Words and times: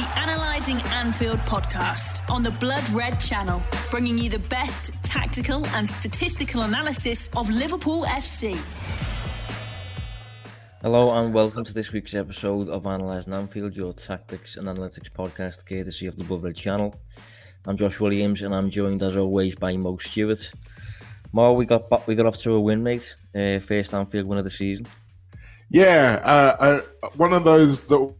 This 0.00 0.08
is 0.08 0.14
the 0.14 0.20
Analyzing 0.20 0.80
Anfield 0.92 1.38
podcast 1.40 2.28
on 2.30 2.42
the 2.42 2.52
Blood 2.52 2.88
Red 2.90 3.20
channel, 3.20 3.62
bringing 3.90 4.16
you 4.16 4.30
the 4.30 4.38
best 4.38 4.94
tactical 5.04 5.66
and 5.68 5.86
statistical 5.86 6.62
analysis 6.62 7.28
of 7.36 7.50
Liverpool 7.50 8.04
FC. 8.04 8.56
Hello 10.80 11.12
and 11.12 11.34
welcome 11.34 11.64
to 11.64 11.74
this 11.74 11.92
week's 11.92 12.14
episode 12.14 12.70
of 12.70 12.86
Analysing 12.86 13.34
Anfield, 13.34 13.76
your 13.76 13.92
tactics 13.92 14.56
and 14.56 14.68
analytics 14.68 15.10
podcast 15.10 15.66
courtesy 15.66 16.06
of 16.06 16.16
the 16.16 16.24
Blood 16.24 16.44
Red 16.44 16.56
channel. 16.56 16.94
I'm 17.66 17.76
Josh 17.76 18.00
Williams 18.00 18.40
and 18.40 18.54
I'm 18.54 18.70
joined 18.70 19.02
as 19.02 19.18
always 19.18 19.54
by 19.54 19.76
Mo 19.76 19.98
Stewart. 19.98 20.50
Mo, 21.34 21.52
we 21.52 21.66
got 21.66 22.06
we 22.06 22.14
got 22.14 22.24
off 22.24 22.38
to 22.38 22.52
a 22.52 22.60
win, 22.60 22.82
mate. 22.82 23.14
Uh, 23.34 23.58
first 23.58 23.92
Anfield 23.92 24.26
win 24.26 24.38
of 24.38 24.44
the 24.44 24.50
season. 24.50 24.86
Yeah, 25.68 26.20
uh, 26.24 26.80
uh, 27.02 27.08
one 27.16 27.34
of 27.34 27.44
those 27.44 27.86
that 27.88 28.14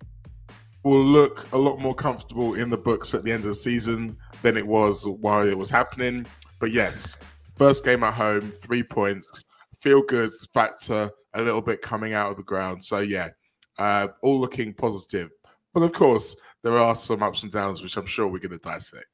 will 0.82 1.04
look 1.04 1.50
a 1.52 1.58
lot 1.58 1.78
more 1.78 1.94
comfortable 1.94 2.54
in 2.54 2.70
the 2.70 2.76
books 2.76 3.14
at 3.14 3.24
the 3.24 3.32
end 3.32 3.44
of 3.44 3.50
the 3.50 3.54
season 3.54 4.16
than 4.42 4.56
it 4.56 4.66
was 4.66 5.06
while 5.06 5.46
it 5.46 5.56
was 5.56 5.70
happening. 5.70 6.26
But 6.58 6.72
yes, 6.72 7.18
first 7.56 7.84
game 7.84 8.02
at 8.02 8.14
home, 8.14 8.52
three 8.62 8.82
points, 8.82 9.44
feel 9.78 10.02
good 10.02 10.32
factor 10.54 11.10
a 11.34 11.42
little 11.42 11.60
bit 11.60 11.82
coming 11.82 12.12
out 12.12 12.30
of 12.30 12.36
the 12.36 12.42
ground. 12.42 12.84
So 12.84 12.98
yeah, 13.00 13.28
uh, 13.78 14.08
all 14.22 14.40
looking 14.40 14.74
positive. 14.74 15.30
But 15.72 15.82
of 15.82 15.92
course, 15.92 16.36
there 16.62 16.76
are 16.76 16.94
some 16.94 17.22
ups 17.22 17.42
and 17.42 17.52
downs, 17.52 17.82
which 17.82 17.96
I'm 17.96 18.06
sure 18.06 18.26
we're 18.26 18.38
going 18.38 18.50
to 18.50 18.58
dissect. 18.58 19.06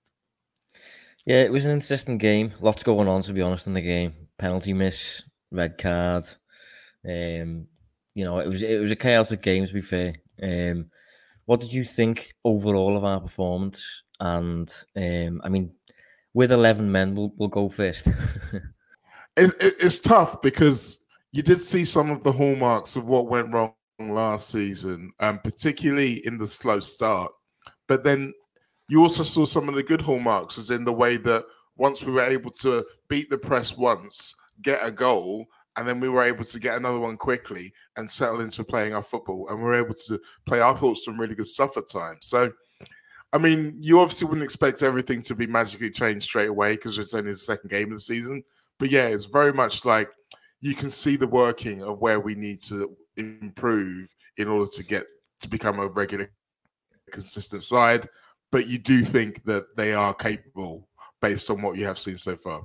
Yeah, 1.27 1.43
it 1.43 1.53
was 1.53 1.65
an 1.65 1.73
interesting 1.73 2.19
game. 2.19 2.53
Lots 2.61 2.83
going 2.83 3.09
on, 3.09 3.23
to 3.23 3.33
be 3.33 3.43
honest, 3.43 3.67
in 3.67 3.75
the 3.75 3.81
game. 3.81 4.15
Penalty 4.39 4.73
miss, 4.73 5.23
red 5.51 5.77
card. 5.77 6.25
Um, 7.05 7.67
you 8.15 8.25
know, 8.25 8.39
it 8.39 8.49
was 8.49 8.63
it 8.63 8.81
was 8.81 8.93
a 8.93 8.97
chaotic 8.97 9.43
game. 9.43 9.67
To 9.67 9.75
be 9.75 9.81
fair, 9.81 10.15
um, 10.43 10.91
what 11.47 11.61
did 11.61 11.73
you 11.73 11.85
think 11.85 12.33
overall 12.45 12.97
of 12.97 13.05
our 13.05 13.21
performance? 13.21 14.03
And 14.21 14.73
um, 14.97 15.41
I 15.43 15.49
mean, 15.49 15.73
with 16.35 16.53
eleven 16.53 16.93
men, 16.93 17.15
we'll, 17.15 17.33
we'll 17.37 17.49
go 17.49 17.69
first. 17.69 18.07
it, 19.37 19.53
it, 19.61 19.75
it's 19.81 19.99
tough 19.99 20.43
because 20.43 21.07
you 21.33 21.43
did 21.43 21.63
see 21.63 21.85
some 21.85 22.11
of 22.11 22.23
the 22.23 22.33
hallmarks 22.33 22.97
of 22.97 23.07
what 23.07 23.29
went 23.29 23.53
wrong 23.53 23.73
last 23.99 24.51
season, 24.51 25.13
um, 25.21 25.39
particularly 25.39 26.27
in 26.27 26.39
the 26.39 26.47
slow 26.47 26.81
start. 26.81 27.33
But 27.89 28.05
then 28.05 28.33
you 28.89 29.03
also 29.03 29.23
saw 29.23 29.45
some 29.45 29.69
of 29.69 29.75
the 29.75 29.83
good 29.83 30.01
hallmarks, 30.01 30.59
as 30.59 30.71
in 30.71 30.85
the 30.85 30.93
way 30.93 31.17
that 31.19 31.45
once 31.77 32.03
we 32.03 32.13
were 32.13 32.23
able 32.23 32.51
to 32.51 32.85
beat 33.09 33.31
the 33.31 33.39
press 33.39 33.77
once, 33.77 34.35
get 34.63 34.81
a 34.83 34.91
goal, 34.91 35.47
and 35.77 35.87
then 35.87 36.01
we 36.01 36.09
were 36.09 36.23
able 36.23 36.45
to 36.45 36.59
get 36.59 36.77
another 36.77 36.99
one 36.99 37.17
quickly 37.17 37.73
and 37.97 38.11
settle 38.11 38.41
into 38.41 38.65
playing 38.65 38.95
our 38.95 39.03
football. 39.03 39.49
And 39.49 39.59
we 39.59 39.65
were 39.65 39.85
able 39.85 39.95
to 40.07 40.21
play 40.47 40.63
i 40.63 40.73
thought 40.73 40.99
some 40.99 41.19
really 41.19 41.35
good 41.35 41.47
stuff 41.47 41.77
at 41.77 41.89
times. 41.89 42.27
So 42.29 42.53
i 43.33 43.39
mean 43.39 43.77
you 43.81 44.01
obviously 44.01 44.27
wouldn't 44.27 44.45
expect 44.45 44.83
everything 44.83 45.21
to 45.21 45.35
be 45.35 45.47
magically 45.47 45.91
changed 45.91 46.25
straight 46.25 46.49
away 46.49 46.77
because 46.77 46.97
it's 46.97 47.13
only 47.13 47.33
the 47.33 47.39
second 47.39 47.71
game 47.71 47.89
of 47.89 47.95
the 47.95 48.01
season. 48.01 48.43
But 48.79 48.91
yeah 48.91 49.09
it's 49.09 49.27
very 49.27 49.53
much 49.53 49.85
like 49.85 50.09
you 50.61 50.75
can 50.75 50.91
see 50.91 51.17
the 51.17 51.27
working 51.27 51.83
of 51.83 52.01
where 52.01 52.21
we 52.21 52.35
need 52.35 52.63
to 52.65 52.97
improve 53.17 54.15
in 54.37 54.49
order 54.49 54.71
to 54.77 54.83
get 54.83 55.07
to 55.41 55.49
become 55.49 55.79
a 55.79 55.87
regular 55.87 56.31
consistent 57.11 57.63
side. 57.63 58.09
But 58.53 58.69
you 58.69 58.79
do 58.79 59.03
think 59.03 59.45
that 59.45 59.77
they 59.77 59.93
are 59.93 60.15
capable 60.15 60.89
based 61.21 61.51
on 61.51 61.61
what 61.61 61.77
you 61.77 61.85
have 61.87 61.99
seen 61.99 62.17
so 62.17 62.37
far 62.37 62.63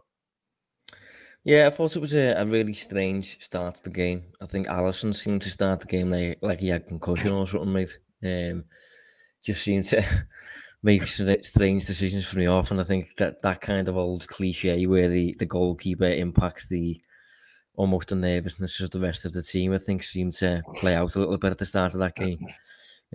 yeah, 1.44 1.68
I 1.68 1.69
thought 1.72 1.96
it 1.96 2.02
was 2.02 2.13
a, 2.13 2.34
a 2.34 2.46
really 2.46 2.74
strange 2.74 3.44
start 3.44 3.75
to 3.75 3.84
the 3.84 3.90
game. 3.90 4.24
I 4.41 4.46
think 4.46 4.68
Alisson 4.68 5.16
seemed 5.16 5.41
to 5.44 5.50
start 5.50 5.81
the 5.81 5.88
game 5.88 6.12
like, 6.12 6.38
like 6.41 6.59
he 6.59 6.68
had 6.69 6.88
concussion 6.88 7.31
or 7.31 7.47
something, 7.47 7.74
mate. 7.74 7.97
Um, 8.24 8.66
just 9.44 9.63
seemed 9.63 9.85
to 9.85 10.03
make 10.84 11.03
strange 11.03 11.85
decisions 11.85 12.28
from 12.28 12.41
the 12.41 12.47
off, 12.47 12.69
and 12.69 12.80
I 12.80 12.84
think 12.84 13.16
that 13.18 13.41
that 13.41 13.62
kind 13.62 13.88
of 13.88 13.97
old 13.97 14.28
cliche 14.28 14.85
where 14.85 15.09
the, 15.09 15.35
the 15.40 15.47
goalkeeper 15.47 16.06
impacts 16.06 16.68
the 16.68 17.01
almost 17.75 18.09
the 18.09 18.16
nervousness 18.16 18.80
of 18.81 18.91
the 18.91 19.00
rest 19.00 19.25
of 19.25 19.34
the 19.34 19.41
team, 19.41 19.74
I 19.74 19.80
think 19.80 20.03
seemed 20.03 20.34
to 20.34 20.62
play 20.75 20.94
out 20.94 21.16
a 21.16 21.19
little 21.19 21.38
bit 21.38 21.51
at 21.51 21.57
the 21.57 21.66
start 21.66 21.94
of 21.94 22.01
that 22.01 22.16
game. 22.16 22.46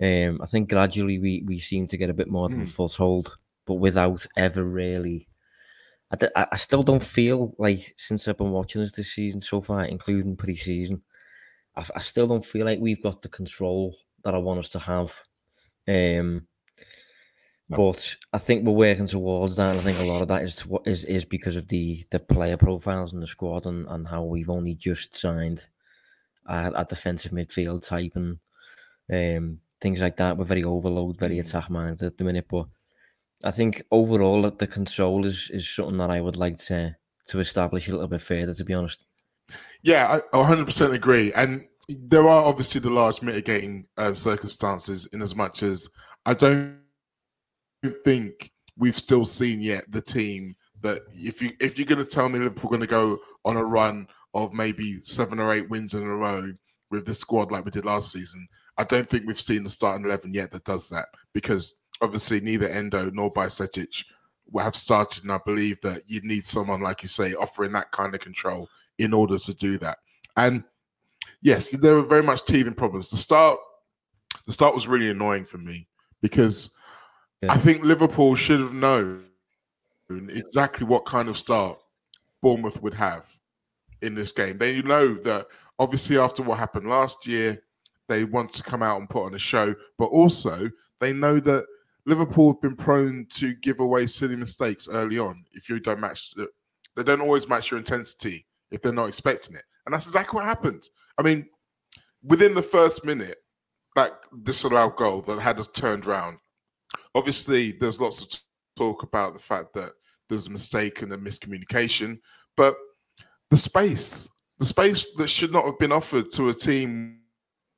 Um, 0.01 0.41
I 0.41 0.45
think 0.45 0.69
gradually 0.69 1.19
we 1.19 1.43
we 1.45 1.59
seem 1.59 1.87
to 1.87 1.97
get 1.97 2.09
a 2.09 2.13
bit 2.13 2.29
more 2.29 2.47
of 2.47 2.53
a 2.53 2.55
hmm. 2.55 2.63
foothold, 2.63 3.37
but 3.65 3.75
without 3.75 4.27
ever 4.35 4.63
really 4.63 5.29
I, 6.11 6.47
I 6.51 6.55
still 6.55 6.83
don't 6.83 7.03
feel 7.03 7.53
like 7.57 7.93
since 7.97 8.27
I've 8.27 8.37
been 8.37 8.51
watching 8.51 8.81
us 8.81 8.91
this 8.91 9.13
season 9.13 9.41
so 9.41 9.61
far, 9.61 9.83
including 9.83 10.37
pre-season, 10.37 11.01
I, 11.75 11.85
I 11.95 11.99
still 11.99 12.27
don't 12.27 12.45
feel 12.45 12.65
like 12.65 12.79
we've 12.79 13.03
got 13.03 13.21
the 13.21 13.29
control 13.29 13.95
that 14.23 14.33
I 14.33 14.37
want 14.37 14.59
us 14.59 14.69
to 14.69 14.79
have. 14.79 15.13
Um, 15.87 16.47
but 17.69 18.15
I 18.31 18.37
think 18.37 18.65
we're 18.65 18.71
working 18.71 19.07
towards 19.07 19.57
that, 19.57 19.71
and 19.71 19.79
I 19.79 19.83
think 19.83 19.99
a 19.99 20.03
lot 20.03 20.21
of 20.21 20.29
that 20.29 20.43
is 20.43 20.65
is 20.85 21.03
is 21.03 21.25
because 21.25 21.57
of 21.57 21.67
the 21.67 22.05
the 22.11 22.19
player 22.19 22.55
profiles 22.55 23.13
in 23.13 23.19
the 23.19 23.27
squad 23.27 23.65
and, 23.65 23.85
and 23.89 24.07
how 24.07 24.23
we've 24.23 24.49
only 24.49 24.73
just 24.73 25.15
signed 25.17 25.67
a, 26.45 26.71
a 26.73 26.85
defensive 26.85 27.33
midfield 27.33 27.85
type 27.85 28.13
and 28.15 28.39
um, 29.11 29.59
things 29.81 30.01
like 30.01 30.15
that. 30.17 30.37
We're 30.37 30.45
very 30.45 30.63
overloaded, 30.63 31.19
very 31.19 31.35
mm. 31.35 31.39
attack 31.41 31.69
minded 31.69 32.03
at 32.03 32.17
the 32.17 32.23
minute, 32.23 32.47
but 32.49 32.67
I 33.43 33.51
think 33.51 33.83
overall 33.91 34.49
the 34.49 34.67
control 34.67 35.25
is 35.25 35.49
is 35.53 35.67
something 35.67 35.97
that 35.97 36.09
I 36.09 36.21
would 36.21 36.37
like 36.37 36.57
to 36.57 36.95
to 37.27 37.39
establish 37.39 37.87
a 37.87 37.91
little 37.91 38.07
bit 38.07 38.21
further. 38.21 38.53
To 38.53 38.63
be 38.63 38.73
honest. 38.73 39.05
Yeah, 39.83 40.19
I 40.33 40.37
100% 40.37 40.93
agree, 40.93 41.31
and 41.33 41.65
there 41.87 42.27
are 42.27 42.43
obviously 42.43 42.81
the 42.81 42.89
large 42.89 43.21
mitigating 43.21 43.85
uh, 43.97 44.13
circumstances 44.13 45.05
in 45.13 45.21
as 45.21 45.35
much 45.35 45.63
as 45.63 45.87
I 46.25 46.33
don't 46.33 46.79
think 48.03 48.51
we've 48.77 48.97
still 48.97 49.25
seen 49.25 49.61
yet 49.61 49.89
the 49.89 50.01
team 50.01 50.55
that 50.81 51.01
if 51.13 51.41
you 51.41 51.51
if 51.59 51.77
you're 51.77 51.87
going 51.87 52.03
to 52.03 52.05
tell 52.05 52.29
me 52.29 52.39
Liverpool 52.39 52.69
going 52.69 52.81
to 52.81 52.87
go 52.87 53.17
on 53.45 53.57
a 53.57 53.63
run 53.63 54.07
of 54.33 54.53
maybe 54.53 54.99
seven 55.03 55.39
or 55.39 55.53
eight 55.53 55.69
wins 55.69 55.93
in 55.93 56.03
a 56.03 56.15
row 56.15 56.51
with 56.91 57.05
the 57.05 57.13
squad 57.13 57.51
like 57.51 57.65
we 57.65 57.71
did 57.71 57.85
last 57.85 58.11
season, 58.11 58.47
I 58.77 58.83
don't 58.83 59.09
think 59.09 59.25
we've 59.25 59.39
seen 59.39 59.63
the 59.63 59.69
starting 59.69 60.05
eleven 60.05 60.33
yet 60.33 60.51
that 60.51 60.65
does 60.65 60.89
that 60.89 61.07
because 61.33 61.83
obviously 62.01 62.39
neither 62.39 62.67
Endo 62.67 63.09
nor 63.11 63.31
Bajcetic 63.31 64.03
will 64.51 64.63
have 64.63 64.75
started, 64.75 65.23
and 65.23 65.31
I 65.31 65.39
believe 65.45 65.81
that 65.81 66.03
you 66.07 66.21
need 66.21 66.45
someone 66.45 66.81
like 66.81 67.03
you 67.03 67.09
say 67.09 67.33
offering 67.33 67.71
that 67.73 67.91
kind 67.91 68.13
of 68.13 68.21
control 68.21 68.69
in 68.97 69.13
order 69.13 69.37
to 69.37 69.53
do 69.53 69.77
that. 69.79 69.99
And 70.35 70.63
yes, 71.41 71.69
there 71.69 71.95
were 71.95 72.03
very 72.03 72.23
much 72.23 72.45
teething 72.45 72.73
problems. 72.73 73.09
The 73.09 73.17
start, 73.17 73.59
the 74.45 74.53
start 74.53 74.73
was 74.73 74.87
really 74.87 75.09
annoying 75.09 75.45
for 75.45 75.57
me 75.57 75.87
because 76.21 76.71
yeah. 77.41 77.53
I 77.53 77.57
think 77.57 77.83
Liverpool 77.83 78.35
should 78.35 78.59
have 78.59 78.73
known 78.73 79.25
exactly 80.09 80.85
what 80.85 81.05
kind 81.05 81.29
of 81.29 81.37
start 81.37 81.77
Bournemouth 82.41 82.81
would 82.81 82.93
have 82.93 83.25
in 84.01 84.15
this 84.15 84.31
game. 84.31 84.57
They 84.57 84.81
know 84.81 85.13
that 85.15 85.47
obviously 85.79 86.17
after 86.17 86.43
what 86.43 86.59
happened 86.59 86.89
last 86.89 87.27
year, 87.27 87.61
they 88.07 88.23
want 88.23 88.53
to 88.53 88.63
come 88.63 88.81
out 88.81 88.99
and 88.99 89.09
put 89.09 89.25
on 89.25 89.33
a 89.33 89.39
show, 89.39 89.75
but 89.97 90.05
also 90.05 90.69
they 90.99 91.13
know 91.13 91.39
that 91.41 91.65
Liverpool 92.07 92.53
have 92.53 92.61
been 92.61 92.75
prone 92.75 93.27
to 93.31 93.53
give 93.55 93.81
away 93.81 94.07
silly 94.07 94.37
mistakes 94.37 94.87
early 94.89 95.19
on 95.19 95.43
if 95.51 95.69
you 95.69 95.77
don't 95.79 95.99
match. 95.99 96.33
They 96.95 97.03
don't 97.03 97.21
always 97.21 97.49
match 97.49 97.69
your 97.69 97.77
intensity 97.77 98.47
if 98.71 98.81
they're 98.81 98.93
not 98.93 99.09
expecting 99.09 99.57
it, 99.57 99.65
and 99.85 99.93
that's 99.93 100.07
exactly 100.07 100.37
what 100.37 100.45
happened. 100.45 100.87
I 101.17 101.21
mean, 101.21 101.47
within 102.23 102.53
the 102.53 102.61
first 102.61 103.03
minute, 103.03 103.37
that 103.95 104.19
disallowed 104.43 104.95
goal 104.95 105.21
that 105.23 105.39
had 105.39 105.59
us 105.59 105.67
turned 105.67 106.05
around. 106.07 106.37
Obviously, 107.13 107.73
there's 107.73 107.99
lots 107.99 108.23
of 108.23 108.41
talk 108.77 109.03
about 109.03 109.33
the 109.33 109.39
fact 109.39 109.73
that 109.73 109.91
there's 110.29 110.47
a 110.47 110.51
mistake 110.51 111.01
and 111.01 111.11
a 111.11 111.17
miscommunication, 111.17 112.19
but 112.55 112.77
the 113.49 113.57
space, 113.57 114.29
the 114.59 114.65
space 114.65 115.09
that 115.17 115.27
should 115.27 115.51
not 115.51 115.65
have 115.65 115.79
been 115.79 115.91
offered 115.91 116.31
to 116.31 116.49
a 116.49 116.53
team 116.53 117.19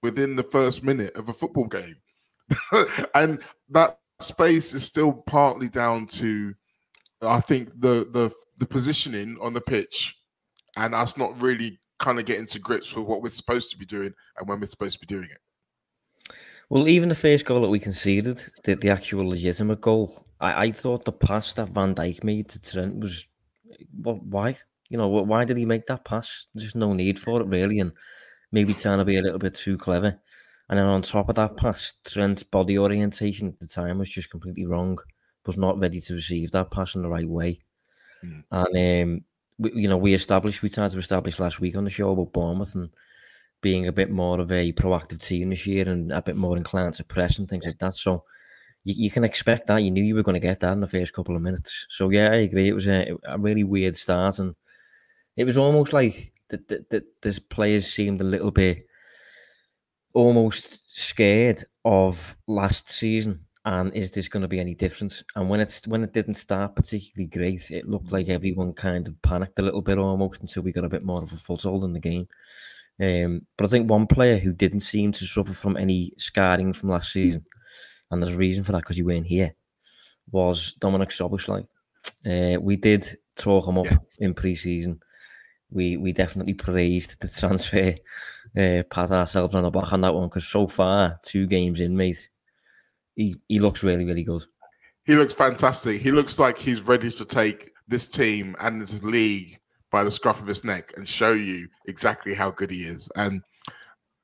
within 0.03 0.35
the 0.35 0.43
first 0.43 0.83
minute 0.83 1.15
of 1.15 1.29
a 1.29 1.33
football 1.33 1.65
game. 1.65 1.95
and 3.15 3.39
that 3.69 3.98
space 4.21 4.73
is 4.73 4.83
still 4.83 5.13
partly 5.13 5.69
down 5.69 6.07
to, 6.07 6.53
I 7.21 7.39
think 7.39 7.69
the 7.79 8.07
the 8.11 8.31
the 8.57 8.65
positioning 8.65 9.37
on 9.41 9.53
the 9.53 9.61
pitch, 9.61 10.15
and 10.75 10.93
us 10.93 11.17
not 11.17 11.41
really 11.41 11.79
kind 11.99 12.19
of 12.19 12.25
getting 12.25 12.47
to 12.47 12.59
grips 12.59 12.95
with 12.95 13.05
what 13.05 13.21
we're 13.21 13.29
supposed 13.29 13.71
to 13.71 13.77
be 13.77 13.85
doing 13.85 14.13
and 14.37 14.47
when 14.47 14.59
we're 14.59 14.67
supposed 14.67 14.99
to 14.99 15.05
be 15.05 15.13
doing 15.13 15.29
it. 15.29 15.37
Well, 16.69 16.87
even 16.87 17.09
the 17.09 17.15
first 17.15 17.45
goal 17.45 17.61
that 17.61 17.69
we 17.69 17.79
conceded, 17.79 18.39
the, 18.63 18.75
the 18.75 18.89
actual 18.89 19.27
legitimate 19.27 19.81
goal, 19.81 20.25
I, 20.39 20.65
I 20.65 20.71
thought 20.71 21.03
the 21.03 21.11
pass 21.11 21.53
that 21.55 21.69
Van 21.69 21.95
Dijk 21.95 22.23
made 22.23 22.47
to 22.49 22.61
Trent 22.61 22.99
was, 22.99 23.25
well, 23.97 24.19
why? 24.23 24.55
You 24.89 24.97
know, 24.97 25.07
why 25.07 25.45
did 25.45 25.57
he 25.57 25.65
make 25.65 25.87
that 25.87 26.05
pass? 26.05 26.47
There's 26.53 26.75
no 26.75 26.93
need 26.93 27.19
for 27.19 27.41
it, 27.41 27.47
really. 27.47 27.79
And 27.79 27.91
maybe 28.51 28.73
trying 28.73 28.99
to 28.99 29.05
be 29.05 29.17
a 29.17 29.21
little 29.21 29.39
bit 29.39 29.55
too 29.55 29.77
clever. 29.77 30.19
And 30.69 30.77
then 30.77 30.85
on 30.85 31.01
top 31.01 31.29
of 31.29 31.35
that 31.35 31.57
pass, 31.57 31.95
Trent's 32.05 32.43
body 32.43 32.77
orientation 32.77 33.47
at 33.47 33.59
the 33.59 33.67
time 33.67 33.97
was 33.97 34.09
just 34.09 34.29
completely 34.29 34.65
wrong. 34.65 34.99
Was 35.45 35.57
not 35.57 35.79
ready 35.79 35.99
to 35.99 36.13
receive 36.13 36.51
that 36.51 36.69
pass 36.69 36.93
in 36.93 37.01
the 37.01 37.09
right 37.09 37.27
way. 37.27 37.59
Mm. 38.23 38.43
And 38.51 39.13
um, 39.17 39.25
we, 39.57 39.81
you 39.81 39.87
know, 39.87 39.97
we 39.97 40.13
established, 40.13 40.61
we 40.61 40.69
tried 40.69 40.91
to 40.91 40.99
establish 40.99 41.39
last 41.39 41.59
week 41.59 41.75
on 41.75 41.85
the 41.85 41.89
show 41.89 42.11
about 42.11 42.33
Bournemouth 42.33 42.75
and 42.75 42.91
being 43.61 43.87
a 43.87 43.91
bit 43.91 44.11
more 44.11 44.39
of 44.39 44.51
a 44.51 44.71
proactive 44.73 45.25
team 45.25 45.49
this 45.49 45.65
year 45.65 45.89
and 45.89 46.11
a 46.11 46.21
bit 46.21 46.35
more 46.35 46.55
inclined 46.55 46.93
to 46.93 47.03
press 47.03 47.39
and 47.39 47.49
things 47.49 47.65
like 47.65 47.79
that. 47.79 47.95
So 47.95 48.25
you, 48.83 48.93
you 48.95 49.09
can 49.09 49.23
expect 49.23 49.65
that. 49.67 49.81
You 49.81 49.89
knew 49.89 50.03
you 50.03 50.13
were 50.13 50.21
going 50.21 50.39
to 50.39 50.39
get 50.39 50.59
that 50.59 50.73
in 50.73 50.81
the 50.81 50.87
first 50.87 51.13
couple 51.13 51.35
of 51.35 51.41
minutes. 51.41 51.87
So 51.89 52.09
yeah, 52.09 52.29
I 52.29 52.35
agree. 52.35 52.67
It 52.67 52.75
was 52.75 52.87
a, 52.87 53.09
a 53.23 53.39
really 53.39 53.63
weird 53.63 53.95
start, 53.95 54.37
and 54.37 54.53
it 55.35 55.45
was 55.45 55.57
almost 55.57 55.93
like 55.93 56.31
that 56.49 56.67
the, 56.67 56.85
the, 56.91 57.05
the 57.21 57.41
players 57.49 57.91
seemed 57.91 58.21
a 58.21 58.25
little 58.25 58.51
bit 58.51 58.85
almost 60.13 60.95
scared 60.95 61.63
of 61.85 62.35
last 62.47 62.89
season 62.89 63.45
and 63.65 63.93
is 63.93 64.11
this 64.11 64.27
going 64.29 64.41
to 64.41 64.47
be 64.47 64.59
any 64.59 64.73
different? 64.73 65.23
And 65.35 65.49
when 65.49 65.59
it's 65.59 65.85
when 65.87 66.03
it 66.03 66.13
didn't 66.13 66.35
start 66.35 66.75
particularly 66.75 67.27
great, 67.27 67.69
it 67.71 67.87
looked 67.87 68.11
like 68.11 68.29
everyone 68.29 68.73
kind 68.73 69.07
of 69.07 69.21
panicked 69.21 69.59
a 69.59 69.61
little 69.61 69.81
bit 69.81 69.97
almost 69.97 70.41
until 70.41 70.63
we 70.63 70.71
got 70.71 70.85
a 70.85 70.89
bit 70.89 71.03
more 71.03 71.21
of 71.21 71.31
a 71.31 71.35
foothold 71.35 71.83
in 71.83 71.93
the 71.93 71.99
game. 71.99 72.27
Um, 73.01 73.45
but 73.57 73.65
I 73.65 73.69
think 73.69 73.89
one 73.89 74.07
player 74.07 74.37
who 74.37 74.53
didn't 74.53 74.81
seem 74.81 75.11
to 75.13 75.25
suffer 75.25 75.53
from 75.53 75.77
any 75.77 76.13
scarring 76.17 76.73
from 76.73 76.89
last 76.89 77.11
season, 77.11 77.45
and 78.09 78.21
there's 78.21 78.33
a 78.33 78.37
reason 78.37 78.63
for 78.63 78.71
that 78.71 78.79
because 78.79 78.97
you 78.97 79.05
weren't 79.05 79.27
here, 79.27 79.53
was 80.31 80.75
Dominik 80.79 81.09
Szoboszlai. 81.11 81.67
Uh, 82.25 82.59
we 82.59 82.75
did 82.75 83.07
talk 83.35 83.67
him 83.67 83.77
up 83.77 83.85
yes. 83.85 84.17
in 84.19 84.33
pre-season. 84.33 84.99
We 85.69 85.97
we 85.97 86.13
definitely 86.13 86.55
praised 86.55 87.19
the 87.21 87.27
transfer 87.39 87.93
uh, 88.57 88.83
pat 88.89 89.11
ourselves 89.11 89.55
on 89.55 89.63
the 89.63 89.71
back 89.71 89.93
on 89.93 90.01
that 90.01 90.13
one 90.13 90.27
because 90.27 90.47
so 90.47 90.67
far, 90.67 91.19
two 91.23 91.47
games 91.47 91.79
in, 91.79 91.95
mate, 91.95 92.29
he, 93.15 93.35
he 93.47 93.59
looks 93.59 93.83
really, 93.83 94.05
really 94.05 94.23
good. 94.23 94.43
He 95.05 95.15
looks 95.15 95.33
fantastic. 95.33 96.01
He 96.01 96.11
looks 96.11 96.39
like 96.39 96.57
he's 96.57 96.81
ready 96.81 97.09
to 97.11 97.25
take 97.25 97.71
this 97.87 98.07
team 98.07 98.55
and 98.59 98.81
this 98.81 99.03
league 99.03 99.59
by 99.91 100.03
the 100.03 100.11
scruff 100.11 100.41
of 100.41 100.47
his 100.47 100.63
neck 100.63 100.93
and 100.95 101.07
show 101.07 101.33
you 101.33 101.67
exactly 101.87 102.33
how 102.33 102.51
good 102.51 102.69
he 102.69 102.83
is. 102.83 103.09
And 103.15 103.41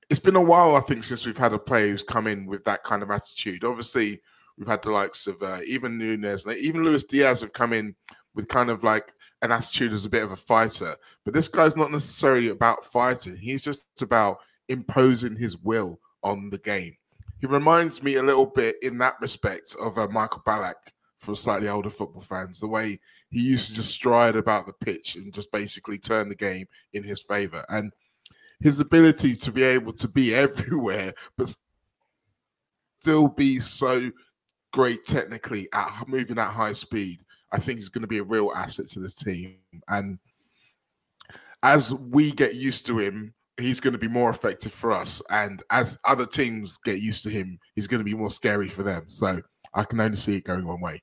it's 0.10 0.20
been 0.20 0.36
a 0.36 0.42
while, 0.42 0.76
I 0.76 0.82
think, 0.82 1.04
since 1.04 1.26
we've 1.26 1.38
had 1.38 1.54
a 1.54 1.60
player 1.60 1.88
who's 1.88 2.04
come 2.04 2.28
in 2.28 2.46
with 2.46 2.64
that 2.66 2.84
kind 2.84 3.02
of 3.02 3.10
attitude. 3.10 3.64
Obviously, 3.64 4.22
we've 4.58 4.68
had 4.68 4.84
the 4.84 4.92
likes 4.92 5.28
of 5.28 5.42
uh, 5.42 5.60
even 5.66 5.98
Nunez, 5.98 6.46
even 6.48 6.84
Luis 6.84 7.04
Diaz 7.04 7.42
have 7.42 7.54
come 7.54 7.74
in 7.74 7.96
with 8.36 8.48
kind 8.48 8.70
of 8.70 8.84
like 8.84 9.12
an 9.42 9.52
attitude 9.52 9.94
as 9.94 10.06
a 10.06 10.10
bit 10.10 10.24
of 10.24 10.32
a 10.32 10.36
fighter. 10.36 10.96
But 11.24 11.34
this 11.34 11.48
guy's 11.48 11.78
not 11.78 11.92
necessarily 11.92 12.50
about 12.50 12.86
fighting. 12.86 13.38
He's 13.38 13.64
just 13.64 13.86
about 14.02 14.38
imposing 14.70 15.36
his 15.36 15.58
will 15.58 16.00
on 16.24 16.50
the 16.50 16.58
game. 16.58 16.96
He 17.40 17.48
reminds 17.48 18.02
me 18.02 18.16
a 18.16 18.24
little 18.24 18.46
bit 18.46 18.78
in 18.82 18.98
that 19.00 19.16
respect 19.22 19.76
of 19.80 19.98
uh, 19.98 20.08
Michael 20.08 20.42
Ballack 20.48 20.74
for 21.20 21.36
slightly 21.36 21.68
older 21.68 21.90
football 21.90 22.22
fans. 22.22 22.60
The 22.60 22.68
way 22.68 23.00
he 23.30 23.42
used 23.42 23.70
to 23.70 23.76
just 23.76 23.92
stride 23.92 24.36
about 24.36 24.68
the 24.68 24.74
pitch 24.74 25.16
and 25.16 25.34
just 25.34 25.52
basically 25.52 25.98
turn 25.98 26.30
the 26.30 26.36
game 26.36 26.66
in 26.94 27.04
his 27.04 27.22
favor. 27.22 27.66
And 27.70 27.92
his 28.62 28.80
ability 28.80 29.36
to 29.36 29.52
be 29.52 29.64
able 29.64 29.94
to 29.94 30.08
be 30.08 30.34
everywhere, 30.36 31.14
but 31.38 31.54
still 33.00 33.28
be 33.28 33.60
so 33.60 34.12
great 34.72 35.06
technically 35.06 35.70
at 35.74 36.08
moving 36.08 36.40
at 36.40 36.50
high 36.50 36.74
speed 36.74 37.20
I 37.52 37.60
think 37.60 37.80
he's 37.80 37.90
going 37.90 38.02
to 38.02 38.08
be 38.08 38.20
a 38.20 38.24
real 38.24 38.52
asset 38.56 38.88
to 38.90 39.00
this 39.00 39.16
team. 39.16 39.58
And 39.88 40.20
as 41.64 41.94
we 41.94 42.32
get 42.32 42.56
used 42.56 42.86
to 42.88 42.98
him, 42.98 43.34
he's 43.58 43.80
going 43.80 43.94
to 43.94 44.00
be 44.00 44.08
more 44.08 44.30
effective 44.30 44.72
for 44.72 44.92
us. 44.92 45.22
And 45.30 45.64
as 45.70 45.98
other 46.06 46.26
teams 46.26 46.78
get 46.84 47.00
used 47.00 47.24
to 47.24 47.30
him, 47.30 47.60
he's 47.76 47.88
going 47.88 48.00
to 48.00 48.06
be 48.06 48.14
more 48.14 48.32
scary 48.32 48.70
for 48.70 48.84
them. 48.84 49.04
So 49.08 49.42
I 49.74 49.84
can 49.84 50.00
only 50.00 50.18
see 50.18 50.38
it 50.38 50.44
going 50.44 50.66
one 50.66 50.82
way. 50.82 51.02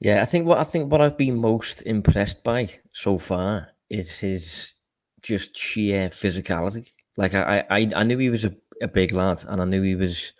Yeah, 0.00 0.22
I 0.22 0.24
think 0.24 0.46
what 0.46 0.58
I 0.58 0.64
think 0.64 0.90
what 0.90 1.02
I've 1.02 1.18
been 1.18 1.36
most 1.36 1.82
impressed 1.82 2.42
by 2.42 2.70
so 2.92 3.18
far 3.18 3.68
is 3.90 4.18
his 4.18 4.72
just 5.20 5.56
sheer 5.56 6.08
physicality. 6.08 6.88
Like 7.18 7.34
I, 7.34 7.64
I, 7.68 7.90
I 7.94 8.02
knew 8.04 8.16
he 8.16 8.30
was 8.30 8.46
a, 8.46 8.54
a 8.80 8.88
big 8.88 9.12
lad, 9.12 9.44
and 9.46 9.60
I 9.60 9.66
knew 9.66 9.82
he 9.82 9.94
was 9.94 10.32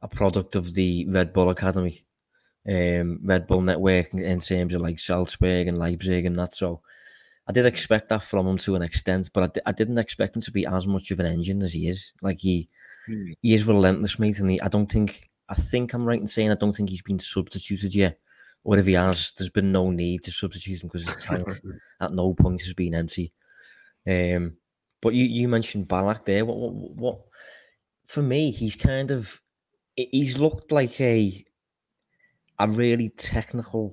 a 0.00 0.08
product 0.08 0.54
of 0.54 0.74
the 0.74 1.06
Red 1.08 1.32
Bull 1.32 1.50
Academy 1.50 2.04
um, 2.68 3.20
Red 3.22 3.46
Bull 3.46 3.62
network 3.62 4.12
in 4.14 4.40
terms 4.40 4.74
of 4.74 4.80
like 4.80 4.98
Salzburg 4.98 5.68
and 5.68 5.78
Leipzig 5.78 6.26
and 6.26 6.38
that. 6.38 6.54
So 6.54 6.82
I 7.48 7.52
did 7.52 7.66
expect 7.66 8.08
that 8.10 8.22
from 8.22 8.46
him 8.46 8.58
to 8.58 8.76
an 8.76 8.82
extent, 8.82 9.30
but 9.32 9.58
I, 9.66 9.70
I 9.70 9.72
didn't 9.72 9.98
expect 9.98 10.36
him 10.36 10.42
to 10.42 10.52
be 10.52 10.66
as 10.66 10.86
much 10.86 11.10
of 11.10 11.20
an 11.20 11.26
engine 11.26 11.62
as 11.62 11.72
he 11.72 11.88
is. 11.88 12.12
Like 12.22 12.38
he 12.38 12.68
mm. 13.08 13.34
he 13.42 13.54
is 13.54 13.66
relentless, 13.66 14.18
mate, 14.18 14.38
and 14.38 14.50
he, 14.50 14.60
I 14.60 14.68
don't 14.68 14.90
think 14.90 15.30
I 15.48 15.54
think 15.54 15.92
I'm 15.92 16.04
right 16.04 16.20
in 16.20 16.26
saying 16.26 16.50
I 16.50 16.56
don't 16.56 16.74
think 16.74 16.90
he's 16.90 17.02
been 17.02 17.18
substituted 17.18 17.94
yet. 17.94 18.18
Or 18.62 18.78
if 18.78 18.86
he 18.86 18.92
has, 18.92 19.32
there's 19.32 19.48
been 19.48 19.72
no 19.72 19.90
need 19.90 20.22
to 20.24 20.30
substitute 20.30 20.82
him 20.82 20.88
because 20.88 21.06
his 21.06 21.24
tank 21.24 21.48
at 22.00 22.12
no 22.12 22.34
point 22.34 22.60
has 22.62 22.74
been 22.74 22.94
empty. 22.94 23.32
Um, 24.06 24.58
but 25.00 25.14
you 25.14 25.24
you 25.24 25.48
mentioned 25.48 25.88
Ballack 25.88 26.24
there. 26.26 26.44
What, 26.44 26.58
what 26.58 26.90
what 26.94 27.20
for 28.06 28.22
me? 28.22 28.50
He's 28.50 28.76
kind 28.76 29.10
of 29.10 29.40
he's 29.96 30.38
looked 30.38 30.72
like 30.72 31.00
a 31.00 31.44
a 32.60 32.68
really 32.68 33.08
technical, 33.10 33.92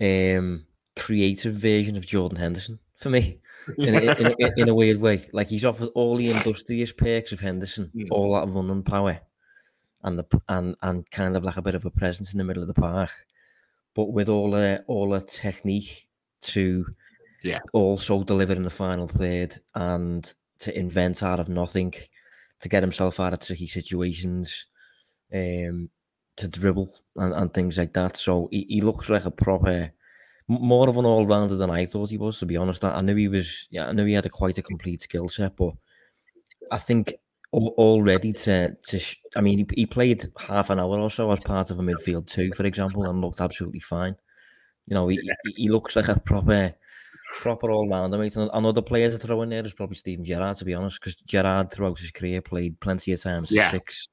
um, 0.00 0.66
creative 0.96 1.54
version 1.54 1.96
of 1.96 2.06
Jordan 2.06 2.38
Henderson 2.38 2.78
for 2.96 3.10
me. 3.10 3.38
In 3.78 3.94
a, 3.94 3.98
in, 3.98 4.26
a, 4.26 4.52
in 4.58 4.68
a, 4.68 4.74
weird 4.74 5.00
way, 5.00 5.24
like 5.32 5.48
he's 5.48 5.64
offered 5.64 5.88
all 5.94 6.16
the 6.16 6.30
industrious 6.30 6.92
perks 6.92 7.32
of 7.32 7.40
Henderson, 7.40 7.90
mm. 7.96 8.08
all 8.10 8.34
that 8.34 8.52
running 8.52 8.82
power, 8.82 9.18
and 10.02 10.18
the 10.18 10.42
and 10.50 10.76
and 10.82 11.10
kind 11.10 11.34
of 11.34 11.44
like 11.44 11.56
a 11.56 11.62
bit 11.62 11.74
of 11.74 11.86
a 11.86 11.90
presence 11.90 12.34
in 12.34 12.38
the 12.38 12.44
middle 12.44 12.62
of 12.62 12.66
the 12.66 12.74
park, 12.74 13.10
but 13.94 14.12
with 14.12 14.28
all 14.28 14.50
the 14.50 14.84
all 14.86 15.08
the 15.08 15.20
technique 15.20 16.08
to, 16.42 16.84
yeah, 17.42 17.60
also 17.72 18.22
deliver 18.22 18.52
in 18.52 18.64
the 18.64 18.70
final 18.70 19.08
third 19.08 19.54
and 19.74 20.34
to 20.58 20.78
invent 20.78 21.22
out 21.22 21.40
of 21.40 21.48
nothing, 21.48 21.94
to 22.60 22.68
get 22.68 22.82
himself 22.82 23.18
out 23.18 23.32
of 23.32 23.40
tricky 23.40 23.66
situations, 23.66 24.66
um, 25.32 25.88
to 26.36 26.48
dribble 26.48 26.88
and, 27.16 27.32
and 27.32 27.54
things 27.54 27.78
like 27.78 27.92
that. 27.94 28.16
So 28.16 28.48
he, 28.50 28.66
he 28.68 28.80
looks 28.80 29.08
like 29.08 29.24
a 29.24 29.30
proper, 29.30 29.92
more 30.48 30.88
of 30.88 30.96
an 30.96 31.04
all 31.04 31.26
rounder 31.26 31.56
than 31.56 31.70
I 31.70 31.86
thought 31.86 32.10
he 32.10 32.18
was. 32.18 32.38
To 32.40 32.46
be 32.46 32.56
honest, 32.56 32.84
I, 32.84 33.00
knew 33.00 33.16
he 33.16 33.28
was. 33.28 33.68
Yeah, 33.70 33.86
I 33.86 33.92
knew 33.92 34.04
he 34.04 34.14
had 34.14 34.26
a 34.26 34.30
quite 34.30 34.58
a 34.58 34.62
complete 34.62 35.02
skill 35.02 35.28
set, 35.28 35.56
but 35.56 35.74
I 36.70 36.78
think 36.78 37.14
already 37.52 38.32
to 38.32 38.74
to 38.84 39.00
I 39.36 39.40
mean 39.40 39.58
he, 39.58 39.66
he, 39.76 39.86
played 39.86 40.26
half 40.36 40.70
an 40.70 40.80
hour 40.80 40.98
or 40.98 41.08
so 41.08 41.30
as 41.30 41.38
part 41.44 41.70
of 41.70 41.78
a 41.78 41.82
midfield 41.82 42.26
two, 42.26 42.52
for 42.52 42.64
example, 42.64 43.04
and 43.04 43.20
looked 43.20 43.40
absolutely 43.40 43.80
fine. 43.80 44.16
You 44.86 44.94
know, 44.94 45.08
he, 45.08 45.20
he 45.56 45.68
looks 45.68 45.96
like 45.96 46.08
a 46.08 46.20
proper 46.20 46.74
proper 47.40 47.70
all 47.70 47.88
rounder, 47.88 48.18
mate. 48.18 48.36
And 48.36 48.50
another 48.52 48.82
player 48.82 49.10
to 49.10 49.18
throw 49.18 49.42
in 49.42 49.50
there 49.50 49.64
is 49.64 49.74
probably 49.74 49.96
Steven 49.96 50.24
Gerrard, 50.24 50.56
to 50.58 50.64
be 50.64 50.74
honest, 50.74 51.00
because 51.00 51.14
Gerrard 51.14 51.70
throughout 51.70 51.98
his 51.98 52.10
career 52.10 52.42
played 52.42 52.78
plenty 52.80 53.12
of 53.12 53.22
times 53.22 53.50
yeah. 53.50 53.70
six, 53.70 54.08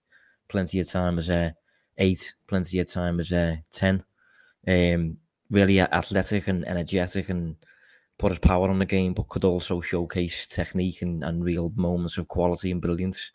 plenty 0.48 0.80
of 0.80 0.90
times 0.90 1.18
as 1.18 1.30
a 1.30 1.56
eight, 2.01 2.34
plenty 2.48 2.79
of 2.79 2.89
time 2.89 3.20
as 3.20 3.31
uh, 3.31 3.58
10. 3.72 4.03
Um, 4.67 5.17
really 5.50 5.79
athletic 5.79 6.48
and 6.48 6.67
energetic 6.67 7.29
and 7.29 7.55
put 8.17 8.31
his 8.31 8.39
power 8.39 8.70
on 8.70 8.79
the 8.79 8.86
game, 8.86 9.13
but 9.13 9.29
could 9.29 9.43
also 9.43 9.81
showcase 9.81 10.48
technique 10.48 11.01
and, 11.01 11.24
and 11.24 11.43
real 11.43 11.72
moments 11.75 12.17
of 12.17 12.27
quality 12.27 12.72
and 12.72 12.81
brilliance. 12.81 13.31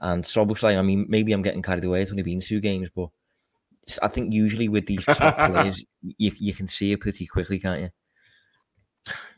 And 0.00 0.24
like, 0.62 0.76
I 0.76 0.82
mean, 0.82 1.06
maybe 1.08 1.32
I'm 1.32 1.42
getting 1.42 1.62
carried 1.62 1.84
away. 1.84 2.02
It's 2.02 2.10
only 2.10 2.22
been 2.22 2.40
two 2.40 2.60
games, 2.60 2.90
but 2.94 3.08
I 4.02 4.08
think 4.08 4.32
usually 4.32 4.68
with 4.68 4.86
these 4.86 5.04
top 5.04 5.36
players, 5.52 5.84
you, 6.02 6.32
you 6.38 6.54
can 6.54 6.66
see 6.66 6.92
it 6.92 7.00
pretty 7.00 7.26
quickly, 7.26 7.58
can't 7.58 7.82
you? 7.82 7.90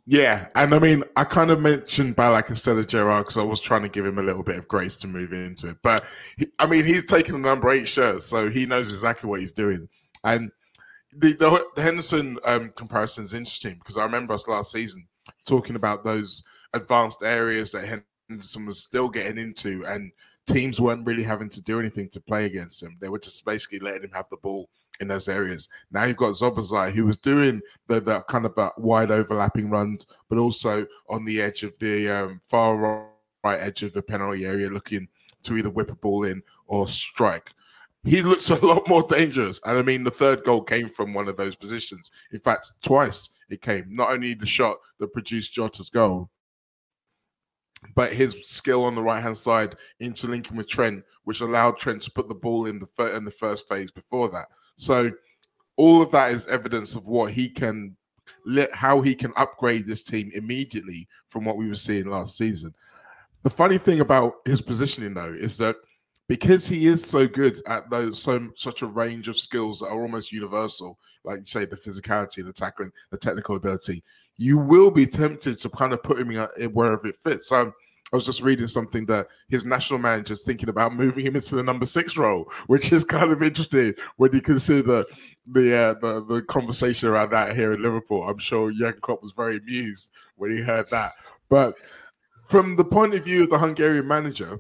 Yeah, 0.09 0.47
and 0.55 0.73
I 0.73 0.79
mean, 0.79 1.03
I 1.17 1.25
kind 1.25 1.51
of 1.51 1.61
mentioned 1.61 2.17
Ballack 2.17 2.49
instead 2.49 2.79
of 2.79 2.87
Gerrard 2.87 3.25
because 3.25 3.39
I 3.39 3.43
was 3.43 3.61
trying 3.61 3.83
to 3.83 3.89
give 3.89 4.07
him 4.07 4.19
a 4.19 4.23
little 4.23 4.45
bit 4.45 4.57
of 4.57 4.69
grace 4.69 4.95
to 4.99 5.09
move 5.09 5.33
into 5.33 5.71
it. 5.71 5.79
But 5.83 6.05
he, 6.37 6.47
I 6.61 6.67
mean, 6.67 6.85
he's 6.85 7.05
taking 7.05 7.35
the 7.35 7.41
number 7.41 7.71
eight 7.71 7.89
shirt, 7.89 8.23
so 8.23 8.49
he 8.49 8.67
knows 8.67 8.89
exactly 8.89 9.29
what 9.29 9.41
he's 9.41 9.51
doing. 9.51 9.89
And 10.23 10.53
the, 11.13 11.33
the, 11.33 11.67
the 11.75 11.83
Henderson 11.83 12.39
um, 12.45 12.73
comparison 12.77 13.25
is 13.25 13.35
interesting 13.35 13.75
because 13.79 13.97
I 13.97 14.05
remember 14.05 14.35
us 14.35 14.47
last 14.47 14.71
season 14.71 15.09
talking 15.45 15.75
about 15.75 16.05
those 16.05 16.45
advanced 16.73 17.25
areas 17.25 17.73
that 17.73 18.03
Henderson 18.29 18.67
was 18.67 18.85
still 18.85 19.09
getting 19.09 19.39
into, 19.39 19.85
and 19.87 20.13
teams 20.47 20.81
weren't 20.81 21.07
really 21.07 21.23
having 21.23 21.49
to 21.51 21.61
do 21.61 21.81
anything 21.81 22.09
to 22.11 22.21
play 22.21 22.47
against 22.47 22.83
him. 22.83 22.97
They 23.01 23.09
were 23.09 23.19
just 23.19 23.45
basically 23.45 23.81
letting 23.81 24.05
him 24.05 24.13
have 24.13 24.29
the 24.31 24.37
ball 24.37 24.69
in 25.01 25.09
those 25.09 25.29
areas. 25.29 25.69
Now 25.91 26.05
you've 26.05 26.17
got 26.17 26.35
Szoboszlai, 26.35 26.93
who 26.93 27.05
was 27.05 27.19
doing 27.19 27.61
the, 27.89 28.01
the 28.01 28.21
kind 28.23 28.47
of 28.47 28.73
wide 28.79 29.11
overlapping 29.11 29.71
runs, 29.71 30.07
but 30.29 30.39
also 30.39 30.87
on 31.09 31.25
the 31.25 31.41
edge 31.41 31.63
of 31.63 31.79
the 31.79 32.09
um, 32.09 32.41
far 32.43 33.09
right 33.45 33.61
edge 33.61 33.83
of 33.83 33.93
the 33.93 34.03
penalty 34.03 34.45
area, 34.45 34.71
looking 34.71 35.09
to 35.43 35.57
either 35.57 35.71
whip 35.71 35.91
a 35.91 35.95
ball 35.95 36.25
in 36.25 36.43
or 36.67 36.89
strike. 36.89 37.51
He 38.05 38.23
looks 38.23 38.51
a 38.51 38.65
lot 38.65 38.89
more 38.89 39.03
dangerous. 39.03 39.61
And 39.65 39.79
I 39.79 39.83
mean, 39.83 40.05
the 40.05 40.11
third 40.11 40.45
goal 40.45 40.63
came 40.63 40.89
from 40.89 41.13
one 41.13 41.29
of 41.29 41.37
those 41.37 41.57
positions. 41.57 42.11
In 42.33 42.41
fact, 42.41 42.73
twice 42.83 43.31
it 43.49 43.61
came. 43.61 43.87
Not 43.89 44.11
only 44.11 44.35
the 44.35 44.47
shot 44.47 44.77
that 44.99 45.13
produced 45.13 45.55
Jota's 45.55 45.91
goal, 45.91 46.31
but 47.95 48.13
his 48.13 48.37
skill 48.47 48.85
on 48.85 48.95
the 48.95 49.03
right 49.03 49.23
hand 49.23 49.37
side 49.37 49.77
interlinking 50.01 50.57
with 50.57 50.69
Trent, 50.69 51.05
which 51.25 51.41
allowed 51.41 51.77
Trent 51.77 52.03
to 52.03 52.11
put 52.11 52.29
the 52.29 52.35
ball 52.35 52.67
in 52.67 52.79
the 52.79 52.87
fir- 52.87 53.15
in 53.17 53.25
the 53.25 53.31
first 53.31 53.69
phase 53.69 53.91
before 53.91 54.29
that. 54.29 54.49
So 54.77 55.11
all 55.77 56.03
of 56.03 56.11
that 56.13 56.33
is 56.33 56.47
evidence 56.47 56.95
of 56.95 57.07
what 57.07 57.33
he 57.33 57.49
can 57.49 57.97
how 58.73 59.01
he 59.01 59.15
can 59.15 59.33
upgrade 59.37 59.87
this 59.87 60.03
team 60.03 60.31
immediately 60.35 61.07
from 61.29 61.45
what 61.45 61.57
we 61.57 61.69
were 61.69 61.75
seeing 61.75 62.07
last 62.07 62.37
season. 62.37 62.75
The 63.43 63.51
funny 63.51 63.79
thing 63.79 64.01
about 64.01 64.35
his 64.45 64.61
positioning 64.61 65.15
though 65.15 65.33
is 65.33 65.57
that 65.59 65.77
because 66.29 66.67
he 66.67 66.87
is 66.87 67.05
so 67.05 67.27
good 67.27 67.61
at 67.67 67.89
those 67.91 68.21
so 68.21 68.49
such 68.57 68.83
a 68.83 68.87
range 68.87 69.29
of 69.29 69.39
skills 69.39 69.81
that 69.81 69.87
are 69.87 70.03
almost 70.03 70.33
universal, 70.33 70.99
like 71.25 71.41
you 71.41 71.47
say, 71.47 71.65
the 71.65 71.77
physicality, 71.77 72.45
the 72.45 72.53
tackling, 72.53 72.91
the 73.11 73.17
technical 73.17 73.57
ability, 73.57 74.03
you 74.39 74.59
will 74.59 74.91
be 74.91 75.07
tempted 75.07 75.59
to 75.59 75.69
kind 75.71 75.93
of 75.93 76.03
put 76.03 76.19
him 76.19 76.31
in 76.31 76.73
wherever 76.73 77.07
it 77.07 77.17
fits. 77.17 77.49
So 77.49 77.73
I 78.13 78.17
was 78.17 78.25
just 78.25 78.43
reading 78.43 78.69
something 78.69 79.05
that 79.07 79.27
his 79.49 79.67
national 79.67 79.99
manager 79.99 80.35
is 80.35 80.45
thinking 80.45 80.69
about 80.69 80.95
moving 80.95 81.27
him 81.27 81.35
into 81.35 81.57
the 81.57 81.63
number 81.63 81.87
six 81.87 82.17
role, 82.17 82.51
which 82.69 82.93
is 82.93 83.03
kind 83.03 83.33
of 83.33 83.43
interesting 83.43 83.95
when 84.17 84.33
you 84.33 84.41
consider 84.41 85.05
the 85.53 85.77
uh, 85.77 85.95
the, 86.01 86.25
the 86.29 86.43
conversation 86.43 87.09
around 87.09 87.31
that 87.31 87.57
here 87.57 87.73
in 87.73 87.83
Liverpool. 87.83 88.23
I'm 88.23 88.39
sure 88.39 88.71
Jurgen 88.71 89.01
Klopp 89.01 89.23
was 89.23 89.33
very 89.33 89.57
amused 89.57 90.13
when 90.37 90.53
he 90.53 90.61
heard 90.61 90.89
that. 90.91 91.15
But 91.49 91.75
from 92.45 92.77
the 92.77 92.85
point 92.85 93.15
of 93.15 93.25
view 93.25 93.43
of 93.43 93.51
the 93.51 93.59
Hungarian 93.59 94.07
manager, 94.07 94.59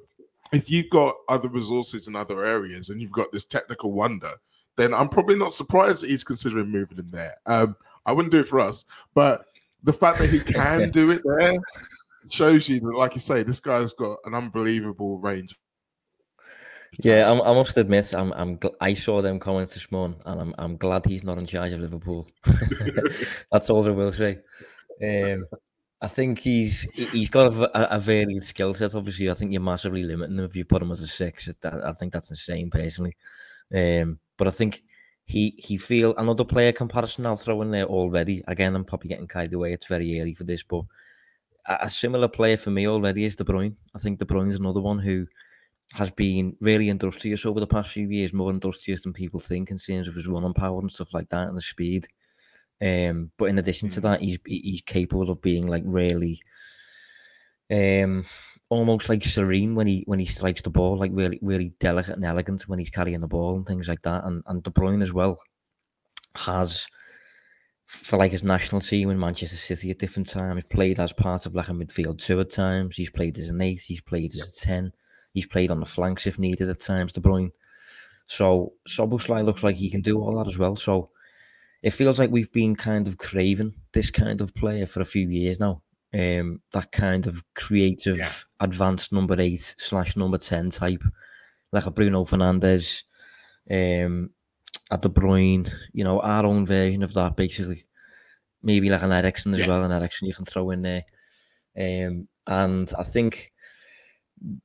if 0.52 0.68
you've 0.68 0.90
got 0.90 1.14
other 1.28 1.48
resources 1.48 2.08
in 2.08 2.16
other 2.16 2.44
areas 2.44 2.88
and 2.88 3.00
you've 3.00 3.12
got 3.12 3.30
this 3.30 3.44
technical 3.44 3.92
wonder, 3.92 4.30
then 4.76 4.92
I'm 4.92 5.08
probably 5.08 5.36
not 5.36 5.52
surprised 5.52 6.02
that 6.02 6.10
he's 6.10 6.24
considering 6.24 6.68
moving 6.68 6.98
him 6.98 7.10
there. 7.10 7.36
Um, 7.46 7.76
I 8.06 8.12
wouldn't 8.12 8.32
do 8.32 8.40
it 8.40 8.48
for 8.48 8.58
us, 8.58 8.84
but 9.14 9.46
the 9.82 9.92
fact 9.92 10.18
that 10.18 10.30
he 10.30 10.40
can 10.52 10.90
do 10.90 11.10
it 11.10 11.22
there 11.24 11.56
shows 12.28 12.68
you 12.68 12.80
that, 12.80 12.96
like 12.96 13.14
you 13.14 13.20
say, 13.20 13.42
this 13.42 13.60
guy's 13.60 13.94
got 13.94 14.18
an 14.24 14.34
unbelievable 14.34 15.18
range. 15.18 15.56
Yeah, 17.02 17.30
I'm, 17.30 17.42
i 17.42 17.52
must 17.52 17.76
admit, 17.76 18.14
I'm, 18.14 18.32
I'm, 18.32 18.58
I 18.80 18.94
saw 18.94 19.20
them 19.20 19.38
comments 19.38 19.74
this 19.74 19.92
morning, 19.92 20.18
and 20.24 20.40
I'm, 20.40 20.54
I'm 20.58 20.76
glad 20.76 21.04
he's 21.04 21.24
not 21.24 21.38
in 21.38 21.46
charge 21.46 21.72
of 21.72 21.80
Liverpool. 21.80 22.26
That's 23.52 23.68
all 23.68 23.86
I 23.86 23.90
will 23.90 24.12
say. 24.12 24.38
Um, 25.02 25.46
I 26.00 26.08
think 26.08 26.38
he's 26.38 26.82
he's 26.92 27.28
got 27.28 27.52
a, 27.52 27.96
a 27.96 27.98
varied 27.98 28.42
skill 28.44 28.74
set. 28.74 28.94
Obviously, 28.94 29.30
I 29.30 29.34
think 29.34 29.52
you're 29.52 29.60
massively 29.60 30.04
limiting 30.04 30.38
him 30.38 30.44
if 30.44 30.56
you 30.56 30.64
put 30.64 30.82
him 30.82 30.92
as 30.92 31.02
a 31.02 31.06
six. 31.06 31.48
I 31.64 31.92
think 31.92 32.12
that's 32.12 32.30
insane, 32.30 32.70
personally. 32.70 33.16
Um, 33.74 34.18
but 34.36 34.46
I 34.46 34.50
think 34.50 34.82
he 35.26 35.54
he 35.58 35.76
feel 35.76 36.14
another 36.16 36.44
player 36.44 36.72
comparison 36.72 37.26
I'll 37.26 37.36
throw 37.36 37.60
in 37.62 37.70
there 37.70 37.86
already. 37.86 38.42
Again, 38.46 38.74
I'm 38.76 38.84
probably 38.84 39.08
getting 39.08 39.26
carried 39.26 39.52
away. 39.52 39.72
It's 39.72 39.86
very 39.86 40.20
early 40.20 40.34
for 40.34 40.44
this, 40.44 40.62
but 40.62 40.84
a, 41.66 41.90
similar 41.90 42.28
player 42.28 42.56
for 42.56 42.70
me 42.70 42.86
already 42.86 43.24
is 43.24 43.34
De 43.34 43.44
Bruyne. 43.44 43.74
I 43.94 43.98
think 43.98 44.18
De 44.18 44.24
Bruyne 44.24 44.48
is 44.48 44.60
another 44.60 44.80
one 44.80 45.00
who 45.00 45.26
has 45.94 46.12
been 46.12 46.56
really 46.60 46.88
industrious 46.88 47.44
over 47.44 47.58
the 47.58 47.66
past 47.66 47.90
few 47.90 48.08
years, 48.08 48.32
more 48.32 48.50
industrious 48.50 49.02
than 49.02 49.12
people 49.12 49.40
think 49.40 49.70
in 49.70 49.78
terms 49.78 50.06
of 50.06 50.14
his 50.14 50.28
running 50.28 50.54
power 50.54 50.78
and 50.80 50.90
stuff 50.90 51.12
like 51.12 51.28
that 51.30 51.48
and 51.48 51.56
the 51.56 51.60
speed. 51.60 52.06
Um, 52.80 53.32
but 53.36 53.46
in 53.46 53.58
addition 53.58 53.88
to 53.90 54.00
mm. 54.00 54.02
that, 54.04 54.20
he's 54.20 54.38
he's 54.46 54.82
capable 54.82 55.30
of 55.30 55.42
being 55.42 55.66
like 55.66 55.82
really, 55.86 56.40
um, 57.70 58.24
almost 58.68 59.08
like 59.08 59.24
serene 59.24 59.74
when 59.74 59.86
he 59.86 60.02
when 60.06 60.18
he 60.18 60.26
strikes 60.26 60.62
the 60.62 60.70
ball, 60.70 60.98
like 60.98 61.10
really 61.14 61.38
really 61.42 61.72
delicate 61.80 62.16
and 62.16 62.24
elegant 62.24 62.62
when 62.68 62.78
he's 62.78 62.90
carrying 62.90 63.20
the 63.20 63.26
ball 63.26 63.56
and 63.56 63.66
things 63.66 63.88
like 63.88 64.02
that. 64.02 64.24
And 64.24 64.42
and 64.46 64.62
De 64.62 64.70
Bruyne 64.70 65.02
as 65.02 65.12
well 65.12 65.38
has 66.36 66.86
for 67.86 68.18
like 68.18 68.32
his 68.32 68.42
national 68.42 68.80
team 68.80 69.10
in 69.10 69.18
Manchester 69.18 69.56
City 69.56 69.90
at 69.90 69.98
different 69.98 70.28
times. 70.28 70.56
He's 70.56 70.76
played 70.76 70.98
as 70.98 71.12
part 71.12 71.46
of 71.46 71.54
like 71.54 71.68
a 71.68 71.72
midfield 71.72 72.18
two 72.18 72.40
at 72.40 72.50
times. 72.50 72.96
He's 72.96 73.10
played 73.10 73.38
as 73.38 73.48
an 73.48 73.60
eight. 73.60 73.80
He's 73.80 74.00
played 74.00 74.32
as 74.34 74.56
a 74.56 74.66
ten. 74.66 74.92
He's 75.32 75.46
played 75.46 75.70
on 75.70 75.80
the 75.80 75.86
flanks 75.86 76.26
if 76.26 76.38
needed 76.38 76.68
at 76.68 76.80
times. 76.80 77.12
De 77.12 77.20
Bruyne. 77.20 77.52
So 78.26 78.72
Szoboszlai 78.88 79.44
looks 79.44 79.62
like 79.62 79.76
he 79.76 79.90
can 79.90 80.00
do 80.00 80.20
all 80.20 80.36
that 80.38 80.48
as 80.48 80.58
well. 80.58 80.74
So 80.74 81.10
it 81.82 81.90
feels 81.90 82.18
like 82.18 82.30
we've 82.30 82.50
been 82.50 82.74
kind 82.74 83.06
of 83.06 83.18
craving 83.18 83.74
this 83.92 84.10
kind 84.10 84.40
of 84.40 84.54
player 84.54 84.86
for 84.86 85.00
a 85.00 85.04
few 85.04 85.28
years 85.28 85.60
now. 85.60 85.82
Um, 86.16 86.62
that 86.72 86.92
kind 86.92 87.26
of 87.26 87.42
creative, 87.54 88.16
yeah. 88.18 88.30
advanced 88.60 89.12
number 89.12 89.38
eight 89.38 89.74
slash 89.76 90.16
number 90.16 90.38
ten 90.38 90.70
type, 90.70 91.02
like 91.72 91.84
a 91.84 91.90
Bruno 91.90 92.24
Fernandes, 92.24 93.02
um, 93.70 94.30
a 94.90 94.98
De 94.98 95.08
Bruyne, 95.08 95.70
you 95.92 96.04
know, 96.04 96.20
our 96.20 96.46
own 96.46 96.64
version 96.64 97.02
of 97.02 97.12
that, 97.14 97.36
basically. 97.36 97.84
Maybe 98.62 98.88
like 98.88 99.02
an 99.02 99.12
Eriksen 99.12 99.52
as 99.54 99.60
yeah. 99.60 99.68
well, 99.68 99.84
an 99.84 99.92
Eriksen 99.92 100.26
you 100.26 100.34
can 100.34 100.46
throw 100.46 100.70
in 100.70 100.82
there. 100.82 101.04
Um, 101.76 102.28
and 102.46 102.90
I 102.98 103.02
think 103.02 103.52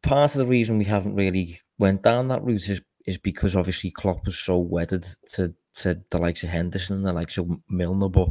part 0.01 0.35
of 0.35 0.39
the 0.39 0.45
reason 0.45 0.77
we 0.77 0.85
haven't 0.85 1.15
really 1.15 1.59
went 1.77 2.03
down 2.03 2.27
that 2.29 2.43
route 2.43 2.69
is 2.69 2.81
is 3.05 3.17
because 3.17 3.55
obviously 3.55 3.91
Klopp 3.91 4.25
was 4.25 4.37
so 4.37 4.57
wedded 4.59 5.05
to 5.33 5.53
to 5.73 5.99
the 6.11 6.17
likes 6.17 6.43
of 6.43 6.49
Henderson 6.49 6.97
and 6.97 7.05
the 7.05 7.13
likes 7.13 7.37
of 7.37 7.49
Milner. 7.69 8.09
But 8.09 8.29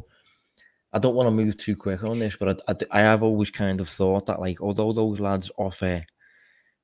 I 0.93 0.99
don't 0.99 1.15
want 1.15 1.29
to 1.29 1.31
move 1.31 1.57
too 1.57 1.77
quick 1.77 2.03
on 2.03 2.19
this, 2.19 2.37
but 2.37 2.63
I, 2.67 2.73
I, 2.73 2.99
I 2.99 3.01
have 3.03 3.23
always 3.23 3.51
kind 3.51 3.81
of 3.81 3.89
thought 3.89 4.27
that, 4.27 4.41
like, 4.41 4.61
although 4.61 4.93
those 4.93 5.21
lads 5.21 5.51
offer 5.57 6.05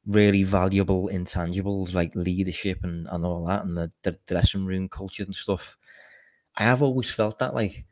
really 0.07 0.45
valuable 0.45 1.11
intangibles 1.13 1.95
like 1.95 2.15
leadership 2.15 2.85
and, 2.85 3.09
and 3.11 3.25
all 3.25 3.45
that, 3.47 3.65
and 3.65 3.77
the, 3.77 3.91
the 4.03 4.17
dressing 4.29 4.65
room 4.65 4.89
culture 4.89 5.25
and 5.25 5.35
stuff, 5.35 5.77
I 6.57 6.65
have 6.65 6.83
always 6.83 7.11
felt 7.11 7.41
that, 7.41 7.55
like, 7.55 7.85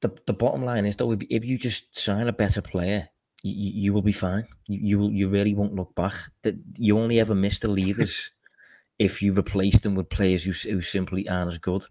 the, 0.00 0.16
the 0.26 0.34
bottom 0.34 0.64
line 0.64 0.86
is 0.86 0.96
though, 0.96 1.12
if, 1.12 1.20
if 1.30 1.44
you 1.44 1.58
just 1.58 1.98
sign 1.98 2.28
a 2.28 2.32
better 2.32 2.60
player, 2.60 3.08
you, 3.42 3.70
you 3.74 3.92
will 3.92 4.02
be 4.02 4.12
fine. 4.12 4.46
You, 4.68 4.78
you 4.82 4.98
will, 4.98 5.10
you 5.10 5.28
really 5.28 5.54
won't 5.54 5.74
look 5.74 5.94
back. 5.94 6.14
That 6.42 6.56
you 6.76 6.98
only 6.98 7.20
ever 7.20 7.34
miss 7.34 7.60
the 7.60 7.70
leaders 7.70 8.30
if 8.98 9.22
you 9.22 9.32
replace 9.32 9.80
them 9.80 9.94
with 9.94 10.10
players 10.10 10.44
who, 10.44 10.52
who 10.70 10.80
simply 10.80 11.28
aren't 11.28 11.52
as 11.52 11.58
good. 11.58 11.84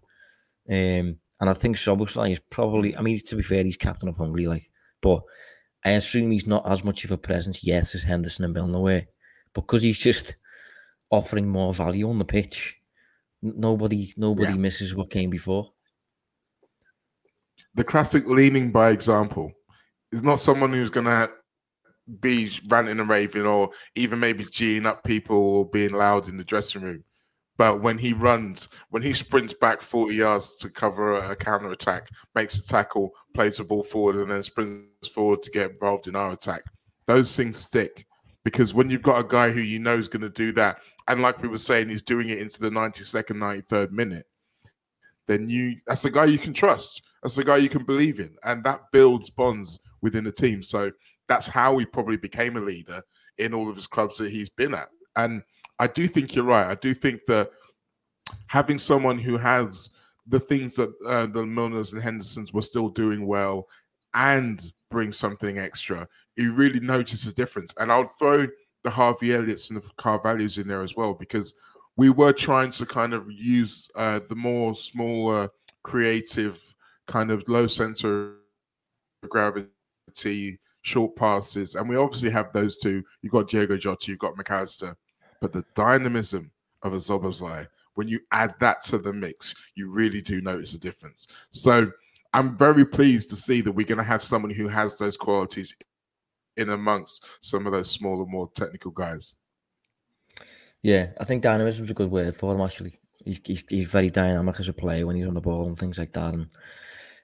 Um, 0.70 1.18
and 1.40 1.50
I 1.50 1.52
think 1.52 1.76
Szoboszlai 1.76 2.32
is 2.32 2.40
probably, 2.50 2.96
I 2.96 3.00
mean, 3.00 3.18
to 3.18 3.36
be 3.36 3.42
fair, 3.42 3.64
he's 3.64 3.76
captain 3.76 4.08
of 4.08 4.16
Hungary, 4.16 4.46
like, 4.46 4.70
but 5.02 5.22
I 5.84 5.90
assume 5.90 6.30
he's 6.30 6.46
not 6.46 6.70
as 6.70 6.84
much 6.84 7.04
of 7.04 7.12
a 7.12 7.18
presence 7.18 7.64
yet 7.64 7.94
as 7.94 8.02
Henderson 8.02 8.44
and 8.44 8.54
Milner 8.54 8.80
were, 8.80 9.02
because 9.52 9.82
he's 9.82 9.98
just 9.98 10.36
offering 11.10 11.48
more 11.48 11.74
value 11.74 12.08
on 12.08 12.18
the 12.18 12.24
pitch. 12.24 12.76
Nobody, 13.42 14.14
nobody 14.16 14.52
yeah. 14.52 14.58
misses 14.58 14.94
what 14.94 15.10
came 15.10 15.30
before. 15.30 15.70
The 17.74 17.84
classic 17.84 18.26
leaning 18.26 18.70
by 18.70 18.90
example 18.90 19.52
is 20.12 20.22
not 20.22 20.38
someone 20.38 20.72
who's 20.72 20.90
going 20.90 21.06
to 21.06 21.28
be 22.20 22.50
ranting 22.68 23.00
and 23.00 23.08
raving 23.08 23.46
or 23.46 23.70
even 23.96 24.20
maybe 24.20 24.44
geeing 24.44 24.86
up 24.86 25.04
people 25.04 25.36
or 25.36 25.68
being 25.68 25.92
loud 25.92 26.28
in 26.28 26.36
the 26.36 26.44
dressing 26.44 26.82
room. 26.82 27.04
But 27.56 27.80
when 27.80 27.98
he 27.98 28.12
runs, 28.12 28.68
when 28.90 29.02
he 29.02 29.12
sprints 29.12 29.54
back 29.54 29.80
40 29.80 30.14
yards 30.14 30.56
to 30.56 30.68
cover 30.68 31.14
a 31.14 31.36
counter 31.36 31.70
attack, 31.70 32.08
makes 32.34 32.58
a 32.58 32.66
tackle, 32.66 33.12
plays 33.32 33.58
the 33.58 33.64
ball 33.64 33.84
forward, 33.84 34.16
and 34.16 34.30
then 34.30 34.42
sprints 34.42 35.08
forward 35.08 35.42
to 35.42 35.50
get 35.50 35.70
involved 35.70 36.08
in 36.08 36.16
our 36.16 36.32
attack, 36.32 36.64
those 37.06 37.36
things 37.36 37.58
stick. 37.58 38.06
Because 38.44 38.74
when 38.74 38.90
you've 38.90 39.02
got 39.02 39.24
a 39.24 39.28
guy 39.28 39.50
who 39.50 39.60
you 39.60 39.78
know 39.78 39.96
is 39.96 40.08
going 40.08 40.22
to 40.22 40.28
do 40.28 40.52
that, 40.52 40.78
and 41.06 41.22
like 41.22 41.40
we 41.42 41.48
were 41.48 41.58
saying, 41.58 41.88
he's 41.88 42.02
doing 42.02 42.28
it 42.28 42.38
into 42.38 42.60
the 42.60 42.70
92nd, 42.70 43.36
93rd 43.36 43.90
minute, 43.90 44.26
then 45.26 45.48
you 45.48 45.76
that's 45.86 46.04
a 46.04 46.10
guy 46.10 46.24
you 46.24 46.38
can 46.38 46.52
trust. 46.52 47.02
That's 47.22 47.38
a 47.38 47.44
guy 47.44 47.56
you 47.56 47.70
can 47.70 47.84
believe 47.84 48.20
in. 48.20 48.36
And 48.44 48.62
that 48.64 48.82
builds 48.92 49.30
bonds 49.30 49.78
within 50.02 50.24
the 50.24 50.32
team. 50.32 50.62
So 50.62 50.92
that's 51.28 51.46
how 51.46 51.78
he 51.78 51.86
probably 51.86 52.18
became 52.18 52.56
a 52.56 52.60
leader 52.60 53.02
in 53.38 53.54
all 53.54 53.70
of 53.70 53.76
his 53.76 53.86
clubs 53.86 54.18
that 54.18 54.30
he's 54.30 54.50
been 54.50 54.74
at. 54.74 54.88
And 55.16 55.42
I 55.78 55.86
do 55.86 56.06
think 56.06 56.34
you're 56.34 56.44
right. 56.44 56.66
I 56.66 56.76
do 56.76 56.94
think 56.94 57.22
that 57.26 57.50
having 58.46 58.78
someone 58.78 59.18
who 59.18 59.36
has 59.36 59.90
the 60.26 60.40
things 60.40 60.76
that 60.76 60.90
uh, 61.06 61.26
the 61.26 61.42
Milners 61.42 61.92
and 61.92 62.02
Hendersons 62.02 62.52
were 62.52 62.62
still 62.62 62.88
doing 62.88 63.26
well 63.26 63.68
and 64.14 64.72
bring 64.90 65.12
something 65.12 65.58
extra, 65.58 66.08
you 66.36 66.54
really 66.54 66.80
notice 66.80 67.26
a 67.26 67.34
difference. 67.34 67.72
And 67.78 67.90
I'll 67.90 68.06
throw 68.06 68.46
the 68.84 68.90
Harvey 68.90 69.34
Elliott's 69.34 69.70
and 69.70 69.80
the 69.80 69.86
Carvalhos 69.96 70.58
in 70.58 70.68
there 70.68 70.82
as 70.82 70.94
well 70.96 71.14
because 71.14 71.54
we 71.96 72.10
were 72.10 72.32
trying 72.32 72.70
to 72.72 72.86
kind 72.86 73.14
of 73.14 73.30
use 73.30 73.88
uh, 73.94 74.20
the 74.28 74.34
more 74.34 74.74
smaller, 74.74 75.48
creative, 75.82 76.60
kind 77.06 77.30
of 77.30 77.46
low 77.48 77.66
center 77.66 78.36
of 79.22 79.30
gravity 79.30 80.58
short 80.82 81.16
passes, 81.16 81.76
and 81.76 81.88
we 81.88 81.96
obviously 81.96 82.30
have 82.30 82.52
those 82.52 82.76
two. 82.76 83.02
You've 83.22 83.32
got 83.32 83.48
Diego 83.48 83.76
Jota, 83.76 84.10
you've 84.10 84.18
got 84.18 84.36
Mac 84.36 84.50
Allister, 84.50 84.96
but 85.40 85.52
the 85.52 85.64
dynamism 85.74 86.50
of 86.82 86.92
a 86.92 86.96
Szoboszlai, 86.96 87.66
when 87.94 88.08
you 88.08 88.20
add 88.32 88.54
that 88.60 88.82
to 88.82 88.98
the 88.98 89.12
mix, 89.12 89.54
you 89.74 89.92
really 89.92 90.20
do 90.20 90.40
notice 90.40 90.74
a 90.74 90.78
difference. 90.78 91.26
So 91.50 91.90
I'm 92.32 92.56
very 92.56 92.84
pleased 92.84 93.30
to 93.30 93.36
see 93.36 93.60
that 93.60 93.72
we're 93.72 93.86
going 93.86 93.98
to 93.98 94.04
have 94.04 94.22
someone 94.22 94.52
who 94.52 94.68
has 94.68 94.98
those 94.98 95.16
qualities 95.16 95.74
in 96.56 96.70
amongst 96.70 97.24
some 97.40 97.66
of 97.66 97.72
those 97.72 97.90
smaller, 97.90 98.26
more 98.26 98.50
technical 98.54 98.90
guys. 98.90 99.36
Yeah, 100.82 101.08
I 101.18 101.24
think 101.24 101.42
dynamism 101.42 101.84
is 101.84 101.90
a 101.90 101.94
good 101.94 102.10
word 102.10 102.36
for 102.36 102.54
him. 102.54 102.60
Actually, 102.60 102.98
he's, 103.24 103.40
he's, 103.44 103.64
he's 103.68 103.88
very 103.88 104.10
dynamic 104.10 104.60
as 104.60 104.68
a 104.68 104.72
player 104.72 105.06
when 105.06 105.16
he's 105.16 105.26
on 105.26 105.34
the 105.34 105.40
ball 105.40 105.66
and 105.66 105.78
things 105.78 105.98
like 105.98 106.12
that. 106.12 106.34
And 106.34 106.48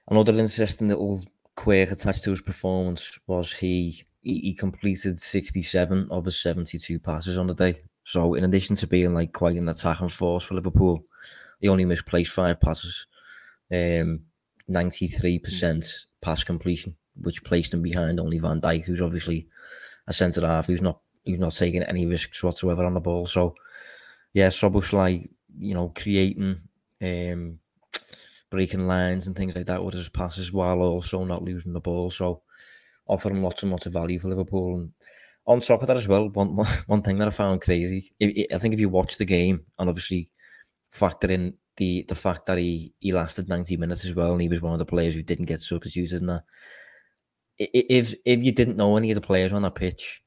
another 0.09 0.37
interesting 0.37 0.87
little 0.89 1.23
quirk 1.55 1.91
attached 1.91 2.23
to 2.23 2.31
his 2.31 2.41
performance 2.41 3.19
was 3.27 3.53
he, 3.53 4.03
he 4.23 4.53
completed 4.53 5.21
67 5.21 6.07
of 6.09 6.25
his 6.25 6.41
72 6.41 6.99
passes 6.99 7.37
on 7.37 7.47
the 7.47 7.53
day. 7.53 7.75
So 8.03 8.33
in 8.33 8.43
addition 8.43 8.75
to 8.77 8.87
being 8.87 9.13
like 9.13 9.33
quite 9.33 9.57
an 9.57 9.69
attacking 9.69 10.09
force 10.09 10.43
for 10.43 10.55
Liverpool, 10.55 11.03
he 11.59 11.67
only 11.67 11.85
misplaced 11.85 12.33
five 12.33 12.59
passes. 12.59 13.07
Um, 13.71 14.21
93% 14.69 16.05
pass 16.21 16.43
completion, 16.43 16.95
which 17.21 17.43
placed 17.43 17.73
him 17.73 17.81
behind 17.81 18.19
only 18.19 18.39
Van 18.39 18.61
Dijk, 18.61 18.83
who's 18.83 19.01
obviously 19.01 19.47
a 20.07 20.13
centre 20.13 20.45
half 20.45 20.67
who's 20.67 20.81
not 20.81 20.99
who's 21.25 21.39
not 21.39 21.53
taking 21.53 21.83
any 21.83 22.05
risks 22.05 22.43
whatsoever 22.43 22.85
on 22.85 22.93
the 22.93 22.99
ball. 22.99 23.27
So 23.27 23.55
yeah, 24.33 24.47
Szoboszlai, 24.47 25.29
you 25.57 25.73
know, 25.73 25.91
creating 25.95 26.61
um 27.01 27.59
breaking 28.49 28.87
lines 28.87 29.27
and 29.27 29.35
things 29.35 29.55
like 29.55 29.67
that 29.67 29.83
with 29.83 29.93
his 29.93 30.09
passes 30.09 30.51
while 30.51 30.79
also 30.81 31.23
not 31.23 31.43
losing 31.43 31.73
the 31.73 31.79
ball. 31.79 32.11
So 32.11 32.41
offering 33.07 33.41
lots 33.41 33.63
and 33.63 33.71
lots 33.71 33.85
of 33.85 33.93
value 33.93 34.19
for 34.19 34.27
Liverpool. 34.27 34.75
And 34.75 34.91
on 35.51 35.59
top 35.59 35.81
of 35.81 35.87
that 35.87 35.97
as 35.97 36.07
well, 36.07 36.29
one 36.29 36.55
one 36.87 37.01
thing 37.03 37.17
that 37.19 37.27
I 37.27 37.31
found 37.31 37.61
crazy, 37.61 38.11
I 38.21 38.57
think 38.57 38.73
if 38.73 38.79
you 38.79 38.89
watch 38.89 39.17
the 39.17 39.25
game 39.25 39.65
and 39.77 39.89
obviously 39.89 40.29
factor 40.91 41.31
in 41.31 41.53
the 41.77 42.03
the 42.07 42.15
fact 42.15 42.45
that 42.45 42.57
he 42.57 42.93
he 42.99 43.11
lasted 43.11 43.49
90 43.49 43.77
minutes 43.77 44.05
as 44.05 44.15
well, 44.15 44.33
and 44.33 44.41
he 44.41 44.47
was 44.47 44.61
one 44.61 44.73
of 44.73 44.79
the 44.79 44.85
players 44.85 45.15
who 45.15 45.23
didn't 45.23 45.45
get 45.45 45.61
substituted. 45.61 46.21
in 46.21 46.27
that, 46.27 46.43
if 47.57 48.13
if 48.25 48.43
you 48.43 48.51
didn't 48.51 48.77
know 48.77 48.97
any 48.97 49.11
of 49.11 49.15
the 49.15 49.21
players 49.21 49.53
on 49.53 49.61
that 49.63 49.75
pitch, 49.75 50.23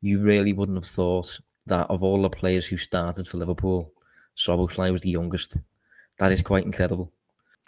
you 0.00 0.20
really 0.20 0.52
wouldn't 0.52 0.78
have 0.78 0.86
thought 0.86 1.38
that 1.66 1.88
of 1.90 2.02
all 2.02 2.22
the 2.22 2.30
players 2.30 2.66
who 2.66 2.76
started 2.76 3.28
for 3.28 3.38
Liverpool, 3.38 3.92
Szoboszlai 4.36 4.92
was 4.92 5.02
the 5.02 5.10
youngest. 5.10 5.58
That 6.18 6.32
is 6.32 6.42
quite 6.42 6.64
incredible. 6.64 7.12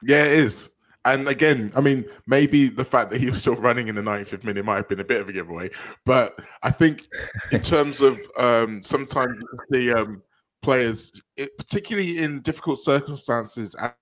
Yeah, 0.02 0.24
it 0.24 0.38
is. 0.38 0.68
And 1.04 1.26
again, 1.26 1.72
I 1.74 1.80
mean, 1.80 2.04
maybe 2.26 2.68
the 2.68 2.84
fact 2.84 3.10
that 3.10 3.20
he 3.20 3.28
was 3.28 3.40
still 3.40 3.56
running 3.56 3.88
in 3.88 3.96
the 3.96 4.02
95th 4.02 4.44
minute 4.44 4.64
might 4.64 4.76
have 4.76 4.88
been 4.88 5.00
a 5.00 5.04
bit 5.04 5.20
of 5.20 5.28
a 5.28 5.32
giveaway. 5.32 5.70
But 6.06 6.38
I 6.62 6.70
think 6.70 7.06
in 7.50 7.60
terms 7.62 8.00
of 8.00 8.20
um, 8.38 8.82
sometimes 8.82 9.36
you 9.40 9.58
see 9.72 9.92
um, 9.92 10.22
players, 10.62 11.10
it, 11.36 11.56
particularly 11.58 12.18
in 12.18 12.40
difficult 12.40 12.78
circumstances, 12.78 13.74
as, 13.74 13.92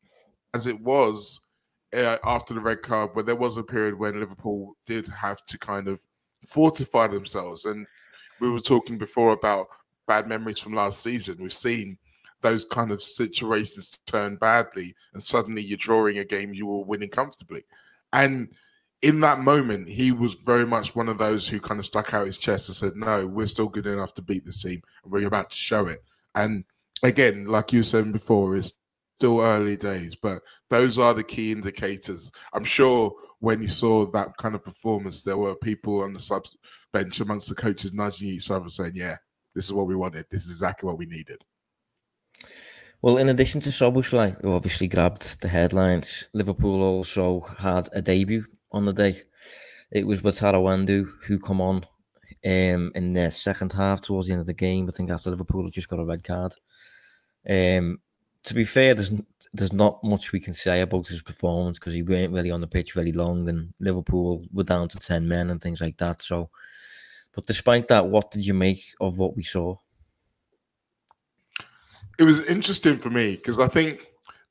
as 0.53 0.67
it 0.67 0.79
was 0.81 1.41
uh, 1.97 2.19
after 2.25 2.53
the 2.53 2.61
red 2.61 2.83
card, 2.83 3.11
where 3.15 3.25
there 3.25 3.37
was 3.37 3.57
a 3.57 3.63
period 3.63 3.99
when 3.99 4.21
Liverpool 4.21 4.77
did 4.87 5.09
have 5.09 5.45
to 5.47 5.59
kind 5.59 5.89
of 5.89 6.01
fortify 6.47 7.07
themselves. 7.07 7.65
And 7.65 7.87
we 8.41 8.51
were 8.51 8.61
talking 8.61 8.99
before 8.99 9.33
about 9.33 9.69
bad 10.07 10.29
memories 10.29 10.59
from 10.59 10.75
last 10.75 11.03
season. 11.03 11.37
We've 11.41 11.53
seen 11.53 11.97
those 12.43 12.65
kind 12.65 12.91
of 12.91 13.03
situations 13.03 13.91
turn 14.07 14.37
badly, 14.37 14.95
and 15.13 15.23
suddenly 15.23 15.63
you're 15.63 15.79
drawing 15.79 16.19
a 16.19 16.25
game 16.25 16.55
you 16.55 16.67
were 16.67 16.85
winning 16.85 17.11
comfortably. 17.11 17.65
And 18.13 18.49
in 19.03 19.21
that 19.21 19.41
moment, 19.41 19.89
he 19.89 20.13
was 20.13 20.35
very 20.35 20.67
much 20.67 20.95
one 20.95 21.09
of 21.09 21.19
those 21.19 21.49
who 21.49 21.61
kind 21.61 21.81
of 21.81 21.87
stuck 21.87 22.13
out 22.13 22.27
his 22.27 22.39
chest 22.39 22.69
and 22.69 22.77
said, 22.77 22.93
No, 22.97 23.27
we're 23.27 23.47
still 23.47 23.69
good 23.69 23.87
enough 23.87 24.15
to 24.15 24.23
beat 24.23 24.45
this 24.45 24.63
team, 24.63 24.83
and 25.03 25.13
we're 25.13 25.27
about 25.27 25.51
to 25.51 25.57
show 25.57 25.87
it. 25.87 26.03
And 26.35 26.65
again, 27.03 27.47
like 27.47 27.73
you 27.73 27.83
said 27.83 28.13
before, 28.13 28.57
it's 28.57 28.75
still 29.17 29.41
early 29.41 29.77
days, 29.77 30.15
but 30.15 30.43
those 30.69 30.99
are 30.99 31.15
the 31.15 31.25
key 31.25 31.53
indicators. 31.53 32.31
I'm 32.53 32.65
sure 32.65 33.15
when 33.41 33.63
you 33.63 33.69
saw 33.69 34.07
that 34.07 34.37
kind 34.37 34.55
of 34.55 34.65
performance, 34.65 35.23
there 35.23 35.37
were 35.37 35.55
people 35.55 36.03
on 36.03 36.13
the 36.13 36.21
sub 36.21 36.45
bench 36.93 37.21
amongst 37.21 37.49
the 37.49 37.55
coaches 37.55 37.93
nudging 37.93 38.29
each 38.29 38.51
other 38.51 38.69
saying, 38.69 38.93
Yeah, 38.95 39.17
this 39.55 39.65
is 39.65 39.73
what 39.73 39.87
we 39.87 39.97
wanted. 39.97 40.27
This 40.31 40.45
is 40.45 40.51
exactly 40.51 40.87
what 40.87 40.99
we 40.99 41.07
needed. 41.07 41.43
Well, 43.03 43.17
in 43.17 43.31
addition 43.31 43.63
to 43.63 43.71
Szoboszlai, 43.71 44.43
who 44.43 44.53
obviously 44.53 44.87
grabbed 44.87 45.41
the 45.41 45.49
headlines, 45.49 46.29
Liverpool 46.35 46.83
also 46.83 47.41
had 47.41 47.89
a 47.95 48.03
debut 48.03 48.45
on 48.73 48.85
the 48.85 48.93
day. 48.93 49.23
It 49.91 50.07
was 50.07 50.21
Wataru 50.21 50.71
Endo 50.71 51.07
who 51.27 51.39
come 51.39 51.63
on 51.63 51.87
um, 52.45 52.93
in 52.95 53.15
the 53.15 53.31
second 53.31 53.73
half 53.73 54.03
towards 54.03 54.27
the 54.27 54.35
end 54.35 54.43
of 54.43 54.47
the 54.47 54.53
game. 54.53 54.87
I 54.87 54.93
think 54.95 55.11
after 55.11 55.31
Liverpool 55.31 55.65
had 55.65 55.73
just 55.73 55.89
got 55.89 55.99
a 55.99 56.05
red 56.05 56.23
card. 56.23 56.53
Um, 57.49 58.01
to 58.45 58.55
be 58.55 58.65
fair, 58.65 58.95
there's 58.95 59.13
there's 59.55 59.73
not 59.73 60.05
much 60.05 60.33
we 60.33 60.41
can 60.41 60.53
say 60.53 60.83
about 60.83 61.09
his 61.09 61.23
performance 61.23 61.79
because 61.79 61.95
he 61.95 62.03
weren't 62.03 62.35
really 62.35 62.51
on 62.51 62.61
the 62.61 62.67
pitch 62.67 62.93
very 62.93 63.13
long, 63.13 63.49
and 63.49 63.73
Liverpool 63.81 64.45
were 64.53 64.65
down 64.65 64.89
to 64.89 64.99
ten 64.99 65.27
men 65.27 65.49
and 65.49 65.61
things 65.63 65.81
like 65.81 65.97
that. 65.97 66.21
So, 66.21 66.51
but 67.33 67.47
despite 67.47 67.89
that, 67.89 68.09
what 68.09 68.31
did 68.31 68.45
you 68.45 68.53
make 68.53 68.85
of 69.01 69.17
what 69.17 69.37
we 69.37 69.43
saw? 69.43 69.77
It 72.21 72.25
was 72.25 72.45
interesting 72.45 72.99
for 72.99 73.09
me 73.09 73.37
because 73.37 73.59
I 73.59 73.67
think 73.67 74.07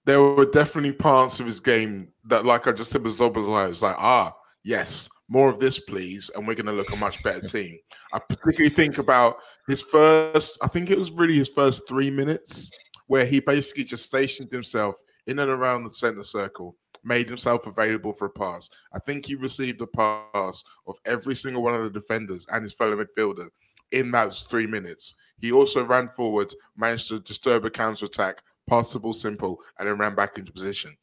there 0.05 0.23
were 0.23 0.47
definitely 0.47 0.91
parts 0.91 1.39
of 1.39 1.45
his 1.45 1.59
game 1.59 2.07
that, 2.25 2.43
like 2.43 2.65
I 2.65 2.71
just 2.71 2.89
said 2.89 3.03
with 3.03 3.15
Szoboszlai, 3.15 3.69
it's 3.69 3.83
like, 3.83 3.95
ah, 3.99 4.35
yes, 4.63 5.07
more 5.27 5.49
of 5.49 5.59
this, 5.59 5.77
please, 5.77 6.31
and 6.33 6.47
we're 6.47 6.55
going 6.55 6.65
to 6.65 6.71
look 6.71 6.91
a 6.91 6.95
much 6.95 7.21
better 7.21 7.41
team. 7.47 7.77
I 8.11 8.17
particularly 8.17 8.73
think 8.73 8.97
about 8.97 9.37
his 9.67 9.83
first, 9.83 10.57
I 10.63 10.67
think 10.67 10.89
it 10.89 10.97
was 10.97 11.11
really 11.11 11.37
his 11.37 11.49
first 11.49 11.87
three 11.87 12.09
minutes 12.09 12.71
where 13.05 13.23
he 13.25 13.39
basically 13.39 13.83
just 13.83 14.05
stationed 14.05 14.51
himself 14.51 14.95
in 15.27 15.37
and 15.37 15.51
around 15.51 15.83
the 15.83 15.91
center 15.91 16.23
circle, 16.23 16.75
made 17.03 17.29
himself 17.29 17.67
available 17.67 18.13
for 18.13 18.25
a 18.25 18.31
pass. 18.31 18.67
I 18.93 18.99
think 18.99 19.27
he 19.27 19.35
received 19.35 19.79
a 19.83 19.87
pass 19.87 20.63
of 20.87 20.95
every 21.05 21.35
single 21.35 21.61
one 21.61 21.75
of 21.75 21.83
the 21.83 21.91
defenders 21.91 22.47
and 22.51 22.63
his 22.63 22.73
fellow 22.73 22.97
midfielder 22.97 23.49
in 23.91 24.09
those 24.09 24.41
three 24.41 24.65
minutes. 24.65 25.13
He 25.39 25.51
also 25.51 25.83
ran 25.83 26.07
forward, 26.07 26.53
managed 26.75 27.07
to 27.09 27.19
disturb 27.19 27.65
a 27.65 27.69
counter 27.69 28.05
attack, 28.05 28.41
passed 28.69 28.93
the 28.93 28.99
ball 28.99 29.13
simple, 29.13 29.59
and 29.77 29.87
then 29.87 29.97
ran 29.97 30.15
back 30.15 30.37
into 30.37 30.51
position. 30.51 30.95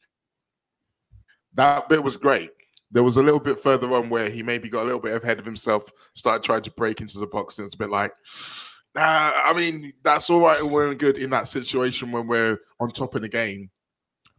That 1.53 1.89
bit 1.89 2.03
was 2.03 2.17
great. 2.17 2.51
There 2.91 3.03
was 3.03 3.17
a 3.17 3.23
little 3.23 3.39
bit 3.39 3.59
further 3.59 3.91
on 3.93 4.09
where 4.09 4.29
he 4.29 4.43
maybe 4.43 4.69
got 4.69 4.83
a 4.83 4.85
little 4.85 4.99
bit 4.99 5.21
ahead 5.21 5.39
of 5.39 5.45
himself, 5.45 5.91
started 6.13 6.43
trying 6.43 6.61
to 6.61 6.71
break 6.71 7.01
into 7.01 7.19
the 7.19 7.27
box, 7.27 7.57
and 7.57 7.65
it's 7.65 7.75
a 7.75 7.77
bit 7.77 7.89
like, 7.89 8.13
I 8.95 9.53
mean, 9.55 9.93
that's 10.03 10.29
all 10.29 10.39
right 10.39 10.59
and 10.59 10.71
well 10.71 10.89
and 10.89 10.97
good 10.97 11.17
in 11.17 11.29
that 11.31 11.47
situation 11.47 12.11
when 12.11 12.27
we're 12.27 12.57
on 12.79 12.89
top 12.89 13.13
of 13.15 13.21
the 13.21 13.29
game. 13.29 13.69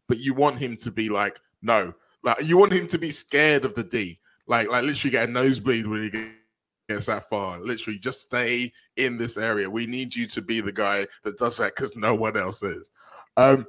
But 0.08 0.18
you 0.18 0.32
want 0.32 0.58
him 0.58 0.76
to 0.78 0.90
be 0.90 1.08
like, 1.11 1.38
no, 1.61 1.92
like 2.22 2.42
you 2.42 2.56
want 2.56 2.72
him 2.72 2.88
to 2.88 2.98
be 2.98 3.11
scared 3.11 3.64
of 3.64 3.74
the 3.74 3.84
D, 3.84 4.18
like 4.46 4.68
like 4.68 4.82
literally 4.82 5.11
get 5.11 5.28
a 5.28 5.32
nosebleed 5.32 5.87
when 5.87 6.02
he 6.02 6.11
gets 6.88 7.07
that 7.07 7.29
far. 7.29 7.61
Literally, 7.61 7.98
just 7.98 8.22
stay 8.22 8.72
in 8.96 9.18
this 9.18 9.37
area. 9.37 9.68
We 9.68 9.87
need 9.87 10.14
you 10.14 10.27
to 10.29 10.42
be 10.42 10.61
the 10.61 10.72
guy 10.72 11.07
that 11.24 11.38
does 11.38 11.59
that 11.59 11.74
because 11.77 11.96
no 11.96 12.14
one 12.14 12.37
else 12.37 12.62
is. 12.62 12.90
Um, 13.37 13.66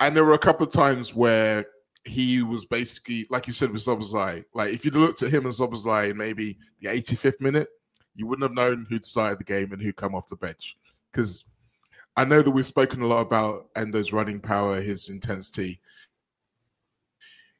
and 0.00 0.16
there 0.16 0.24
were 0.24 0.32
a 0.32 0.38
couple 0.38 0.66
of 0.66 0.72
times 0.72 1.14
where 1.14 1.66
he 2.04 2.42
was 2.42 2.64
basically, 2.64 3.26
like 3.30 3.46
you 3.46 3.52
said, 3.52 3.70
with 3.70 3.82
Szoboszlai. 3.82 4.44
Like 4.54 4.72
if 4.72 4.84
you'd 4.84 4.96
looked 4.96 5.22
at 5.22 5.32
him 5.32 5.44
and 5.44 5.54
Szoboszlai 5.54 6.10
in 6.10 6.16
maybe 6.16 6.58
the 6.80 6.88
85th 6.88 7.40
minute, 7.40 7.68
you 8.14 8.26
wouldn't 8.26 8.48
have 8.48 8.56
known 8.56 8.86
who'd 8.88 9.04
started 9.04 9.38
the 9.38 9.44
game 9.44 9.72
and 9.72 9.82
who'd 9.82 9.96
come 9.96 10.14
off 10.14 10.28
the 10.28 10.36
bench. 10.36 10.76
Because 11.12 11.50
I 12.16 12.24
know 12.24 12.42
that 12.42 12.50
we've 12.50 12.66
spoken 12.66 13.02
a 13.02 13.06
lot 13.06 13.20
about 13.20 13.68
Endo's 13.76 14.12
running 14.12 14.40
power, 14.40 14.80
his 14.80 15.08
intensity. 15.08 15.80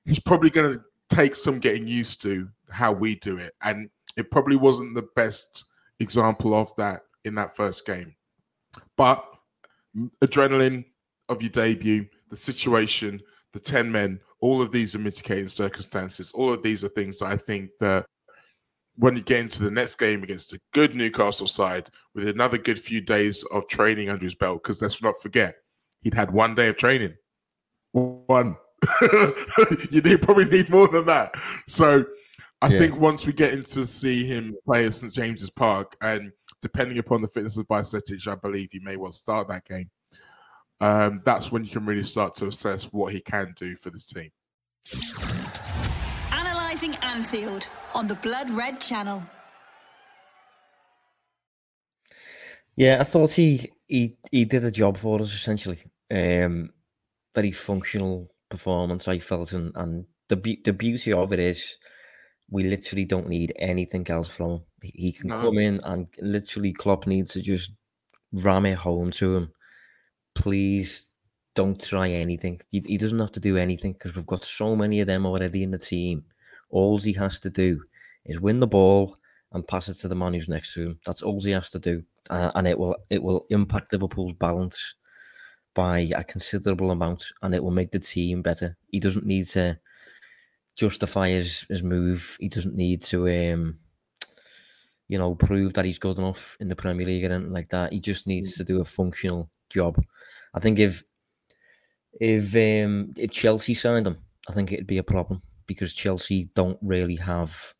He's 0.04 0.18
probably 0.18 0.50
going 0.50 0.74
to 0.74 0.84
take 1.14 1.34
some 1.34 1.58
getting 1.58 1.86
used 1.86 2.22
to 2.22 2.48
how 2.70 2.92
we 2.92 3.14
do 3.16 3.36
it. 3.38 3.54
And 3.62 3.90
it 4.18 4.30
probably 4.30 4.56
wasn't 4.56 4.94
the 4.94 5.08
best 5.14 5.64
example 6.00 6.54
of 6.54 6.74
that 6.76 7.02
in 7.24 7.34
that 7.36 7.54
first 7.54 7.86
game. 7.86 8.14
But 8.96 9.24
adrenaline 10.22 10.84
of 11.28 11.40
your 11.40 11.50
debut, 11.50 12.06
the 12.28 12.36
situation, 12.36 13.22
the 13.52 13.60
10 13.60 13.90
men, 13.90 14.20
all 14.40 14.60
of 14.60 14.72
these 14.72 14.94
are 14.94 14.98
mitigating 14.98 15.48
circumstances. 15.48 16.32
All 16.32 16.52
of 16.52 16.62
these 16.62 16.84
are 16.84 16.88
things 16.88 17.18
that 17.18 17.26
I 17.26 17.36
think 17.36 17.70
that 17.80 18.06
when 18.96 19.14
you 19.14 19.22
get 19.22 19.40
into 19.40 19.62
the 19.62 19.70
next 19.70 19.94
game 19.96 20.24
against 20.24 20.52
a 20.52 20.60
good 20.72 20.94
Newcastle 20.94 21.46
side 21.46 21.88
with 22.14 22.26
another 22.26 22.58
good 22.58 22.78
few 22.78 23.00
days 23.00 23.44
of 23.52 23.68
training 23.68 24.08
under 24.08 24.24
his 24.24 24.34
belt, 24.34 24.62
because 24.62 24.82
let's 24.82 25.00
not 25.00 25.14
forget, 25.22 25.54
he'd 26.02 26.14
had 26.14 26.32
one 26.32 26.56
day 26.56 26.68
of 26.68 26.76
training. 26.76 27.14
One. 27.92 28.56
you 29.90 30.18
probably 30.18 30.44
need 30.44 30.70
more 30.70 30.88
than 30.88 31.06
that. 31.06 31.34
So 31.66 32.04
I 32.60 32.68
yeah. 32.68 32.78
think 32.80 32.98
once 32.98 33.24
we 33.24 33.32
get 33.32 33.52
into 33.52 33.84
see 33.84 34.26
him 34.26 34.56
play 34.64 34.86
at 34.86 34.94
St 34.94 35.12
James's 35.12 35.50
Park, 35.50 35.96
and 36.00 36.32
depending 36.60 36.98
upon 36.98 37.22
the 37.22 37.28
fitness 37.28 37.56
of 37.56 37.68
Bajcetic, 37.68 38.26
I 38.26 38.34
believe 38.34 38.70
he 38.72 38.80
may 38.80 38.96
well 38.96 39.12
start 39.12 39.48
that 39.48 39.64
game. 39.64 39.90
Um, 40.80 41.22
that's 41.24 41.50
when 41.50 41.64
you 41.64 41.70
can 41.70 41.86
really 41.86 42.04
start 42.04 42.34
to 42.36 42.46
assess 42.46 42.84
what 42.84 43.12
he 43.12 43.20
can 43.20 43.54
do 43.56 43.76
for 43.76 43.90
this 43.90 44.04
team. 44.04 44.30
Analyzing 46.32 46.94
Anfield 46.96 47.68
on 47.94 48.06
the 48.06 48.14
Blood 48.16 48.50
Red 48.50 48.80
Channel. 48.80 49.24
Yeah, 52.76 52.98
I 53.00 53.04
thought 53.04 53.32
he 53.32 53.72
he 53.88 54.16
he 54.30 54.44
did 54.44 54.64
a 54.64 54.70
job 54.70 54.98
for 54.98 55.20
us 55.20 55.34
essentially. 55.34 55.78
Um, 56.10 56.70
very 57.34 57.50
functional 57.50 58.30
performance, 58.48 59.08
I 59.08 59.18
felt, 59.18 59.52
and 59.52 59.72
and 59.74 60.06
the 60.28 60.36
be- 60.36 60.62
the 60.64 60.72
beauty 60.72 61.12
of 61.12 61.32
it 61.32 61.40
is 61.40 61.76
we 62.50 62.64
literally 62.64 63.04
don't 63.04 63.28
need 63.28 63.52
anything 63.56 64.08
else 64.08 64.30
from 64.30 64.50
him. 64.50 64.60
He 64.82 65.12
can 65.12 65.28
no. 65.28 65.40
come 65.40 65.58
in 65.58 65.80
and 65.84 66.06
literally 66.20 66.72
Klopp 66.72 67.06
needs 67.06 67.32
to 67.32 67.42
just 67.42 67.72
ram 68.32 68.66
it 68.66 68.76
home 68.76 69.10
to 69.12 69.36
him. 69.36 69.52
Please 70.34 71.10
don't 71.54 71.82
try 71.82 72.08
anything. 72.08 72.60
He, 72.70 72.82
he 72.86 72.96
doesn't 72.96 73.18
have 73.18 73.32
to 73.32 73.40
do 73.40 73.56
anything 73.56 73.92
because 73.92 74.14
we've 74.14 74.26
got 74.26 74.44
so 74.44 74.76
many 74.76 75.00
of 75.00 75.06
them 75.06 75.26
already 75.26 75.62
in 75.62 75.72
the 75.72 75.78
team. 75.78 76.24
All 76.70 76.98
he 76.98 77.12
has 77.14 77.38
to 77.40 77.50
do 77.50 77.82
is 78.24 78.40
win 78.40 78.60
the 78.60 78.66
ball 78.66 79.16
and 79.52 79.66
pass 79.66 79.88
it 79.88 79.94
to 79.94 80.08
the 80.08 80.14
man 80.14 80.34
who's 80.34 80.48
next 80.48 80.74
to 80.74 80.82
him. 80.82 81.00
That's 81.04 81.22
all 81.22 81.40
he 81.40 81.50
has 81.52 81.70
to 81.70 81.78
do, 81.78 82.02
uh, 82.30 82.50
and 82.54 82.68
it 82.68 82.78
will 82.78 82.96
it 83.08 83.22
will 83.22 83.46
impact 83.50 83.92
Liverpool's 83.92 84.34
balance 84.34 84.94
by 85.74 86.10
a 86.14 86.22
considerable 86.22 86.90
amount, 86.90 87.32
and 87.42 87.54
it 87.54 87.62
will 87.62 87.70
make 87.70 87.90
the 87.90 87.98
team 87.98 88.42
better. 88.42 88.76
He 88.88 89.00
doesn't 89.00 89.26
need 89.26 89.46
to 89.46 89.78
justify 90.78 91.28
his 91.28 91.66
his 91.68 91.82
move. 91.82 92.36
He 92.40 92.48
doesn't 92.48 92.74
need 92.74 93.02
to 93.02 93.28
um, 93.28 93.78
you 95.08 95.18
know, 95.18 95.34
prove 95.34 95.72
that 95.72 95.86
he's 95.86 95.98
good 95.98 96.18
enough 96.18 96.56
in 96.60 96.68
the 96.68 96.76
Premier 96.76 97.06
League 97.06 97.24
or 97.24 97.32
anything 97.32 97.52
like 97.52 97.70
that. 97.70 97.92
He 97.92 98.00
just 98.00 98.26
needs 98.26 98.54
to 98.56 98.64
do 98.64 98.80
a 98.80 98.84
functional 98.84 99.50
job. 99.70 100.02
I 100.54 100.60
think 100.60 100.78
if 100.78 101.02
if 102.20 102.54
um, 102.54 103.12
if 103.16 103.30
Chelsea 103.30 103.74
signed 103.74 104.06
him, 104.06 104.18
I 104.48 104.52
think 104.52 104.72
it'd 104.72 104.86
be 104.86 104.98
a 104.98 105.02
problem 105.02 105.42
because 105.66 105.92
Chelsea 105.92 106.50
don't 106.54 106.78
really 106.82 107.16
have 107.16 107.74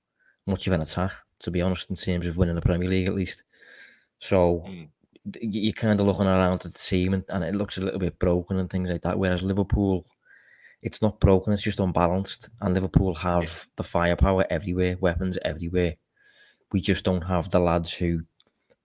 much 0.47 0.67
of 0.67 0.73
an 0.73 0.81
attack, 0.81 1.13
to 1.41 1.51
be 1.51 1.61
honest, 1.61 1.91
in 1.91 1.97
terms 1.97 2.27
of 2.27 2.37
winning 2.39 2.55
the 2.55 2.63
Premier 2.63 2.89
League 2.89 3.09
at 3.09 3.15
least. 3.15 3.45
So 4.19 4.65
mm. 4.67 4.89
you're 5.41 5.73
kind 5.73 6.01
of 6.01 6.07
looking 6.07 6.27
around 6.27 6.65
at 6.65 6.73
the 6.73 6.79
team 6.79 7.15
and, 7.15 7.25
and 7.29 7.45
it 7.45 7.55
looks 7.55 7.77
a 7.77 7.83
little 7.83 8.01
bit 8.01 8.19
broken 8.19 8.59
and 8.59 8.71
things 8.71 8.89
like 8.89 9.03
that. 9.03 9.19
Whereas 9.19 9.43
Liverpool, 9.43 10.05
it's 10.83 11.03
not 11.03 11.21
broken, 11.21 11.53
it's 11.53 11.63
just 11.63 11.81
unbalanced. 11.81 12.51
And 12.61 12.75
Liverpool 12.75 13.15
have 13.17 13.67
the 13.77 13.83
firepower 13.83 14.47
everywhere, 14.51 14.97
weapons 15.01 15.39
everywhere 15.45 15.95
we 16.73 16.81
just 16.81 17.05
don't 17.05 17.23
have 17.23 17.51
the 17.51 17.61
lads 17.61 17.93
who 17.93 18.21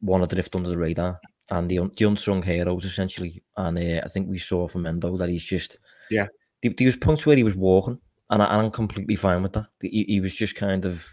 want 0.01 0.27
to 0.27 0.35
drift 0.35 0.55
under 0.55 0.69
the 0.69 0.77
radar 0.77 1.19
and 1.49 1.69
the, 1.69 1.79
the 1.97 2.05
unsung 2.05 2.41
heroes 2.41 2.85
essentially. 2.85 3.43
And 3.57 3.77
uh, 3.77 4.01
I 4.03 4.07
think 4.07 4.29
we 4.29 4.37
saw 4.37 4.67
from 4.67 4.85
Endo 4.85 5.17
that 5.17 5.29
he's 5.29 5.45
just 5.45 5.77
yeah. 6.09 6.27
There, 6.61 6.71
there 6.77 6.87
was 6.87 6.97
points 6.97 7.25
where 7.25 7.35
he 7.35 7.43
was 7.43 7.57
walking, 7.57 7.99
and, 8.29 8.41
I, 8.41 8.63
am 8.63 8.71
completely 8.71 9.17
fine 9.17 9.43
with 9.43 9.51
that. 9.53 9.67
He, 9.81 10.05
he, 10.07 10.21
was 10.21 10.33
just 10.33 10.55
kind 10.55 10.85
of 10.85 11.05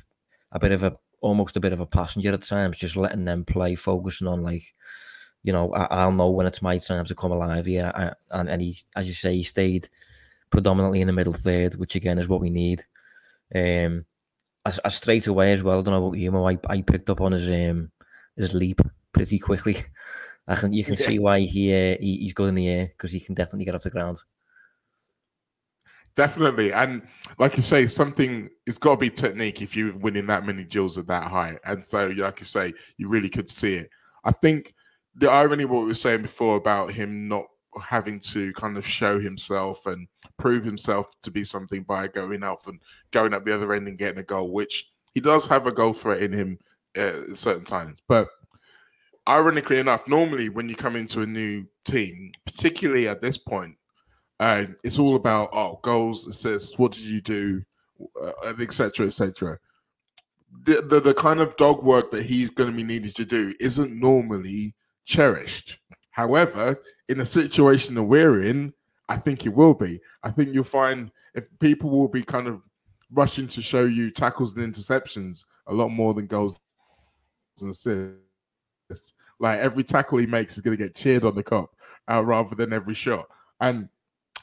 a 0.53 0.61
bit 0.61 0.71
of 0.71 0.85
a 0.85 0.97
almost 1.21 1.57
a 1.57 1.61
bit 1.61 1.73
of 1.73 1.81
a 1.81 1.87
passenger 1.87 2.33
at 2.33 2.43
times, 2.43 2.79
just 2.79 2.97
letting 2.97 3.25
them 3.25 3.45
play, 3.45 3.75
focusing 3.75 4.29
on 4.29 4.43
like. 4.43 4.75
You 5.43 5.55
know, 5.55 5.73
I, 5.73 6.05
will 6.05 6.13
know 6.13 6.29
when 6.29 6.47
it's 6.47 6.61
my 6.61 6.77
time 6.77 7.07
to 7.07 7.15
come 7.15 7.33
alive 7.33 7.65
here. 7.65 7.91
I, 7.95 8.13
and, 8.31 8.51
and 8.51 8.61
he, 8.61 8.77
as 8.95 9.09
you 9.09 9.15
say, 9.15 9.35
he 9.35 9.43
stayed 9.43 9.89
predominantly 10.51 11.01
in 11.01 11.07
the 11.07 11.13
middle 11.13 11.33
third, 11.33 11.75
which 11.75 11.95
again 11.95 12.19
is 12.19 12.29
what 12.29 12.41
we 12.41 12.51
need. 12.51 12.85
Um, 13.55 14.05
I, 14.65 14.73
I 14.85 14.89
straight 14.89 15.27
away 15.27 15.53
as 15.53 15.63
well. 15.63 15.79
I 15.79 15.83
don't 15.83 15.95
know 15.95 16.07
about 16.07 16.19
you, 16.19 16.31
Mo, 16.31 16.49
I, 16.49 16.59
I 16.69 16.83
picked 16.83 17.11
up 17.11 17.21
on 17.21 17.33
his 17.33 17.49
um 17.49 17.91
his 18.37 18.55
leap 18.55 18.81
pretty 19.13 19.39
quickly. 19.39 19.77
I 20.49 20.57
can 20.57 20.73
you 20.73 20.85
can 20.85 20.95
yeah. 20.95 21.07
see 21.07 21.19
why 21.19 21.41
he, 21.41 21.73
uh, 21.73 21.97
he 22.01 22.19
he's 22.19 22.33
good 22.33 22.49
in 22.49 22.57
the 22.57 22.69
air 22.69 22.87
because 22.87 23.13
he 23.13 23.21
can 23.21 23.35
definitely 23.35 23.65
get 23.65 23.75
off 23.75 23.83
the 23.83 23.91
ground. 23.91 24.19
Definitely, 26.17 26.73
and 26.73 27.03
like 27.39 27.57
you 27.57 27.63
say, 27.63 27.87
something 27.87 28.51
it's 28.67 28.79
got 28.79 28.97
to 28.97 29.01
be 29.01 29.11
technique 29.11 29.63
if 29.63 29.77
you're 29.77 29.97
winning 29.97 30.27
that 30.27 30.45
many 30.45 30.65
duels 30.65 30.99
at 30.99 31.07
that 31.07 31.31
height. 31.31 31.59
And 31.65 31.85
so, 31.85 32.09
like 32.09 32.41
you 32.41 32.47
say, 32.47 32.73
you 32.97 33.09
really 33.09 33.29
could 33.29 33.49
see 33.49 33.77
it. 33.77 33.91
I 34.25 34.33
think 34.33 34.75
the 35.15 35.31
irony 35.31 35.65
what 35.65 35.83
we 35.83 35.87
were 35.87 35.95
saying 35.95 36.23
before 36.23 36.57
about 36.57 36.93
him 36.93 37.29
not 37.29 37.47
having 37.83 38.19
to 38.21 38.53
kind 38.55 38.77
of 38.77 38.87
show 38.87 39.21
himself 39.21 39.87
and 39.87 40.09
prove 40.39 40.65
himself 40.65 41.15
to 41.23 41.31
be 41.31 41.45
something 41.45 41.83
by 41.83 42.09
going 42.09 42.43
out 42.43 42.59
and 42.67 42.81
going 43.11 43.35
up 43.35 43.45
the 43.45 43.55
other 43.55 43.73
end 43.73 43.87
and 43.89 43.99
getting 43.99 44.19
a 44.19 44.25
goal, 44.25 44.53
which 44.53 44.91
he 45.13 45.21
does 45.21 45.47
have 45.47 45.67
a 45.67 45.73
goal 45.73 45.93
threat 45.93 46.23
in 46.23 46.33
him 46.33 46.59
uh, 46.97 47.31
at 47.31 47.37
certain 47.37 47.65
times. 47.65 48.01
But 48.09 48.29
ironically 49.29 49.79
enough, 49.79 50.09
normally 50.09 50.49
when 50.49 50.69
you 50.69 50.77
come 50.77 50.97
into 50.97 51.23
a 51.23 51.27
new 51.27 51.65
team, 51.85 52.33
particularly 52.45 53.09
at 53.09 53.21
this 53.21 53.39
point, 53.39 53.77
uh, 54.41 54.65
it's 54.83 54.99
all 54.99 55.17
about 55.17 55.51
oh 55.53 55.79
goals, 55.83 56.27
assists, 56.27 56.79
what 56.79 56.93
did 56.93 57.05
you 57.05 57.21
do, 57.21 57.63
etc. 58.51 59.05
Uh, 59.05 59.07
etc. 59.07 59.59
The, 60.65 60.81
the 60.81 61.01
the 61.01 61.15
kind 61.15 61.41
of 61.41 61.57
dog 61.57 61.83
work 61.85 62.11
that 62.11 62.25
he's 62.25 62.51
going 62.51 62.71
to 62.71 62.77
be 62.77 62.83
needed 62.83 63.15
to 63.17 63.25
do 63.25 63.55
isn't 63.61 63.93
normally 63.93 64.75
cherished. 65.05 65.79
However, 66.11 66.83
in 67.11 67.21
a 67.21 67.25
situation 67.25 67.97
that 67.97 68.05
we're 68.05 68.43
in, 68.43 68.73
I 69.09 69.17
think 69.17 69.45
it 69.45 69.53
will 69.53 69.75
be. 69.75 70.01
I 70.23 70.31
think 70.31 70.55
you'll 70.55 70.63
find 70.63 71.11
if 71.35 71.49
people 71.59 71.91
will 71.91 72.09
be 72.09 72.23
kind 72.23 72.47
of 72.47 72.63
rushing 73.13 73.49
to 73.49 73.61
show 73.61 73.85
you 73.85 74.13
tackles 74.13 74.57
and 74.57 74.73
interceptions 74.73 75.45
a 75.67 75.75
lot 75.75 75.89
more 75.89 76.15
than 76.15 76.29
goals 76.29 76.61
and 77.61 77.71
assists. 77.71 79.13
Like 79.41 79.59
every 79.59 79.83
tackle 79.83 80.19
he 80.19 80.27
makes 80.27 80.57
is 80.57 80.63
going 80.63 80.77
to 80.77 80.83
get 80.83 80.95
cheered 80.95 81.25
on 81.25 81.35
the 81.35 81.43
Kop 81.43 81.67
uh, 82.09 82.25
rather 82.25 82.55
than 82.55 82.73
every 82.73 82.95
shot. 82.95 83.27
And 83.61 83.89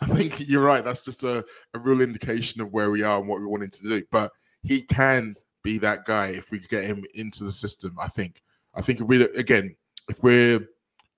I 0.02 0.08
think 0.08 0.48
you're 0.50 0.64
right. 0.64 0.84
That's 0.84 1.06
just 1.06 1.24
a, 1.24 1.46
a 1.74 1.80
real 1.80 2.02
indication 2.02 2.60
of 2.60 2.74
where 2.74 2.92
we 2.92 3.02
are 3.02 3.20
and 3.20 3.30
what 3.30 3.40
we're 3.40 3.48
wanting 3.48 3.70
to 3.70 3.84
do. 3.84 4.04
But 4.12 4.32
he 4.64 4.82
can 4.82 5.36
be 5.64 5.78
that 5.78 6.04
guy 6.04 6.28
if 6.28 6.52
we 6.52 6.60
get 6.60 6.84
him 6.84 7.06
into 7.14 7.46
the 7.46 7.52
system. 7.52 7.96
I 7.98 8.10
think. 8.10 8.42
I 8.76 8.82
think 8.82 9.00
if 9.00 9.08
we 9.08 9.24
again, 9.24 9.76
if 10.10 10.22
we're 10.22 10.68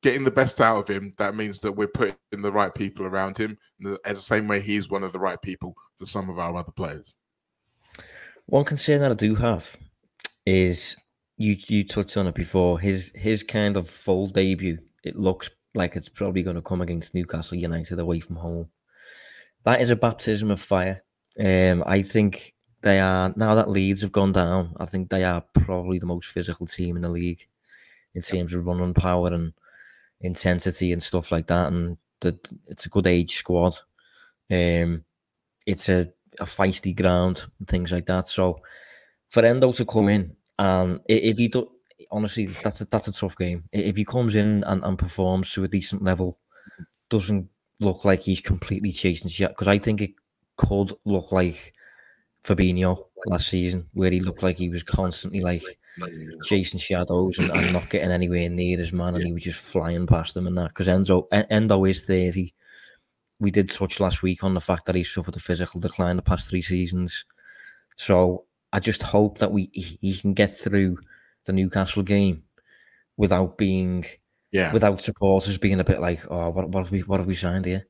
getting 0.01 0.23
the 0.23 0.31
best 0.31 0.61
out 0.61 0.77
of 0.77 0.87
him, 0.87 1.11
that 1.17 1.35
means 1.35 1.59
that 1.61 1.71
we're 1.71 1.87
putting 1.87 2.15
the 2.31 2.51
right 2.51 2.73
people 2.73 3.05
around 3.05 3.37
him, 3.37 3.57
in 3.79 3.97
the 4.03 4.15
same 4.15 4.47
way 4.47 4.61
he's 4.61 4.89
one 4.89 5.03
of 5.03 5.13
the 5.13 5.19
right 5.19 5.41
people 5.41 5.75
for 5.97 6.05
some 6.05 6.29
of 6.29 6.39
our 6.39 6.55
other 6.55 6.71
players. 6.71 7.15
One 8.45 8.65
concern 8.65 9.01
that 9.01 9.11
I 9.11 9.15
do 9.15 9.35
have 9.35 9.77
is 10.45 10.95
you 11.37 11.55
you 11.67 11.83
touched 11.83 12.17
on 12.17 12.27
it 12.27 12.35
before. 12.35 12.79
His 12.79 13.11
his 13.15 13.43
kind 13.43 13.77
of 13.77 13.89
full 13.89 14.27
debut. 14.27 14.79
It 15.03 15.15
looks 15.15 15.49
like 15.75 15.95
it's 15.95 16.09
probably 16.09 16.43
going 16.43 16.55
to 16.55 16.61
come 16.61 16.81
against 16.81 17.13
Newcastle 17.13 17.57
United 17.57 17.99
away 17.99 18.19
from 18.19 18.37
home. 18.37 18.69
That 19.63 19.81
is 19.81 19.89
a 19.89 19.95
baptism 19.95 20.51
of 20.51 20.59
fire. 20.59 21.03
Um, 21.39 21.83
I 21.85 22.01
think 22.01 22.55
they 22.81 22.99
are 22.99 23.33
now 23.35 23.55
that 23.55 23.69
Leeds 23.69 24.01
have 24.01 24.11
gone 24.11 24.31
down. 24.31 24.75
I 24.79 24.85
think 24.85 25.09
they 25.09 25.23
are 25.23 25.43
probably 25.53 25.99
the 25.99 26.05
most 26.05 26.31
physical 26.31 26.65
team 26.65 26.95
in 26.95 27.01
the 27.01 27.09
league 27.09 27.45
in 28.15 28.21
terms 28.21 28.53
of 28.53 28.65
running 28.65 28.93
power 28.93 29.27
and 29.27 29.53
intensity 30.21 30.91
and 30.91 31.01
stuff 31.01 31.31
like 31.31 31.47
that. 31.47 31.67
And 31.67 31.97
the, 32.21 32.37
it's 32.67 32.85
a 32.85 32.89
good 32.89 33.07
age 33.07 33.35
squad. 33.35 33.77
Um, 34.51 35.05
it's 35.65 35.89
a, 35.89 36.11
a 36.39 36.45
feisty 36.45 36.95
ground 36.95 37.45
and 37.59 37.67
things 37.67 37.91
like 37.91 38.05
that. 38.07 38.27
So 38.27 38.61
for 39.29 39.45
Endo 39.45 39.71
to 39.73 39.85
come 39.85 40.09
in 40.09 40.35
and 40.57 40.99
if 41.07 41.37
he 41.37 41.47
do, 41.47 41.69
honestly, 42.11 42.47
that's 42.47 42.81
a, 42.81 42.85
that's 42.85 43.07
a 43.07 43.13
tough 43.13 43.37
game. 43.37 43.63
If 43.71 43.95
he 43.95 44.05
comes 44.05 44.35
in 44.35 44.63
and, 44.65 44.83
and 44.83 44.97
performs 44.97 45.53
to 45.53 45.63
a 45.63 45.67
decent 45.67 46.03
level, 46.03 46.37
doesn't 47.09 47.49
look 47.79 48.05
like 48.05 48.21
he's 48.21 48.41
completely 48.41 48.91
chasing 48.91 49.29
shit 49.29 49.49
because 49.49 49.67
I 49.67 49.77
think 49.77 50.01
it 50.01 50.11
could 50.57 50.93
look 51.05 51.31
like 51.31 51.73
Fabinho 52.43 53.05
last 53.27 53.47
season, 53.47 53.87
where 53.93 54.11
he 54.11 54.19
looked 54.19 54.43
like 54.43 54.57
he 54.57 54.69
was 54.69 54.83
constantly 54.83 55.41
like 55.41 55.63
chasing 56.43 56.79
shadows 56.79 57.39
and, 57.39 57.51
and, 57.51 57.73
not 57.73 57.89
getting 57.89 58.11
anywhere 58.11 58.49
near 58.49 58.77
his 58.77 58.93
man, 58.93 59.15
and 59.15 59.25
he 59.25 59.33
was 59.33 59.43
just 59.43 59.61
flying 59.61 60.07
past 60.07 60.33
them 60.33 60.47
and 60.47 60.57
that. 60.57 60.69
Because 60.69 60.87
Enzo 60.87 61.27
Endo 61.31 61.85
is 61.85 62.05
thirty. 62.05 62.53
We 63.39 63.51
did 63.51 63.69
touch 63.69 63.99
last 63.99 64.21
week 64.21 64.43
on 64.43 64.53
the 64.53 64.61
fact 64.61 64.85
that 64.85 64.95
he 64.95 65.03
suffered 65.03 65.35
a 65.35 65.39
physical 65.39 65.79
decline 65.79 66.17
the 66.17 66.21
past 66.21 66.49
three 66.49 66.61
seasons. 66.61 67.25
So 67.95 68.45
I 68.71 68.79
just 68.79 69.03
hope 69.03 69.37
that 69.39 69.51
we 69.51 69.69
he 69.73 70.17
can 70.17 70.33
get 70.33 70.51
through 70.51 70.97
the 71.45 71.53
Newcastle 71.53 72.03
game 72.03 72.43
without 73.17 73.57
being 73.57 74.05
yeah 74.51 74.71
without 74.73 75.01
supporters 75.01 75.57
being 75.57 75.79
a 75.79 75.83
bit 75.83 75.99
like 75.99 76.19
oh 76.31 76.49
what 76.49 76.69
what 76.69 76.83
have 76.83 76.91
we 76.91 77.01
what 77.01 77.19
have 77.19 77.27
we 77.27 77.35
signed 77.35 77.65
here. 77.65 77.87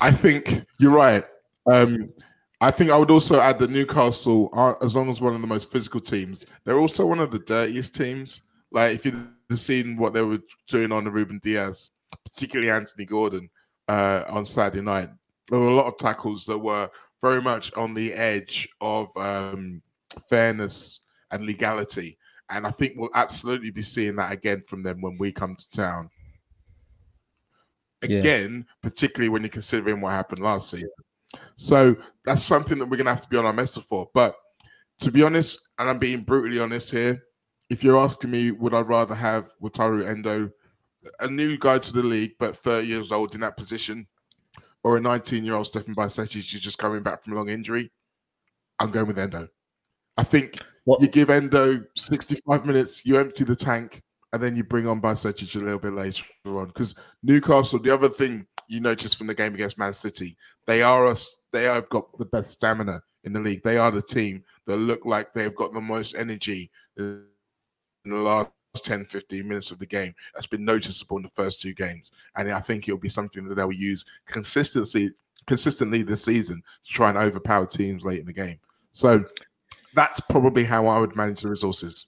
I 0.00 0.10
think 0.10 0.64
you're 0.78 0.94
right. 0.94 1.24
Um, 1.70 2.12
I 2.60 2.72
think 2.72 2.90
I 2.90 2.96
would 2.96 3.10
also 3.10 3.40
add 3.40 3.58
that 3.60 3.70
Newcastle, 3.70 4.48
are, 4.52 4.82
as 4.82 4.94
long 4.94 5.08
as 5.08 5.20
one 5.20 5.34
of 5.34 5.40
the 5.40 5.46
most 5.46 5.70
physical 5.70 6.00
teams, 6.00 6.44
they're 6.64 6.78
also 6.78 7.06
one 7.06 7.20
of 7.20 7.30
the 7.30 7.38
dirtiest 7.38 7.94
teams. 7.94 8.40
Like 8.72 8.94
if 8.94 9.06
you've 9.06 9.28
seen 9.54 9.96
what 9.96 10.12
they 10.12 10.22
were 10.22 10.40
doing 10.68 10.90
on 10.90 11.04
the 11.04 11.10
Ruben 11.10 11.40
Dias, 11.42 11.92
particularly 12.24 12.70
Anthony 12.70 13.04
Gordon 13.04 13.48
uh, 13.86 14.24
on 14.28 14.44
Saturday 14.44 14.82
night, 14.82 15.10
there 15.48 15.60
were 15.60 15.68
a 15.68 15.74
lot 15.74 15.86
of 15.86 15.98
tackles 15.98 16.44
that 16.46 16.58
were 16.58 16.90
very 17.20 17.40
much 17.40 17.72
on 17.74 17.94
the 17.94 18.12
edge 18.12 18.68
of 18.80 19.16
um, 19.16 19.80
fairness 20.28 21.00
and 21.30 21.46
legality. 21.46 22.18
And 22.50 22.66
I 22.66 22.70
think 22.70 22.94
we'll 22.96 23.10
absolutely 23.14 23.70
be 23.70 23.82
seeing 23.82 24.16
that 24.16 24.32
again 24.32 24.62
from 24.66 24.82
them 24.82 25.00
when 25.00 25.16
we 25.18 25.32
come 25.32 25.54
to 25.54 25.70
town. 25.70 26.10
Again, 28.02 28.64
yeah. 28.66 28.72
particularly 28.82 29.28
when 29.28 29.42
you're 29.42 29.48
considering 29.48 30.00
what 30.00 30.12
happened 30.12 30.42
last 30.42 30.70
season. 30.70 30.88
So 31.58 31.96
that's 32.24 32.42
something 32.42 32.78
that 32.78 32.88
we're 32.88 32.96
gonna 32.96 33.10
have 33.10 33.22
to 33.22 33.28
be 33.28 33.36
on 33.36 33.44
our 33.44 33.52
mettle 33.52 33.82
for. 33.82 34.08
But 34.14 34.36
to 35.00 35.10
be 35.10 35.24
honest, 35.24 35.70
and 35.78 35.90
I'm 35.90 35.98
being 35.98 36.22
brutally 36.22 36.60
honest 36.60 36.92
here, 36.92 37.24
if 37.68 37.82
you're 37.82 37.98
asking 37.98 38.30
me, 38.30 38.52
would 38.52 38.74
I 38.74 38.80
rather 38.80 39.14
have 39.14 39.50
Wataru 39.60 40.06
Endo, 40.06 40.50
a 41.18 41.26
new 41.26 41.58
guy 41.58 41.78
to 41.78 41.92
the 41.92 42.02
league 42.02 42.32
but 42.38 42.56
30 42.56 42.86
years 42.86 43.10
old 43.10 43.34
in 43.34 43.40
that 43.40 43.56
position, 43.56 44.06
or 44.84 44.96
a 44.96 45.00
19 45.00 45.44
year 45.44 45.54
old 45.54 45.66
Stefan 45.66 45.96
Bajcetic 45.96 46.32
who's 46.32 46.60
just 46.60 46.78
coming 46.78 47.02
back 47.02 47.24
from 47.24 47.32
a 47.32 47.36
long 47.36 47.48
injury? 47.48 47.90
I'm 48.78 48.92
going 48.92 49.08
with 49.08 49.18
Endo. 49.18 49.48
I 50.16 50.22
think 50.22 50.54
what? 50.84 51.00
you 51.00 51.08
give 51.08 51.28
Endo 51.28 51.82
65 51.96 52.66
minutes, 52.66 53.04
you 53.04 53.18
empty 53.18 53.42
the 53.42 53.56
tank, 53.56 54.00
and 54.32 54.40
then 54.40 54.54
you 54.54 54.62
bring 54.62 54.86
on 54.86 55.00
Bajcetic 55.00 55.56
a 55.56 55.58
little 55.58 55.80
bit 55.80 55.92
later 55.92 56.24
on. 56.44 56.68
Because 56.68 56.94
Newcastle, 57.24 57.80
the 57.80 57.92
other 57.92 58.08
thing 58.08 58.46
you 58.68 58.80
notice 58.80 59.14
from 59.14 59.26
the 59.26 59.34
game 59.34 59.54
against 59.54 59.78
Man 59.78 59.94
City, 59.94 60.36
they 60.66 60.82
are 60.82 61.06
us. 61.06 61.44
They 61.52 61.64
have 61.64 61.88
got 61.88 62.16
the 62.18 62.26
best 62.26 62.52
stamina 62.52 63.02
in 63.24 63.32
the 63.32 63.40
league. 63.40 63.62
They 63.62 63.78
are 63.78 63.90
the 63.90 64.02
team 64.02 64.44
that 64.66 64.76
look 64.76 65.04
like 65.04 65.32
they've 65.32 65.54
got 65.54 65.72
the 65.72 65.80
most 65.80 66.14
energy 66.14 66.70
in 66.96 67.24
the 68.04 68.16
last 68.16 68.50
10, 68.76 69.06
15 69.06 69.48
minutes 69.48 69.70
of 69.70 69.78
the 69.78 69.86
game. 69.86 70.14
That's 70.34 70.46
been 70.46 70.64
noticeable 70.64 71.16
in 71.16 71.22
the 71.22 71.30
first 71.30 71.60
two 71.60 71.74
games, 71.74 72.12
and 72.36 72.50
I 72.50 72.60
think 72.60 72.86
it'll 72.86 72.98
be 72.98 73.08
something 73.08 73.48
that 73.48 73.54
they'll 73.54 73.72
use 73.72 74.04
consistently, 74.26 75.10
consistently 75.46 76.02
this 76.02 76.24
season 76.24 76.62
to 76.84 76.92
try 76.92 77.08
and 77.08 77.18
overpower 77.18 77.66
teams 77.66 78.04
late 78.04 78.20
in 78.20 78.26
the 78.26 78.32
game. 78.32 78.60
So 78.92 79.24
that's 79.94 80.20
probably 80.20 80.64
how 80.64 80.86
I 80.86 80.98
would 80.98 81.16
manage 81.16 81.40
the 81.40 81.48
resources. 81.48 82.06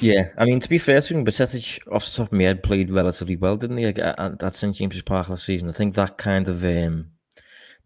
Yeah, 0.00 0.28
I 0.36 0.44
mean, 0.44 0.60
to 0.60 0.68
be 0.68 0.78
fair 0.78 1.00
to 1.00 1.14
him, 1.14 1.24
Bajcetic, 1.24 1.80
off 1.92 2.06
the 2.06 2.16
top 2.16 2.32
of 2.32 2.38
my 2.38 2.44
head, 2.44 2.62
played 2.62 2.90
relatively 2.90 3.36
well, 3.36 3.56
didn't 3.56 3.78
he, 3.78 3.84
at, 3.84 3.98
at 3.98 4.54
St 4.54 4.74
James's 4.74 5.02
Park 5.02 5.28
last 5.28 5.44
season? 5.44 5.68
I 5.68 5.72
think 5.72 5.94
that 5.94 6.18
kind 6.18 6.48
of 6.48 6.64
um, 6.64 7.10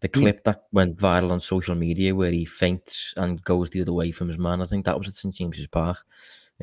the 0.01 0.07
hmm. 0.07 0.19
clip 0.19 0.43
that 0.45 0.63
went 0.71 0.97
viral 0.97 1.31
on 1.31 1.39
social 1.39 1.75
media 1.75 2.15
where 2.15 2.31
he 2.31 2.45
faints 2.45 3.13
and 3.17 3.43
goes 3.43 3.69
the 3.69 3.81
other 3.81 3.93
way 3.93 4.11
from 4.11 4.27
his 4.27 4.37
man. 4.37 4.61
I 4.61 4.65
think 4.65 4.85
that 4.85 4.97
was 4.97 5.07
at 5.07 5.13
St 5.13 5.33
James's 5.33 5.67
Park. 5.67 5.97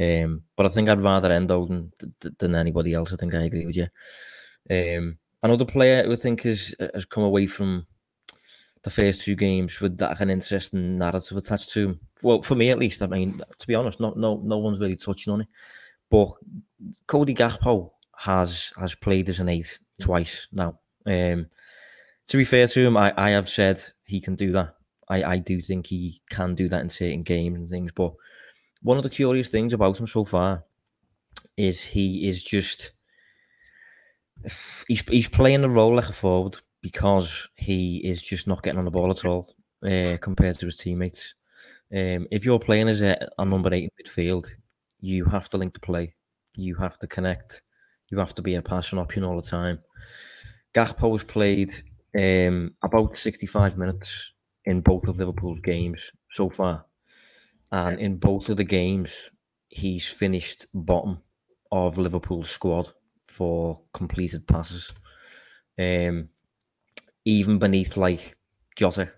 Um, 0.01 0.43
but 0.57 0.67
I 0.67 0.71
think 0.71 0.89
I'd 0.89 1.01
rather 1.01 1.31
Endo 1.31 1.67
than, 1.67 1.93
than 2.39 2.55
anybody 2.55 2.95
else. 2.95 3.13
I 3.13 3.17
think 3.17 3.35
I 3.35 3.43
agree 3.43 3.67
with 3.67 3.77
you. 3.77 3.89
Um, 4.71 5.19
another 5.43 5.65
player 5.65 6.05
who 6.05 6.13
I 6.13 6.17
think 6.17 6.43
has 6.43 6.75
has 6.95 7.05
come 7.05 7.25
away 7.25 7.47
from 7.47 7.87
the 8.83 8.91
first 8.91 9.23
two 9.23 9.37
games 9.37 9.81
with 9.81 9.97
that 9.99 10.21
an 10.21 10.31
interesting 10.31 10.99
narrative 10.99 11.37
attached 11.37 11.71
to 11.73 11.89
him. 11.89 12.01
Well, 12.23 12.43
for 12.43 12.55
me 12.55 12.71
at 12.71 12.79
least. 12.79 13.03
I 13.03 13.07
mean, 13.07 13.41
to 13.59 13.67
be 13.67 13.75
honest, 13.75 14.01
no 14.01 14.13
no 14.17 14.41
no 14.43 14.59
one's 14.59 14.81
really 14.81 14.97
touching 14.97 15.33
on 15.33 15.43
it. 15.43 15.49
But 16.11 16.33
Cody 17.07 17.35
Gakpo 17.35 17.91
has 18.17 18.73
has 18.77 18.95
played 18.95 19.29
as 19.29 19.41
an 19.41 19.49
eight 19.49 19.79
twice 20.01 20.49
now. 20.53 20.79
Um, 21.07 21.47
to 22.27 22.37
be 22.37 22.45
fair 22.45 22.67
to 22.67 22.87
him, 22.87 22.97
I, 22.97 23.13
I 23.17 23.31
have 23.31 23.49
said 23.49 23.81
he 24.07 24.21
can 24.21 24.37
do 24.37 24.53
that. 24.53 24.75
I, 25.09 25.25
I 25.25 25.39
do 25.39 25.61
think 25.61 25.87
he 25.87 26.23
can 26.31 26.55
do 26.55 26.69
that 26.69 26.81
in 26.81 26.89
certain 26.89 27.23
games 27.23 27.59
and 27.59 27.69
things. 27.69 27.93
But 27.93 28.15
one 28.83 28.97
of 28.97 29.03
the 29.03 29.11
curious 29.11 29.49
things 29.49 29.73
about 29.73 29.99
him 29.99 30.07
so 30.07 30.25
far 30.25 30.65
is 31.57 31.85
he 31.85 32.29
is 32.29 32.43
just 32.43 32.93
he's 34.89 35.03
he's 35.03 35.29
playing 35.29 35.63
the 35.63 35.71
role 35.71 35.95
like 35.95 36.09
a 36.09 36.13
forward 36.13 36.57
because 36.83 37.49
he 37.57 37.99
is 37.99 38.23
just 38.23 38.47
not 38.47 38.63
getting 38.63 38.79
on 38.79 38.85
the 38.85 38.91
ball 38.91 39.11
at 39.11 39.25
all 39.25 39.55
uh, 39.85 40.17
compared 40.21 40.59
to 40.59 40.67
his 40.67 40.77
teammates. 40.77 41.35
Um, 41.93 42.27
if 42.31 42.45
you're 42.45 42.59
playing 42.59 42.89
as 42.89 43.03
a, 43.03 43.29
a 43.39 43.45
number 43.45 43.73
eight 43.73 43.85
in 43.85 44.05
midfield, 44.05 44.49
you 45.01 45.25
have 45.27 45.49
to 45.51 45.59
link 45.59 45.75
the 45.75 45.81
play, 45.81 46.15
you 46.55 46.75
have 46.77 46.99
to 46.99 47.07
connect, 47.07 47.63
you 48.11 48.19
have 48.19 48.35
to 48.35 48.43
be 48.43 48.55
a 48.55 48.63
passing 48.63 48.99
option 48.99 49.25
all 49.25 49.37
the 49.37 49.43
time. 49.47 49.79
Gakpo 50.75 51.13
has 51.13 51.25
played 51.25 51.75
um, 52.19 52.75
about 52.83 53.17
65 53.17 53.77
minutes 53.77 54.35
in 54.65 54.81
both 54.81 55.07
of 55.09 55.19
Liverpool's 55.19 55.61
games 55.61 56.11
so 56.31 56.49
far. 56.51 56.87
And 57.71 57.99
in 58.01 58.17
both 58.17 58.49
of 58.49 58.57
the 58.57 58.65
games, 58.65 59.31
he's 59.69 60.07
finished 60.07 60.67
bottom 60.75 61.23
of 61.71 61.97
Liverpool's 61.97 62.51
squad 62.51 62.93
for 63.27 63.81
completed 63.93 64.47
passes. 64.47 64.93
Um, 65.79 66.29
even 67.25 67.59
beneath 67.59 67.97
like 67.97 68.37
Jota, 68.77 69.13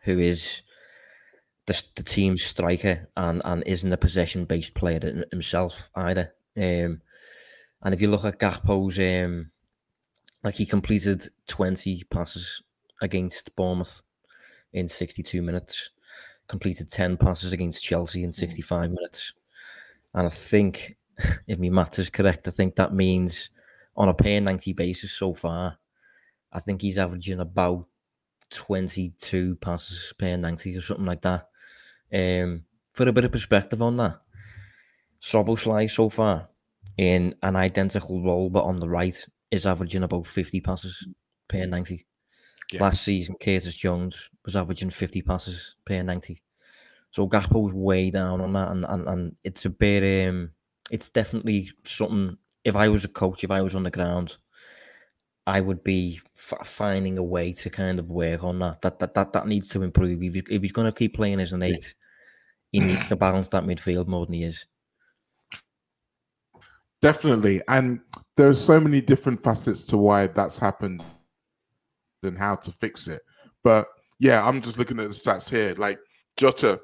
who 0.00 0.18
is 0.18 0.62
the, 1.66 1.82
the 1.96 2.02
team's 2.02 2.42
striker 2.42 3.08
and, 3.16 3.42
and 3.44 3.62
isn't 3.66 3.92
a 3.92 3.96
possession 3.96 4.44
based 4.44 4.74
player 4.74 5.24
himself 5.30 5.90
either. 5.94 6.32
Um, 6.56 7.02
and 7.82 7.92
if 7.92 8.00
you 8.00 8.08
look 8.08 8.24
at 8.24 8.38
Gakpo's, 8.38 8.98
um, 8.98 9.50
like 10.42 10.56
he 10.56 10.66
completed 10.66 11.28
20 11.48 12.04
passes 12.10 12.62
against 13.02 13.54
Bournemouth 13.56 14.02
in 14.72 14.88
62 14.88 15.42
minutes, 15.42 15.90
completed 16.48 16.90
10 16.90 17.16
passes 17.16 17.52
against 17.52 17.82
Chelsea 17.82 18.22
in 18.22 18.32
65 18.32 18.90
minutes. 18.90 19.32
And 20.14 20.26
I 20.26 20.30
think, 20.30 20.96
if 21.46 21.58
my 21.58 21.68
math 21.68 21.98
is 21.98 22.10
correct, 22.10 22.48
I 22.48 22.50
think 22.50 22.76
that 22.76 22.94
means 22.94 23.50
on 23.96 24.08
a 24.08 24.14
per 24.14 24.40
90 24.40 24.72
basis 24.74 25.12
so 25.12 25.34
far, 25.34 25.78
I 26.52 26.60
think 26.60 26.82
he's 26.82 26.98
averaging 26.98 27.40
about 27.40 27.86
22 28.50 29.56
passes 29.56 30.12
per 30.18 30.36
90 30.36 30.76
or 30.76 30.80
something 30.80 31.06
like 31.06 31.22
that. 31.22 31.48
Um, 32.12 32.64
for 32.92 33.08
a 33.08 33.12
bit 33.12 33.24
of 33.24 33.32
perspective 33.32 33.82
on 33.82 33.96
that, 33.98 34.20
Szoboszlai 35.20 35.90
so 35.90 36.08
far 36.08 36.48
in 36.96 37.34
an 37.42 37.56
identical 37.56 38.22
role 38.22 38.48
but 38.48 38.64
on 38.64 38.76
the 38.76 38.88
right 38.88 39.26
is 39.50 39.66
averaging 39.66 40.02
about 40.02 40.26
50 40.26 40.60
passes 40.60 41.06
per 41.48 41.66
90. 41.66 42.06
Yeah. 42.72 42.82
Last 42.82 43.02
season, 43.02 43.36
Curtis 43.40 43.76
Jones 43.76 44.30
was 44.44 44.56
averaging 44.56 44.90
50 44.90 45.22
passes 45.22 45.76
per 45.84 46.02
90. 46.02 46.42
So 47.10 47.28
Gakpo's 47.28 47.72
way 47.72 48.10
down 48.10 48.40
on 48.40 48.52
that, 48.54 48.70
and, 48.70 48.84
and, 48.88 49.08
and 49.08 49.36
it's 49.44 49.64
a 49.64 49.70
bit, 49.70 50.28
um, 50.28 50.50
it's 50.90 51.08
definitely 51.08 51.70
something. 51.84 52.36
If 52.64 52.74
I 52.74 52.88
was 52.88 53.04
a 53.04 53.08
coach, 53.08 53.44
if 53.44 53.50
I 53.50 53.62
was 53.62 53.76
on 53.76 53.84
the 53.84 53.90
ground, 53.90 54.38
I 55.46 55.60
would 55.60 55.84
be 55.84 56.20
f- 56.36 56.66
finding 56.66 57.18
a 57.18 57.22
way 57.22 57.52
to 57.52 57.70
kind 57.70 57.98
of 57.98 58.10
work 58.10 58.42
on 58.42 58.58
that. 58.58 58.80
That 58.80 58.98
that 58.98 59.14
that, 59.14 59.32
that 59.32 59.46
needs 59.46 59.68
to 59.70 59.82
improve. 59.82 60.22
If, 60.22 60.50
if 60.50 60.62
he's 60.62 60.72
going 60.72 60.90
to 60.90 60.98
keep 60.98 61.14
playing 61.14 61.40
as 61.40 61.52
an 61.52 61.62
eight, 61.62 61.94
he 62.72 62.80
needs 62.80 63.06
to 63.08 63.16
balance 63.16 63.48
that 63.48 63.64
midfield 63.64 64.08
more 64.08 64.26
than 64.26 64.34
he 64.34 64.42
is. 64.42 64.66
Definitely, 67.00 67.62
and 67.68 68.00
there 68.36 68.48
are 68.48 68.54
so 68.54 68.80
many 68.80 69.00
different 69.00 69.40
facets 69.40 69.82
to 69.86 69.96
why 69.96 70.26
that's 70.26 70.58
happened 70.58 71.04
and 72.22 72.36
how 72.36 72.56
to 72.56 72.72
fix 72.72 73.06
it. 73.06 73.22
But 73.62 73.86
yeah, 74.18 74.46
I'm 74.46 74.60
just 74.60 74.78
looking 74.78 74.98
at 74.98 75.08
the 75.08 75.14
stats 75.14 75.48
here. 75.48 75.74
Like 75.76 76.00
Jota, 76.36 76.80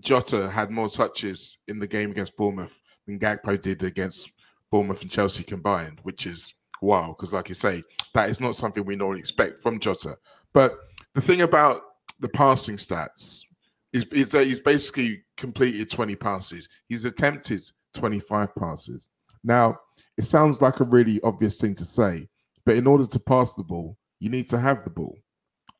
Jota 0.00 0.50
had 0.50 0.70
more 0.70 0.88
touches 0.88 1.58
in 1.68 1.78
the 1.78 1.86
game 1.86 2.10
against 2.10 2.36
Bournemouth 2.36 2.80
than 3.06 3.20
Gakpo 3.20 3.60
did 3.60 3.82
against 3.82 4.32
Bournemouth 4.70 5.02
and 5.02 5.10
Chelsea 5.10 5.44
combined, 5.44 6.00
which 6.02 6.26
is 6.26 6.54
wow. 6.84 7.08
Because, 7.08 7.32
like 7.32 7.48
you 7.48 7.54
say, 7.54 7.82
that 8.14 8.30
is 8.30 8.40
not 8.40 8.56
something 8.56 8.84
we 8.84 8.96
normally 8.96 9.20
expect 9.20 9.60
from 9.60 9.80
Jota. 9.80 10.16
But 10.52 10.78
the 11.14 11.20
thing 11.20 11.42
about 11.42 11.82
the 12.20 12.28
passing 12.28 12.76
stats 12.76 13.42
is, 13.92 14.04
is 14.06 14.30
that 14.32 14.46
he's 14.46 14.60
basically 14.60 15.24
completed 15.36 15.90
20 15.90 16.16
passes. 16.16 16.68
He's 16.88 17.04
attempted 17.04 17.68
25 17.94 18.54
passes. 18.54 19.08
Now, 19.42 19.78
it 20.16 20.24
sounds 20.24 20.62
like 20.62 20.80
a 20.80 20.84
really 20.84 21.20
obvious 21.22 21.60
thing 21.60 21.74
to 21.76 21.84
say, 21.84 22.28
but 22.64 22.76
in 22.76 22.86
order 22.86 23.06
to 23.06 23.18
pass 23.18 23.54
the 23.54 23.64
ball, 23.64 23.96
you 24.20 24.30
need 24.30 24.48
to 24.50 24.58
have 24.58 24.84
the 24.84 24.90
ball. 24.90 25.18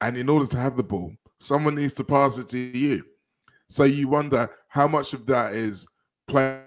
And 0.00 0.16
in 0.16 0.28
order 0.28 0.46
to 0.46 0.56
have 0.56 0.76
the 0.76 0.82
ball, 0.82 1.12
someone 1.40 1.76
needs 1.76 1.94
to 1.94 2.04
pass 2.04 2.36
it 2.38 2.48
to 2.50 2.58
you. 2.58 3.04
So 3.68 3.84
you 3.84 4.08
wonder 4.08 4.50
how 4.68 4.86
much 4.86 5.14
of 5.14 5.26
that 5.26 5.54
is 5.54 5.86
players 6.28 6.64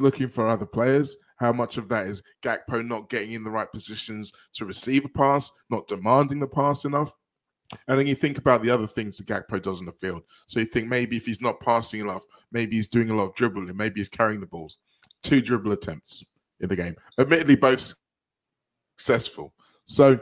looking 0.00 0.28
for 0.28 0.48
other 0.48 0.66
players 0.66 1.16
how 1.40 1.52
much 1.52 1.78
of 1.78 1.88
that 1.88 2.06
is 2.06 2.22
Gakpo 2.42 2.86
not 2.86 3.08
getting 3.08 3.32
in 3.32 3.42
the 3.42 3.50
right 3.50 3.70
positions 3.72 4.30
to 4.52 4.66
receive 4.66 5.06
a 5.06 5.08
pass, 5.08 5.50
not 5.70 5.88
demanding 5.88 6.38
the 6.38 6.46
pass 6.46 6.84
enough? 6.84 7.16
And 7.88 7.98
then 7.98 8.06
you 8.06 8.14
think 8.14 8.36
about 8.36 8.62
the 8.62 8.70
other 8.70 8.86
things 8.86 9.16
that 9.16 9.26
Gakpo 9.26 9.62
does 9.62 9.80
in 9.80 9.86
the 9.86 9.92
field. 9.92 10.22
So 10.48 10.60
you 10.60 10.66
think 10.66 10.88
maybe 10.88 11.16
if 11.16 11.24
he's 11.24 11.40
not 11.40 11.60
passing 11.60 12.00
enough, 12.00 12.24
maybe 12.52 12.76
he's 12.76 12.88
doing 12.88 13.08
a 13.08 13.14
lot 13.14 13.30
of 13.30 13.34
dribbling, 13.34 13.74
maybe 13.74 14.00
he's 14.00 14.08
carrying 14.08 14.40
the 14.40 14.46
balls. 14.46 14.80
Two 15.22 15.40
dribble 15.40 15.72
attempts 15.72 16.24
in 16.60 16.68
the 16.68 16.76
game, 16.76 16.94
admittedly 17.18 17.56
both 17.56 17.94
successful. 18.98 19.54
So 19.86 20.18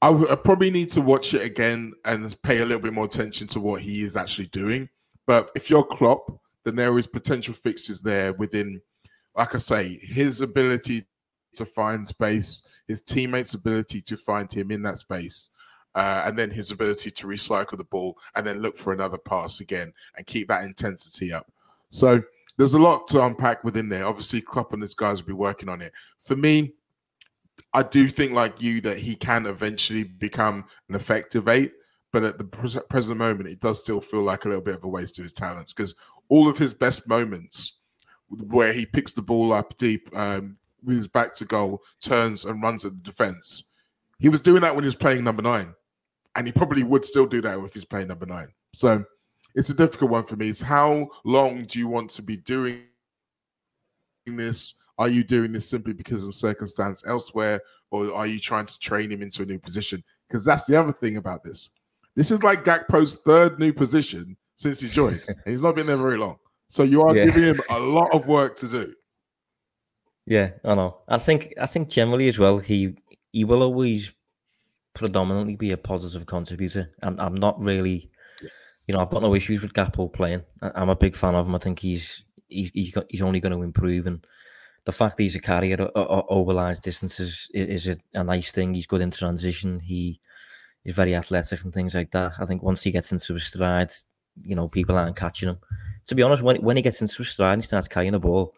I, 0.00 0.08
w- 0.08 0.28
I 0.30 0.34
probably 0.34 0.70
need 0.70 0.88
to 0.90 1.02
watch 1.02 1.34
it 1.34 1.42
again 1.42 1.92
and 2.06 2.40
pay 2.42 2.60
a 2.60 2.64
little 2.64 2.82
bit 2.82 2.94
more 2.94 3.04
attention 3.04 3.48
to 3.48 3.60
what 3.60 3.82
he 3.82 4.02
is 4.02 4.16
actually 4.16 4.46
doing. 4.46 4.88
But 5.26 5.50
if 5.54 5.68
you're 5.68 5.84
Klopp, 5.84 6.40
then 6.64 6.74
there 6.74 6.98
is 6.98 7.06
potential 7.06 7.54
fixes 7.54 8.00
there 8.00 8.32
within 8.32 8.80
like 9.36 9.54
I 9.54 9.58
say, 9.58 9.98
his 10.02 10.40
ability 10.40 11.04
to 11.54 11.64
find 11.64 12.06
space, 12.06 12.66
his 12.88 13.02
teammates' 13.02 13.54
ability 13.54 14.00
to 14.02 14.16
find 14.16 14.52
him 14.52 14.70
in 14.70 14.82
that 14.82 14.98
space, 14.98 15.50
uh, 15.94 16.22
and 16.24 16.38
then 16.38 16.50
his 16.50 16.70
ability 16.70 17.10
to 17.10 17.26
recycle 17.26 17.76
the 17.76 17.84
ball 17.84 18.18
and 18.34 18.46
then 18.46 18.60
look 18.60 18.76
for 18.76 18.92
another 18.92 19.18
pass 19.18 19.60
again 19.60 19.92
and 20.16 20.26
keep 20.26 20.48
that 20.48 20.64
intensity 20.64 21.32
up. 21.32 21.50
So 21.90 22.22
there's 22.56 22.74
a 22.74 22.78
lot 22.78 23.08
to 23.08 23.24
unpack 23.24 23.64
within 23.64 23.88
there. 23.88 24.06
Obviously, 24.06 24.40
Klopp 24.40 24.72
and 24.72 24.82
his 24.82 24.94
guys 24.94 25.20
will 25.20 25.28
be 25.28 25.32
working 25.34 25.68
on 25.68 25.82
it. 25.82 25.92
For 26.18 26.36
me, 26.36 26.72
I 27.74 27.82
do 27.82 28.08
think, 28.08 28.32
like 28.32 28.62
you, 28.62 28.80
that 28.82 28.98
he 28.98 29.16
can 29.16 29.46
eventually 29.46 30.04
become 30.04 30.64
an 30.88 30.94
effective 30.94 31.48
eight. 31.48 31.72
But 32.12 32.24
at 32.24 32.36
the 32.36 32.44
present 32.44 33.18
moment, 33.18 33.48
it 33.48 33.60
does 33.60 33.80
still 33.80 34.00
feel 34.00 34.20
like 34.20 34.44
a 34.44 34.48
little 34.48 34.62
bit 34.62 34.74
of 34.74 34.84
a 34.84 34.88
waste 34.88 35.18
of 35.18 35.22
his 35.22 35.32
talents 35.32 35.72
because 35.72 35.94
all 36.28 36.46
of 36.46 36.58
his 36.58 36.74
best 36.74 37.08
moments 37.08 37.80
where 38.48 38.72
he 38.72 38.86
picks 38.86 39.12
the 39.12 39.22
ball 39.22 39.52
up 39.52 39.76
deep 39.78 40.08
um, 40.16 40.56
with 40.84 40.96
his 40.96 41.08
back 41.08 41.34
to 41.34 41.44
goal, 41.44 41.82
turns 42.00 42.44
and 42.44 42.62
runs 42.62 42.84
at 42.84 42.92
the 42.92 43.02
defense. 43.02 43.70
He 44.18 44.28
was 44.28 44.40
doing 44.40 44.62
that 44.62 44.74
when 44.74 44.84
he 44.84 44.88
was 44.88 44.94
playing 44.94 45.24
number 45.24 45.42
nine, 45.42 45.74
and 46.36 46.46
he 46.46 46.52
probably 46.52 46.82
would 46.82 47.04
still 47.04 47.26
do 47.26 47.40
that 47.42 47.58
if 47.58 47.74
he's 47.74 47.84
playing 47.84 48.08
number 48.08 48.26
nine. 48.26 48.48
So 48.72 49.04
it's 49.54 49.70
a 49.70 49.74
difficult 49.74 50.10
one 50.10 50.24
for 50.24 50.36
me. 50.36 50.48
It's 50.48 50.60
how 50.60 51.10
long 51.24 51.64
do 51.64 51.78
you 51.78 51.88
want 51.88 52.10
to 52.10 52.22
be 52.22 52.36
doing 52.36 52.84
this? 54.26 54.78
Are 54.98 55.08
you 55.08 55.24
doing 55.24 55.52
this 55.52 55.68
simply 55.68 55.92
because 55.92 56.26
of 56.26 56.34
circumstance 56.34 57.04
elsewhere, 57.06 57.60
or 57.90 58.14
are 58.14 58.26
you 58.26 58.38
trying 58.38 58.66
to 58.66 58.78
train 58.78 59.10
him 59.10 59.22
into 59.22 59.42
a 59.42 59.46
new 59.46 59.58
position? 59.58 60.02
Because 60.28 60.44
that's 60.44 60.64
the 60.64 60.76
other 60.76 60.92
thing 60.92 61.16
about 61.16 61.42
this. 61.42 61.70
This 62.14 62.30
is 62.30 62.42
like 62.42 62.64
Gakpo's 62.64 63.16
third 63.16 63.58
new 63.58 63.72
position 63.72 64.36
since 64.56 64.80
he 64.80 64.88
joined. 64.88 65.22
he's 65.46 65.62
not 65.62 65.74
been 65.74 65.86
there 65.86 65.96
very 65.96 66.18
long. 66.18 66.38
So 66.72 66.84
you 66.84 67.02
are 67.02 67.14
yeah. 67.14 67.26
giving 67.26 67.42
him 67.42 67.60
a 67.68 67.78
lot 67.78 68.14
of 68.14 68.26
work 68.26 68.56
to 68.60 68.66
do. 68.66 68.94
Yeah, 70.24 70.52
I 70.64 70.74
know. 70.74 71.00
I 71.06 71.18
think 71.18 71.52
I 71.60 71.66
think 71.66 71.90
generally 71.90 72.28
as 72.28 72.38
well, 72.38 72.60
he 72.60 72.96
he 73.30 73.44
will 73.44 73.62
always 73.62 74.14
predominantly 74.94 75.56
be 75.56 75.72
a 75.72 75.76
positive 75.76 76.24
contributor. 76.24 76.90
And 77.02 77.20
I'm 77.20 77.34
not 77.34 77.60
really, 77.60 78.10
you 78.86 78.94
know, 78.94 79.00
I've 79.00 79.10
got 79.10 79.20
no 79.20 79.34
issues 79.34 79.60
with 79.60 79.74
Gakpo 79.74 80.10
playing. 80.10 80.44
I'm 80.62 80.88
a 80.88 80.96
big 80.96 81.14
fan 81.14 81.34
of 81.34 81.46
him. 81.46 81.54
I 81.54 81.58
think 81.58 81.78
he's 81.78 82.24
he's 82.48 82.70
he's, 82.72 82.90
got, 82.90 83.04
he's 83.10 83.20
only 83.20 83.40
going 83.40 83.52
to 83.52 83.62
improve, 83.62 84.06
and 84.06 84.26
the 84.86 84.92
fact 84.92 85.18
that 85.18 85.24
he's 85.24 85.36
a 85.36 85.40
carrier 85.40 85.90
over 85.94 86.54
large 86.54 86.80
distances 86.80 87.50
is, 87.52 87.86
is 87.86 87.88
a, 87.88 87.98
a, 88.18 88.24
nice 88.24 88.50
thing. 88.50 88.72
He's 88.72 88.86
good 88.86 89.02
in 89.02 89.10
transition. 89.10 89.78
He 89.78 90.20
is 90.86 90.94
very 90.94 91.14
athletic 91.14 91.64
and 91.64 91.74
things 91.74 91.94
like 91.94 92.12
that. 92.12 92.32
I 92.38 92.46
think 92.46 92.62
once 92.62 92.82
he 92.82 92.92
gets 92.92 93.12
into 93.12 93.34
his 93.34 93.44
stride, 93.44 93.92
you 94.42 94.56
know, 94.56 94.68
people 94.68 94.96
aren't 94.96 95.16
catching 95.16 95.50
him. 95.50 95.58
To 96.06 96.14
be 96.14 96.22
honest, 96.22 96.42
when 96.42 96.56
when 96.56 96.76
he 96.76 96.82
gets 96.82 97.00
into 97.00 97.18
his 97.18 97.28
stride 97.28 97.54
and 97.54 97.62
he 97.62 97.66
starts 97.66 97.88
carrying 97.88 98.12
the 98.12 98.18
ball, 98.18 98.54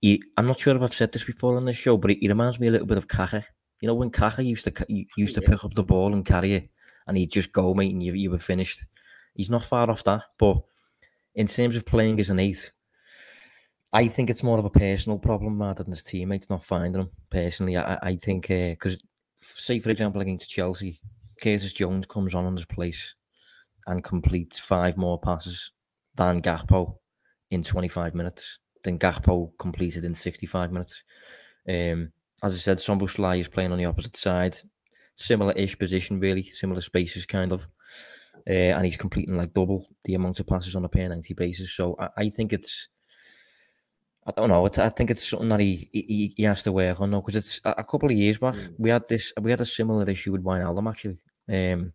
he, 0.00 0.22
I'm 0.36 0.46
not 0.46 0.60
sure 0.60 0.74
if 0.74 0.82
I've 0.82 0.94
said 0.94 1.12
this 1.12 1.24
before 1.24 1.56
on 1.56 1.64
this 1.64 1.76
show, 1.76 1.96
but 1.96 2.10
he, 2.10 2.16
he 2.20 2.28
reminds 2.28 2.58
me 2.58 2.66
a 2.66 2.70
little 2.70 2.86
bit 2.86 2.98
of 2.98 3.08
Kaka. 3.08 3.44
You 3.80 3.88
know, 3.88 3.94
when 3.94 4.10
Kaka 4.10 4.42
used 4.42 4.64
to 4.64 5.06
used 5.16 5.34
to 5.34 5.42
pick 5.42 5.64
up 5.64 5.74
the 5.74 5.82
ball 5.82 6.12
and 6.12 6.24
carry 6.24 6.54
it, 6.54 6.68
and 7.06 7.16
he'd 7.16 7.30
just 7.30 7.52
go, 7.52 7.74
mate, 7.74 7.92
and 7.92 8.02
you, 8.02 8.12
you 8.12 8.30
were 8.30 8.38
finished. 8.38 8.84
He's 9.34 9.50
not 9.50 9.64
far 9.64 9.90
off 9.90 10.04
that, 10.04 10.22
but 10.38 10.62
in 11.34 11.46
terms 11.46 11.76
of 11.76 11.86
playing 11.86 12.20
as 12.20 12.30
an 12.30 12.38
eight, 12.38 12.70
I 13.92 14.08
think 14.08 14.30
it's 14.30 14.42
more 14.42 14.58
of 14.58 14.64
a 14.64 14.70
personal 14.70 15.18
problem 15.18 15.60
rather 15.60 15.82
than 15.82 15.92
his 15.92 16.04
teammates 16.04 16.50
not 16.50 16.64
finding 16.64 17.00
him. 17.00 17.10
Personally, 17.30 17.76
I, 17.76 17.98
I 18.02 18.16
think 18.16 18.48
because, 18.48 18.94
uh, 18.94 18.98
say 19.40 19.80
for 19.80 19.90
example, 19.90 20.20
against 20.20 20.50
Chelsea, 20.50 21.00
Curtis 21.40 21.72
Jones 21.72 22.06
comes 22.06 22.34
on 22.34 22.46
in 22.46 22.56
his 22.56 22.64
place 22.64 23.14
and 23.86 24.04
completes 24.04 24.58
five 24.58 24.96
more 24.96 25.18
passes 25.18 25.72
than 26.14 26.42
Gakpo 26.42 26.96
in 27.50 27.62
25 27.62 28.14
minutes. 28.14 28.58
Then 28.82 28.98
Gakpo 28.98 29.52
completed 29.58 30.04
in 30.04 30.14
65 30.14 30.72
minutes. 30.72 31.04
Um, 31.68 32.12
as 32.42 32.54
I 32.54 32.58
said, 32.58 32.78
Szoboszlai 32.78 33.38
is 33.38 33.48
playing 33.48 33.72
on 33.72 33.78
the 33.78 33.84
opposite 33.84 34.16
side, 34.16 34.56
similar-ish 35.14 35.78
position, 35.78 36.18
really 36.18 36.42
similar 36.42 36.80
spaces, 36.80 37.24
kind 37.24 37.52
of, 37.52 37.68
uh, 38.48 38.74
and 38.74 38.84
he's 38.84 38.96
completing 38.96 39.36
like 39.36 39.54
double 39.54 39.86
the 40.04 40.14
amount 40.14 40.40
of 40.40 40.46
passes 40.46 40.74
on 40.74 40.84
a 40.84 40.88
per 40.88 41.06
ninety 41.06 41.34
basis. 41.34 41.72
So 41.72 41.96
I, 42.00 42.08
I 42.16 42.28
think 42.28 42.52
it's, 42.52 42.88
I 44.26 44.32
don't 44.32 44.48
know, 44.48 44.66
I 44.66 44.88
think 44.88 45.10
it's 45.10 45.28
something 45.28 45.48
that 45.50 45.60
he 45.60 45.88
he, 45.92 46.34
he 46.36 46.42
has 46.42 46.64
to 46.64 46.72
work 46.72 47.00
on 47.00 47.12
because 47.12 47.36
it's 47.36 47.60
a, 47.64 47.70
a, 47.78 47.84
couple 47.84 48.10
of 48.10 48.16
years 48.16 48.38
back 48.38 48.54
mm. 48.54 48.74
we 48.78 48.90
had 48.90 49.06
this 49.08 49.32
we 49.40 49.50
had 49.50 49.60
a 49.60 49.64
similar 49.64 50.08
issue 50.10 50.32
with 50.32 50.42
Wijnaldum 50.42 50.90
actually. 50.90 51.18
Um, 51.48 51.92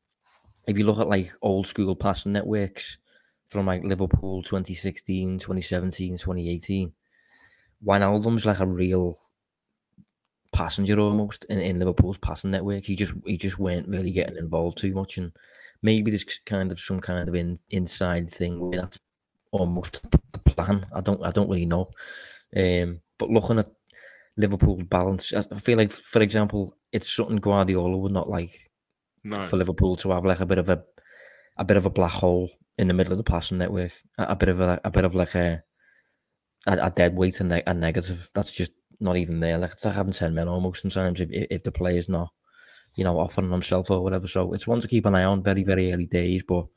if 0.65 0.77
you 0.77 0.85
look 0.85 0.99
at 0.99 1.09
like 1.09 1.33
old 1.41 1.67
school 1.67 1.95
passing 1.95 2.33
networks 2.33 2.97
from 3.47 3.65
like 3.65 3.83
Liverpool 3.83 4.41
2016, 4.43 5.39
2017, 5.39 6.17
2018, 6.17 6.93
Wijnaldum's 7.85 8.45
like 8.45 8.59
a 8.59 8.65
real 8.65 9.15
passenger 10.53 10.99
almost 10.99 11.45
in, 11.45 11.59
in 11.59 11.79
Liverpool's 11.79 12.17
passing 12.17 12.51
network. 12.51 12.85
He 12.85 12.95
just 12.95 13.13
he 13.25 13.37
just 13.37 13.59
weren't 13.59 13.87
really 13.87 14.11
getting 14.11 14.37
involved 14.37 14.77
too 14.77 14.93
much, 14.93 15.17
and 15.17 15.31
maybe 15.81 16.11
there's 16.11 16.25
kind 16.45 16.71
of 16.71 16.79
some 16.79 16.99
kind 16.99 17.29
of 17.29 17.35
in, 17.35 17.57
inside 17.69 18.29
thing 18.29 18.59
where 18.59 18.81
that's 18.81 18.99
almost 19.51 20.01
the 20.11 20.39
plan. 20.39 20.85
I 20.93 21.01
don't 21.01 21.23
I 21.23 21.31
don't 21.31 21.49
really 21.49 21.65
know. 21.65 21.91
Um, 22.55 23.01
but 23.17 23.29
looking 23.29 23.59
at 23.59 23.71
Liverpool's 24.37 24.83
balance, 24.83 25.33
I 25.33 25.41
feel 25.59 25.77
like, 25.77 25.91
for 25.91 26.21
example, 26.21 26.75
it's 26.91 27.11
something 27.11 27.37
Guardiola 27.37 27.97
would 27.97 28.11
not 28.11 28.29
like 28.29 28.69
no. 29.23 29.47
for 29.47 29.57
Liverpool 29.57 29.95
to 29.97 30.11
have 30.11 30.25
like 30.25 30.39
a 30.39 30.45
bit 30.45 30.59
of 30.59 30.69
a 30.69 30.83
a 31.57 31.65
bit 31.65 31.77
of 31.77 31.85
a 31.85 31.89
black 31.89 32.11
hole 32.11 32.49
in 32.77 32.87
the 32.87 32.93
middle 32.93 33.13
of 33.13 33.17
the 33.17 33.23
passing 33.23 33.57
network, 33.57 33.91
a, 34.17 34.23
a 34.29 34.35
bit 34.35 34.49
of 34.49 34.61
a, 34.61 34.79
a 34.83 34.91
bit 34.91 35.05
of 35.05 35.15
like 35.15 35.35
a 35.35 35.63
a, 36.65 36.77
a 36.85 36.91
dead 36.91 37.15
weight 37.15 37.39
and 37.39 37.51
a 37.51 37.73
negative. 37.73 38.29
That's 38.33 38.51
just 38.51 38.71
not 38.99 39.17
even 39.17 39.39
there. 39.39 39.57
Like 39.57 39.71
it's 39.71 39.85
like 39.85 39.95
having 39.95 40.13
ten 40.13 40.33
men 40.33 40.47
almost 40.47 40.81
sometimes 40.81 41.21
if 41.21 41.29
if 41.31 41.63
the 41.63 41.71
player's 41.71 42.09
not, 42.09 42.29
you 42.95 43.03
know, 43.03 43.19
offering 43.19 43.51
himself 43.51 43.91
or 43.91 44.03
whatever. 44.03 44.27
So 44.27 44.53
it's 44.53 44.67
one 44.67 44.81
to 44.81 44.87
keep 44.87 45.05
an 45.05 45.15
eye 45.15 45.23
on. 45.23 45.43
Very 45.43 45.63
very 45.63 45.91
early 45.93 46.05
days, 46.05 46.43
but 46.43 46.67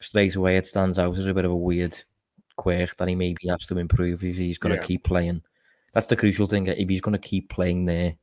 straight 0.00 0.34
away 0.36 0.56
it 0.56 0.66
stands 0.66 0.98
out 0.98 1.16
as 1.16 1.26
a 1.26 1.34
bit 1.34 1.44
of 1.44 1.52
a 1.52 1.56
weird 1.56 1.96
quirk 2.56 2.96
that 2.96 3.08
he 3.08 3.14
maybe 3.14 3.48
has 3.48 3.66
to 3.66 3.78
improve 3.78 4.22
if 4.24 4.36
he's 4.36 4.58
going 4.58 4.74
to 4.74 4.80
yeah. 4.80 4.86
keep 4.86 5.04
playing. 5.04 5.42
That's 5.94 6.06
the 6.06 6.16
crucial 6.16 6.46
thing. 6.46 6.66
If 6.66 6.88
he's 6.88 7.00
going 7.00 7.12
to 7.12 7.28
keep 7.28 7.48
playing 7.50 7.84
there, 7.84 8.16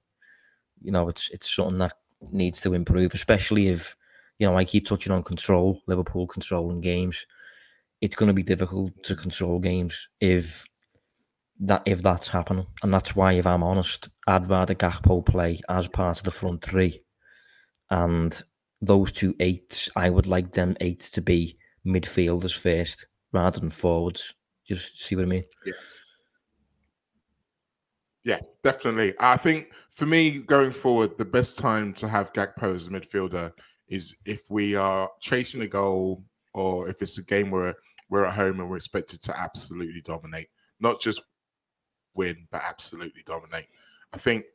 you 0.82 0.92
know, 0.92 1.08
it's 1.10 1.30
it's 1.32 1.54
something 1.54 1.80
that 1.80 1.94
needs 2.32 2.62
to 2.62 2.74
improve, 2.74 3.14
especially 3.14 3.68
if 3.70 3.96
you 4.40 4.48
know 4.48 4.58
I 4.58 4.66
keep 4.66 4.88
touching 4.88 5.12
on 5.12 5.24
control, 5.24 5.82
Liverpool 5.88 6.26
controlling 6.26 6.82
games. 6.82 7.26
It's 8.02 8.16
going 8.16 8.28
to 8.28 8.34
be 8.34 8.44
difficult 8.44 8.92
to 9.04 9.16
control 9.16 9.60
games 9.60 10.08
if 10.22 10.66
that 11.60 11.84
if 11.86 12.02
that's 12.02 12.28
happening. 12.28 12.66
And 12.82 12.94
that's 12.94 13.16
why, 13.16 13.34
if 13.34 13.46
I'm 13.46 13.64
honest, 13.64 14.10
I'd 14.26 14.50
rather 14.50 14.74
Gakpo 14.74 15.26
play 15.26 15.60
as 15.70 15.88
part 15.88 16.18
of 16.18 16.24
the 16.24 16.32
front 16.32 16.64
three. 16.64 17.04
And 17.92 18.42
those 18.82 19.12
two 19.12 19.36
eights, 19.40 19.90
I 19.96 20.10
would 20.10 20.28
like 20.28 20.52
them 20.52 20.78
eights 20.80 21.10
to 21.12 21.22
be 21.22 21.58
midfielders 21.86 22.58
first 22.58 23.08
rather 23.34 23.60
than 23.60 23.70
forwards. 23.70 24.34
Just 24.66 25.04
see 25.04 25.16
what 25.16 25.24
I 25.24 25.28
mean? 25.28 25.44
Yeah. 25.66 25.74
Yeah, 28.26 28.40
definitely. 28.64 29.14
I 29.20 29.38
think 29.38 29.72
for 29.90 30.06
me, 30.06 30.40
going 30.40 30.72
forward, 30.72 31.18
the 31.18 31.26
best 31.26 31.58
time 31.58 31.94
to 31.94 32.08
have 32.08 32.34
Gakpo 32.34 32.76
as 32.76 32.88
a 32.88 32.92
midfielder 32.92 33.52
is 33.90 34.16
if 34.26 34.50
we 34.50 34.76
are 34.76 35.10
chasing 35.20 35.62
a 35.62 35.68
goal 35.68 36.24
or 36.54 36.90
if 36.90 37.02
it's 37.02 37.18
a 37.18 37.24
game 37.24 37.52
where 37.52 37.76
we're 38.10 38.26
at 38.26 38.36
home 38.36 38.60
and 38.60 38.70
we're 38.70 38.78
expected 38.78 39.22
to 39.24 39.38
absolutely 39.38 40.02
dominate, 40.02 40.48
not 40.80 41.02
just 41.02 41.22
win, 42.16 42.48
but 42.52 42.62
absolutely 42.64 43.24
dominate. 43.26 43.68
I 44.14 44.18
think 44.18 44.46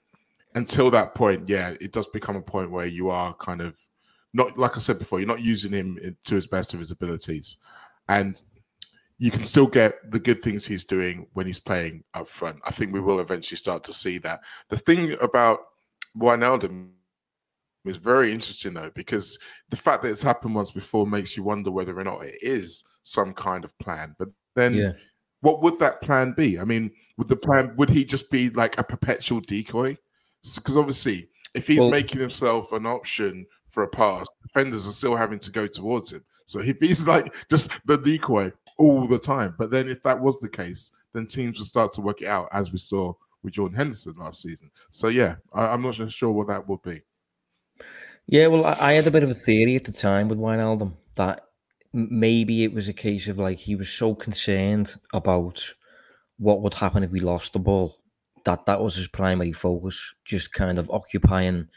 until 0.55 0.91
that 0.91 1.15
point, 1.15 1.49
yeah, 1.49 1.75
it 1.81 1.93
does 1.93 2.09
become 2.09 2.37
a 2.37 2.43
point 2.43 2.71
where 2.71 2.87
you 2.87 3.11
are 3.11 3.35
kind 3.35 3.61
of 3.61 3.77
not 4.35 4.59
like 4.59 4.77
I 4.77 4.81
said 4.81 4.99
before, 4.99 5.21
you're 5.21 5.29
not 5.29 5.43
using 5.43 5.73
him 5.73 6.17
to 6.25 6.35
his 6.35 6.49
best 6.49 6.75
of 6.75 6.81
his 6.81 6.91
abilities, 6.91 7.57
and 8.09 8.37
you 9.19 9.31
can 9.31 9.45
still 9.45 9.69
get 9.69 10.11
the 10.11 10.19
good 10.19 10.43
things 10.43 10.67
he's 10.67 10.85
doing 10.85 11.29
when 11.35 11.47
he's 11.47 11.61
playing 11.61 12.03
up 12.15 12.27
front. 12.27 12.59
I 12.65 12.73
think 12.73 12.93
we 12.93 13.01
will 13.01 13.21
eventually 13.21 13.57
start 13.57 13.85
to 13.85 13.93
see 13.93 14.19
that. 14.19 14.41
The 14.71 14.77
thing 14.77 15.17
about 15.21 15.61
Wijnaldum 16.19 16.91
is 17.85 17.97
very 17.97 18.33
interesting 18.33 18.75
though, 18.75 18.91
because 18.95 19.39
the 19.71 19.77
fact 19.77 20.03
that 20.03 20.11
it's 20.11 20.23
happened 20.23 20.55
once 20.55 20.71
before 20.71 21.07
makes 21.07 21.37
you 21.37 21.43
wonder 21.43 21.71
whether 21.71 21.99
or 21.99 22.05
not 22.05 22.25
it 22.25 22.39
is 22.43 22.85
some 23.03 23.33
kind 23.33 23.65
of 23.65 23.77
plan. 23.79 24.15
But 24.19 24.29
then 24.55 24.75
yeah 24.75 24.93
what 25.45 25.61
would 25.61 25.79
that 25.79 26.01
plan 26.01 26.33
be? 26.33 26.59
I 26.59 26.65
mean, 26.65 26.91
would 27.19 27.29
the 27.29 27.37
plan 27.37 27.75
would 27.77 27.91
he 27.91 28.03
just 28.03 28.31
be 28.31 28.49
like 28.51 28.79
a 28.79 28.83
perpetual 28.83 29.41
decoy? 29.41 29.97
Because 30.43 30.77
obviously, 30.77 31.29
if 31.53 31.67
he's 31.67 31.81
well, 31.81 31.91
making 31.91 32.19
himself 32.21 32.73
an 32.73 32.87
option 32.87 33.47
for 33.69 33.83
a 33.83 33.89
pass, 33.89 34.27
defenders 34.43 34.87
are 34.87 34.91
still 34.91 35.15
having 35.15 35.39
to 35.41 35.51
go 35.51 35.67
towards 35.67 36.13
him. 36.15 36.25
So 36.47 36.61
if 36.61 36.79
he's 36.81 37.07
like 37.07 37.35
just 37.51 37.71
the 37.85 37.99
decoy 37.99 38.53
all 38.79 39.07
the 39.07 39.19
time, 39.19 39.55
but 39.59 39.71
then 39.71 39.87
if 39.87 40.03
that 40.05 40.19
was 40.19 40.41
the 40.41 40.49
case, 40.49 40.93
then 41.13 41.27
teams 41.27 41.59
would 41.59 41.67
start 41.67 41.93
to 41.93 42.01
work 42.01 42.23
it 42.23 42.29
out, 42.29 42.49
as 42.51 42.73
we 42.73 42.79
saw 42.79 43.13
with 43.43 43.53
Jordan 43.53 43.77
Henderson 43.77 44.15
last 44.17 44.41
season. 44.41 44.71
So 44.93 45.09
yeah, 45.09 45.37
I, 45.53 45.75
am 45.75 45.83
not 45.83 46.11
sure 46.11 46.33
what 46.33 46.49
that 46.49 46.67
would 46.67 46.81
be. 46.83 47.03
Yeah, 48.27 48.47
well, 48.47 48.65
I, 48.65 48.77
I, 48.81 48.93
had 48.95 49.07
a 49.07 49.11
bit 49.11 49.23
of 49.23 49.31
a 49.31 49.35
theory 49.35 49.77
at 49.77 49.85
the 49.85 49.93
time 49.93 50.29
with 50.29 50.39
Wijnaldum 50.39 50.95
that 51.17 51.47
maybe 51.93 52.65
it 52.65 52.73
was 52.73 52.89
a 52.89 52.95
case 52.95 53.29
of 53.29 53.39
like 53.39 53.59
he 53.59 53.77
was 53.77 53.89
so 53.89 54.15
concerned 54.15 54.95
about 55.13 55.75
what 56.39 56.63
would 56.63 56.75
happen 56.75 57.03
if 57.03 57.11
we 57.11 57.21
lost 57.21 57.53
the 57.53 57.59
ball 57.59 57.97
that 58.45 58.67
that 58.67 58.81
was 58.81 58.97
his 58.97 59.09
primary 59.09 59.53
focus, 59.53 60.15
just 60.25 60.53
kind 60.53 60.79
of 60.79 60.91
occupying 60.91 61.69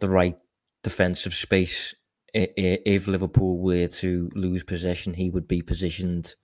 the 0.00 0.08
right 0.08 0.36
defensive 0.82 1.34
space. 1.34 1.94
If 2.34 3.08
Liverpool 3.08 3.58
were 3.58 3.88
to 3.88 4.30
lose 4.34 4.62
possession, 4.62 5.14
he 5.14 5.30
would 5.30 5.48
be 5.48 5.62
positioned 5.62 6.34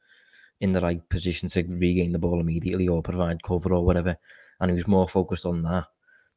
in 0.61 0.73
the 0.73 0.81
right 0.81 1.07
position 1.09 1.49
to 1.51 1.63
regain 1.63 2.13
the 2.13 2.19
ball 2.19 2.41
immediately 2.41 2.89
or 2.89 3.03
provide 3.03 3.43
cover 3.43 3.73
or 3.73 3.85
whatever. 3.85 4.17
And 4.61 4.71
he 4.71 4.75
was 4.75 4.89
more 4.89 5.09
focused 5.09 5.47
on 5.47 5.63
that 5.63 5.85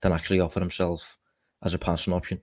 than 0.02 0.12
actually 0.12 0.40
offer 0.40 0.60
himself 0.60 1.18
as 1.64 1.74
a 1.74 1.80
passing 1.80 2.14
option. 2.14 2.42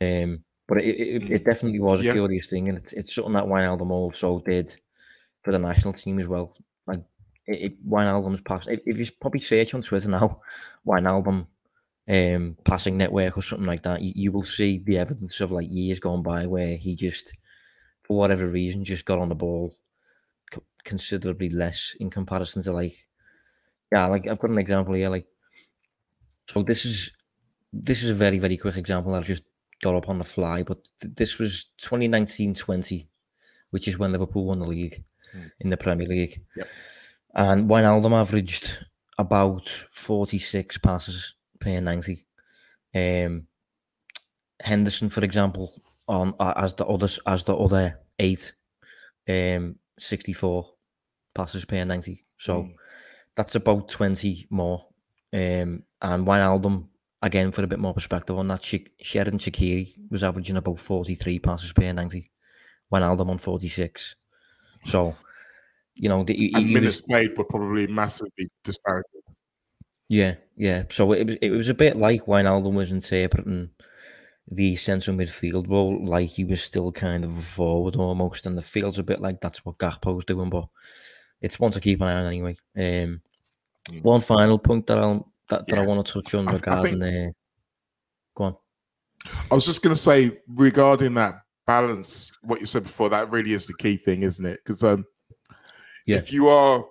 Um, 0.00 0.44
but 0.66 0.78
it, 0.78 0.96
it, 0.96 1.30
it 1.30 1.44
definitely 1.44 1.80
was 1.80 2.00
a 2.00 2.04
yeah. 2.04 2.12
curious 2.12 2.46
thing, 2.46 2.68
and 2.68 2.78
it's 2.78 2.92
it's 2.92 3.14
something 3.14 3.32
that 3.32 3.44
Wijnaldum 3.44 3.90
also 3.90 4.40
did 4.40 4.74
for 5.42 5.52
the 5.52 5.58
national 5.58 5.94
team 5.94 6.18
as 6.18 6.28
well. 6.28 6.54
Like 6.86 7.00
it, 7.46 7.60
it 7.60 7.88
Wijnaldum's 7.88 8.42
pass. 8.42 8.66
If, 8.66 8.80
if 8.86 8.98
you 8.98 9.06
probably 9.20 9.40
search 9.40 9.74
on 9.74 9.82
Twitter 9.82 10.10
now, 10.10 10.40
Wijnaldum 10.86 11.46
um, 12.08 12.56
passing 12.64 12.96
network 12.96 13.36
or 13.36 13.42
something 13.42 13.66
like 13.66 13.82
that, 13.82 14.02
you, 14.02 14.12
you 14.14 14.32
will 14.32 14.44
see 14.44 14.78
the 14.78 14.98
evidence 14.98 15.40
of 15.40 15.52
like 15.52 15.68
years 15.70 16.00
gone 16.00 16.22
by 16.22 16.46
where 16.46 16.76
he 16.76 16.94
just, 16.96 17.32
for 18.02 18.16
whatever 18.16 18.48
reason, 18.48 18.84
just 18.84 19.04
got 19.04 19.18
on 19.18 19.28
the 19.28 19.34
ball 19.34 19.74
considerably 20.84 21.50
less 21.50 21.94
in 22.00 22.08
comparison 22.08 22.62
to 22.62 22.72
like 22.72 23.08
yeah, 23.92 24.06
like 24.06 24.26
I've 24.26 24.38
got 24.38 24.50
an 24.50 24.58
example 24.58 24.94
here. 24.94 25.08
Like, 25.08 25.26
so 26.46 26.62
this 26.62 26.84
is 26.84 27.10
this 27.72 28.02
is 28.02 28.10
a 28.10 28.14
very 28.14 28.38
very 28.38 28.56
quick 28.56 28.76
example 28.76 29.12
that 29.12 29.18
I've 29.18 29.26
just 29.26 29.44
got 29.82 29.94
up 29.94 30.08
on 30.08 30.18
the 30.18 30.24
fly, 30.24 30.62
but 30.62 30.78
th- 31.00 31.14
this 31.14 31.38
was 31.38 31.70
2019-20, 31.82 33.06
which 33.70 33.86
is 33.88 33.98
when 33.98 34.12
Liverpool 34.12 34.44
won 34.46 34.58
the 34.60 34.66
league 34.66 35.04
Mm. 35.34 35.50
in 35.60 35.70
the 35.70 35.76
Premier 35.76 36.06
League, 36.06 36.42
Yep. 36.56 36.68
and 37.34 37.68
Wijnaldum 37.68 38.12
averaged 38.18 38.78
about 39.18 39.68
46 39.90 40.78
passes 40.78 41.34
per 41.60 41.80
90. 41.80 42.24
Um, 42.94 43.46
Henderson, 44.60 45.10
for 45.10 45.22
example, 45.24 45.70
on 46.08 46.34
as 46.40 46.74
the 46.74 46.86
others 46.86 47.20
as 47.26 47.44
the 47.44 47.54
other 47.56 48.00
eight, 48.18 48.54
um, 49.28 49.78
64 49.98 50.72
passes 51.34 51.64
per 51.66 51.84
90. 51.84 52.24
So 52.38 52.62
Mm. 52.62 52.74
that's 53.36 53.54
about 53.54 53.88
20 53.88 54.46
more. 54.50 54.86
Um, 55.32 55.84
and 56.00 56.26
Wijnaldum, 56.26 56.88
again, 57.22 57.50
for 57.52 57.62
a 57.62 57.66
bit 57.66 57.78
more 57.78 57.94
perspective 57.94 58.36
on 58.38 58.48
that, 58.48 58.62
Shak- 58.64 58.90
Xherdan 59.02 59.38
Shaqiri 59.38 59.94
was 60.10 60.22
averaging 60.24 60.56
about 60.56 60.78
43 60.78 61.38
passes 61.38 61.72
per 61.72 61.92
90. 61.92 62.30
Wijnaldum 62.92 63.28
on 63.28 63.38
46. 63.38 64.16
So, 64.84 65.14
you 65.94 66.08
know, 66.08 66.24
the, 66.24 66.34
he, 66.34 66.52
And 66.54 66.66
he 66.68 66.74
minutes 66.74 66.96
was, 66.98 67.06
played 67.06 67.36
were 67.36 67.44
probably 67.44 67.86
massively 67.86 68.48
disparate. 68.64 69.04
yeah, 70.08 70.36
yeah. 70.56 70.84
So 70.90 71.12
it 71.12 71.26
was, 71.26 71.36
it 71.42 71.50
was 71.50 71.68
a 71.68 71.74
bit 71.74 71.96
like 71.96 72.26
when 72.26 72.46
Wijnaldum 72.46 72.74
was 72.74 72.90
interpreting 72.90 73.70
the 74.50 74.76
central 74.76 75.14
midfield 75.16 75.68
role 75.68 76.02
like 76.06 76.30
he 76.30 76.42
was 76.44 76.62
still 76.62 76.90
kind 76.90 77.22
of 77.24 77.36
a 77.36 77.42
forward 77.42 77.96
almost, 77.96 78.46
and 78.46 78.56
the 78.56 78.62
feels 78.62 78.98
a 78.98 79.02
bit 79.02 79.20
like 79.20 79.40
that's 79.42 79.64
what 79.66 79.76
Gakpo's 79.76 80.24
doing, 80.24 80.48
but 80.48 80.68
it's 81.42 81.60
one 81.60 81.70
to 81.72 81.80
keep 81.80 82.00
an 82.00 82.06
eye 82.08 82.20
on 82.20 82.26
anyway. 82.26 82.56
Um, 82.76 83.20
Mm. 83.90 84.02
one 84.02 84.20
final 84.20 84.58
point 84.58 84.86
that 84.88 84.98
I'll 84.98 85.27
that, 85.48 85.66
that 85.66 85.78
I 85.78 85.86
want 85.86 86.06
to 86.06 86.12
touch 86.12 86.34
on 86.34 86.48
I 86.48 86.52
I 86.52 86.54
regarding 86.54 87.00
think- 87.00 87.28
uh, 87.28 87.32
go 88.36 88.44
on. 88.44 88.56
I 89.50 89.54
was 89.54 89.66
just 89.66 89.82
going 89.82 89.94
to 89.94 90.00
say 90.00 90.38
regarding 90.48 91.14
that 91.14 91.40
balance, 91.66 92.30
what 92.42 92.60
you 92.60 92.66
said 92.66 92.84
before, 92.84 93.10
that 93.10 93.30
really 93.30 93.52
is 93.52 93.66
the 93.66 93.74
key 93.74 93.96
thing, 93.96 94.22
isn't 94.22 94.46
it? 94.46 94.60
Because 94.64 94.82
um, 94.84 95.04
Yeah. 96.06 96.16
if 96.16 96.32
you 96.32 96.48
are 96.48 96.84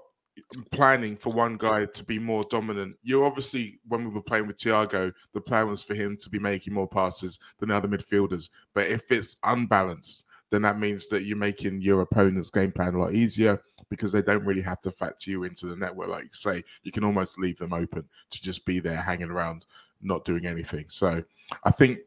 planning 0.71 1.15
for 1.15 1.33
one 1.33 1.55
guy 1.57 1.85
to 1.85 2.03
be 2.03 2.19
more 2.19 2.45
dominant, 2.49 2.95
you're 3.01 3.25
obviously, 3.25 3.79
when 3.87 4.03
we 4.03 4.11
were 4.11 4.21
playing 4.21 4.45
with 4.45 4.57
Thiago, 4.57 5.11
the 5.33 5.41
plan 5.41 5.67
was 5.67 5.83
for 5.83 5.95
him 5.95 6.15
to 6.21 6.29
be 6.29 6.37
making 6.37 6.73
more 6.73 6.87
passes 6.87 7.39
than 7.59 7.69
the 7.69 7.75
other 7.75 7.87
midfielders. 7.87 8.49
But 8.75 8.87
if 8.87 9.11
it's 9.11 9.37
unbalanced, 9.43 10.26
then 10.49 10.61
that 10.61 10.79
means 10.79 11.07
that 11.09 11.23
you're 11.23 11.37
making 11.37 11.81
your 11.81 12.01
opponent's 12.01 12.49
game 12.49 12.71
plan 12.71 12.93
a 12.93 12.99
lot 12.99 13.13
easier 13.13 13.61
because 13.89 14.11
they 14.11 14.21
don't 14.21 14.45
really 14.45 14.61
have 14.61 14.79
to 14.81 14.91
factor 14.91 15.29
you 15.29 15.43
into 15.43 15.67
the 15.67 15.75
network. 15.75 16.09
Like 16.09 16.23
you 16.23 16.29
say, 16.33 16.63
you 16.83 16.91
can 16.91 17.03
almost 17.03 17.39
leave 17.39 17.57
them 17.57 17.73
open 17.73 18.05
to 18.31 18.41
just 18.41 18.65
be 18.65 18.79
there 18.79 19.01
hanging 19.01 19.29
around, 19.29 19.65
not 20.01 20.25
doing 20.25 20.45
anything. 20.45 20.85
So 20.89 21.23
I 21.63 21.71
think 21.71 21.99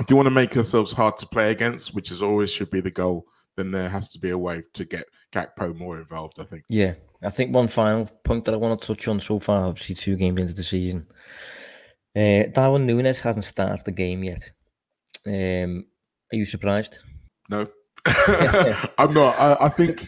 if 0.00 0.10
you 0.10 0.16
want 0.16 0.26
to 0.26 0.34
make 0.34 0.54
yourselves 0.54 0.92
hard 0.92 1.18
to 1.18 1.26
play 1.26 1.50
against, 1.50 1.94
which 1.94 2.10
is 2.10 2.22
always 2.22 2.50
should 2.52 2.70
be 2.70 2.80
the 2.80 2.90
goal, 2.90 3.26
then 3.56 3.70
there 3.70 3.88
has 3.88 4.10
to 4.12 4.18
be 4.18 4.30
a 4.30 4.38
way 4.38 4.62
to 4.74 4.84
get 4.84 5.04
Gakpo 5.32 5.76
more 5.76 5.98
involved. 5.98 6.38
I 6.38 6.44
think. 6.44 6.64
Yeah, 6.68 6.94
I 7.22 7.30
think 7.30 7.54
one 7.54 7.68
final 7.68 8.06
point 8.24 8.44
that 8.44 8.54
I 8.54 8.58
want 8.58 8.80
to 8.80 8.86
touch 8.86 9.08
on 9.08 9.20
so 9.20 9.38
far, 9.38 9.66
obviously 9.66 9.94
two 9.94 10.16
games 10.16 10.40
into 10.40 10.54
the 10.54 10.62
season. 10.62 11.06
Uh, 12.16 12.44
Darwin 12.52 12.86
Nunez 12.86 13.20
hasn't 13.20 13.44
started 13.44 13.84
the 13.84 13.92
game 13.92 14.24
yet. 14.24 14.50
Um, 15.26 15.86
are 16.32 16.36
you 16.36 16.44
surprised? 16.44 17.00
No, 17.50 17.66
I'm 18.06 19.12
not. 19.12 19.34
I, 19.38 19.56
I 19.62 19.68
think 19.68 20.06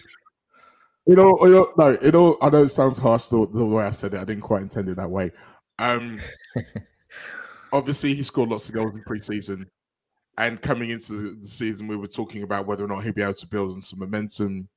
you 1.06 1.16
know, 1.16 1.36
you 1.42 1.50
know, 1.50 1.72
no, 1.76 1.88
it 1.88 2.14
all. 2.14 2.38
I 2.40 2.48
know 2.50 2.62
it 2.62 2.68
sounds 2.68 2.98
harsh 2.98 3.26
the, 3.26 3.48
the 3.52 3.66
way 3.66 3.84
I 3.84 3.90
said 3.90 4.14
it. 4.14 4.20
I 4.20 4.24
didn't 4.24 4.42
quite 4.42 4.62
intend 4.62 4.88
it 4.88 4.96
that 4.96 5.10
way. 5.10 5.32
Um, 5.80 6.20
obviously, 7.72 8.14
he 8.14 8.22
scored 8.22 8.50
lots 8.50 8.68
of 8.68 8.76
goals 8.76 8.94
in 8.94 9.02
preseason, 9.02 9.66
and 10.38 10.62
coming 10.62 10.90
into 10.90 11.34
the, 11.34 11.48
season, 11.48 11.88
we 11.88 11.96
were 11.96 12.06
talking 12.06 12.44
about 12.44 12.66
whether 12.66 12.84
or 12.84 12.88
not 12.88 13.02
he'd 13.02 13.16
be 13.16 13.22
able 13.22 13.34
to 13.34 13.48
build 13.48 13.72
on 13.72 13.82
some 13.82 13.98
momentum. 13.98 14.68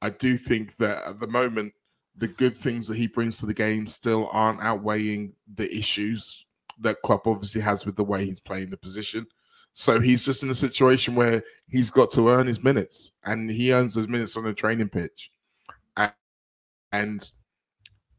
I 0.00 0.08
do 0.08 0.38
think 0.38 0.76
that 0.76 1.06
at 1.06 1.20
the 1.20 1.28
moment, 1.28 1.74
the 2.16 2.28
good 2.28 2.56
things 2.56 2.88
that 2.88 2.96
he 2.96 3.06
brings 3.06 3.36
to 3.38 3.46
the 3.46 3.54
game 3.54 3.86
still 3.86 4.30
aren't 4.32 4.62
outweighing 4.62 5.34
the 5.54 5.70
issues 5.72 6.46
that 6.80 7.02
Klopp 7.02 7.26
obviously 7.26 7.60
has 7.60 7.84
with 7.84 7.96
the 7.96 8.04
way 8.04 8.24
he's 8.24 8.40
playing 8.40 8.70
the 8.70 8.78
position. 8.78 9.26
So 9.72 10.00
he's 10.00 10.24
just 10.24 10.42
in 10.42 10.50
a 10.50 10.54
situation 10.54 11.14
where 11.14 11.42
he's 11.66 11.90
got 11.90 12.10
to 12.12 12.28
earn 12.28 12.46
his 12.46 12.62
minutes, 12.62 13.12
and 13.24 13.50
he 13.50 13.72
earns 13.72 13.94
those 13.94 14.08
minutes 14.08 14.36
on 14.36 14.44
the 14.44 14.52
training 14.52 14.90
pitch, 14.90 15.30
and, 15.96 16.12
and 16.92 17.30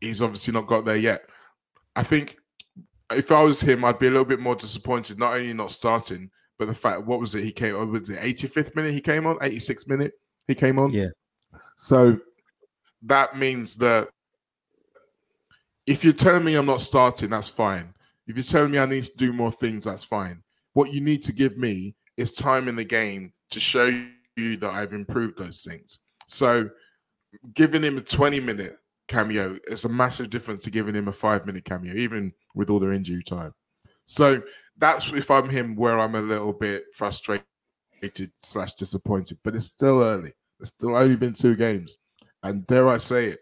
he's 0.01 0.21
obviously 0.21 0.53
not 0.53 0.67
got 0.67 0.85
there 0.85 0.97
yet. 0.97 1.23
I 1.95 2.03
think 2.03 2.37
if 3.11 3.31
I 3.31 3.43
was 3.43 3.61
him, 3.61 3.85
I'd 3.85 3.99
be 3.99 4.07
a 4.07 4.11
little 4.11 4.25
bit 4.25 4.39
more 4.39 4.55
disappointed. 4.55 5.19
Not 5.19 5.33
only 5.35 5.53
not 5.53 5.71
starting, 5.71 6.29
but 6.57 6.65
the 6.65 6.73
fact 6.73 7.03
what 7.03 7.19
was 7.19 7.35
it? 7.35 7.43
He 7.43 7.51
came 7.51 7.75
on 7.75 7.91
was 7.91 8.07
the 8.07 8.15
85th 8.15 8.75
minute. 8.75 8.93
He 8.93 9.01
came 9.01 9.25
on 9.25 9.37
86th 9.37 9.87
minute. 9.87 10.13
He 10.47 10.55
came 10.55 10.79
on. 10.79 10.91
Yeah. 10.91 11.09
So 11.75 12.17
that 13.03 13.37
means 13.37 13.75
that 13.75 14.09
if 15.85 16.03
you're 16.03 16.13
telling 16.13 16.45
me 16.45 16.55
I'm 16.55 16.65
not 16.65 16.81
starting, 16.81 17.29
that's 17.29 17.49
fine. 17.49 17.93
If 18.27 18.35
you're 18.35 18.43
telling 18.43 18.71
me 18.71 18.79
I 18.79 18.85
need 18.85 19.03
to 19.03 19.17
do 19.17 19.33
more 19.33 19.51
things, 19.51 19.85
that's 19.85 20.03
fine. 20.03 20.42
What 20.73 20.93
you 20.93 21.01
need 21.01 21.23
to 21.23 21.33
give 21.33 21.57
me 21.57 21.95
is 22.17 22.33
time 22.33 22.67
in 22.67 22.75
the 22.75 22.83
game 22.83 23.33
to 23.51 23.59
show 23.59 23.85
you 24.35 24.57
that 24.57 24.71
I've 24.71 24.93
improved 24.93 25.37
those 25.37 25.61
things. 25.61 25.99
So 26.27 26.69
giving 27.53 27.83
him 27.83 27.97
a 27.97 28.01
20 28.01 28.39
minute 28.39 28.73
cameo 29.07 29.57
is 29.67 29.85
a 29.85 29.89
massive 29.89 30.29
difference 30.29 30.63
to 30.63 30.71
giving 30.71 30.95
him 30.95 31.07
a 31.07 31.11
five 31.11 31.45
minute 31.45 31.65
cameo, 31.65 31.93
even 31.93 32.33
with 32.55 32.69
all 32.69 32.79
their 32.79 32.91
injury 32.91 33.23
time. 33.23 33.53
So 34.05 34.41
that's 34.77 35.11
if 35.13 35.29
I'm 35.29 35.49
him 35.49 35.75
where 35.75 35.99
I'm 35.99 36.15
a 36.15 36.21
little 36.21 36.53
bit 36.53 36.85
frustrated 36.93 37.45
slash 38.39 38.73
disappointed, 38.73 39.37
but 39.43 39.55
it's 39.55 39.67
still 39.67 40.01
early. 40.01 40.33
It's 40.59 40.71
still 40.71 40.95
only 40.95 41.15
been 41.15 41.33
two 41.33 41.55
games. 41.55 41.97
And 42.41 42.65
dare 42.67 42.89
I 42.89 42.97
say 42.97 43.27
it, 43.27 43.39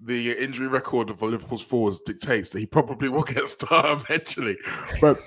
the 0.00 0.32
injury 0.32 0.66
record 0.66 1.10
of 1.10 1.22
Liverpool's 1.22 1.62
forwards 1.62 2.00
dictates 2.00 2.50
that 2.50 2.58
he 2.58 2.66
probably 2.66 3.08
will 3.08 3.22
get 3.22 3.48
started 3.48 4.04
eventually. 4.04 4.56
But 5.00 5.18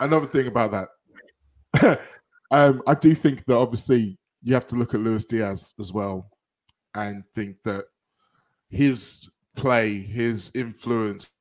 another 0.00 0.26
thing 0.26 0.46
about 0.46 0.88
that, 1.72 2.00
um, 2.50 2.82
I 2.86 2.94
do 2.94 3.14
think 3.14 3.44
that 3.46 3.56
obviously 3.56 4.18
you 4.42 4.54
have 4.54 4.66
to 4.68 4.76
look 4.76 4.94
at 4.94 5.00
Luis 5.00 5.24
Diaz 5.24 5.74
as 5.78 5.92
well 5.92 6.30
and 6.94 7.22
think 7.34 7.62
that 7.62 7.84
his 8.70 9.28
play, 9.56 9.98
his 9.98 10.50
influence 10.54 11.34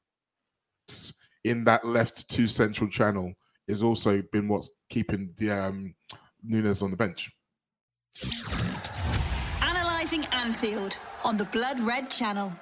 in 1.43 1.63
that 1.65 1.85
left 1.85 2.29
to 2.31 2.47
central 2.47 2.89
channel 2.89 3.33
is 3.67 3.83
also 3.83 4.21
been 4.31 4.47
what's 4.47 4.71
keeping 4.89 5.33
the 5.37 5.51
um, 5.51 5.93
Nunez 6.43 6.81
on 6.81 6.91
the 6.91 6.97
bench. 6.97 7.29
Analysing 9.61 10.25
Anfield 10.31 10.97
on 11.23 11.37
the 11.37 11.45
Blood 11.45 11.79
Red 11.81 12.09
Channel. 12.09 12.53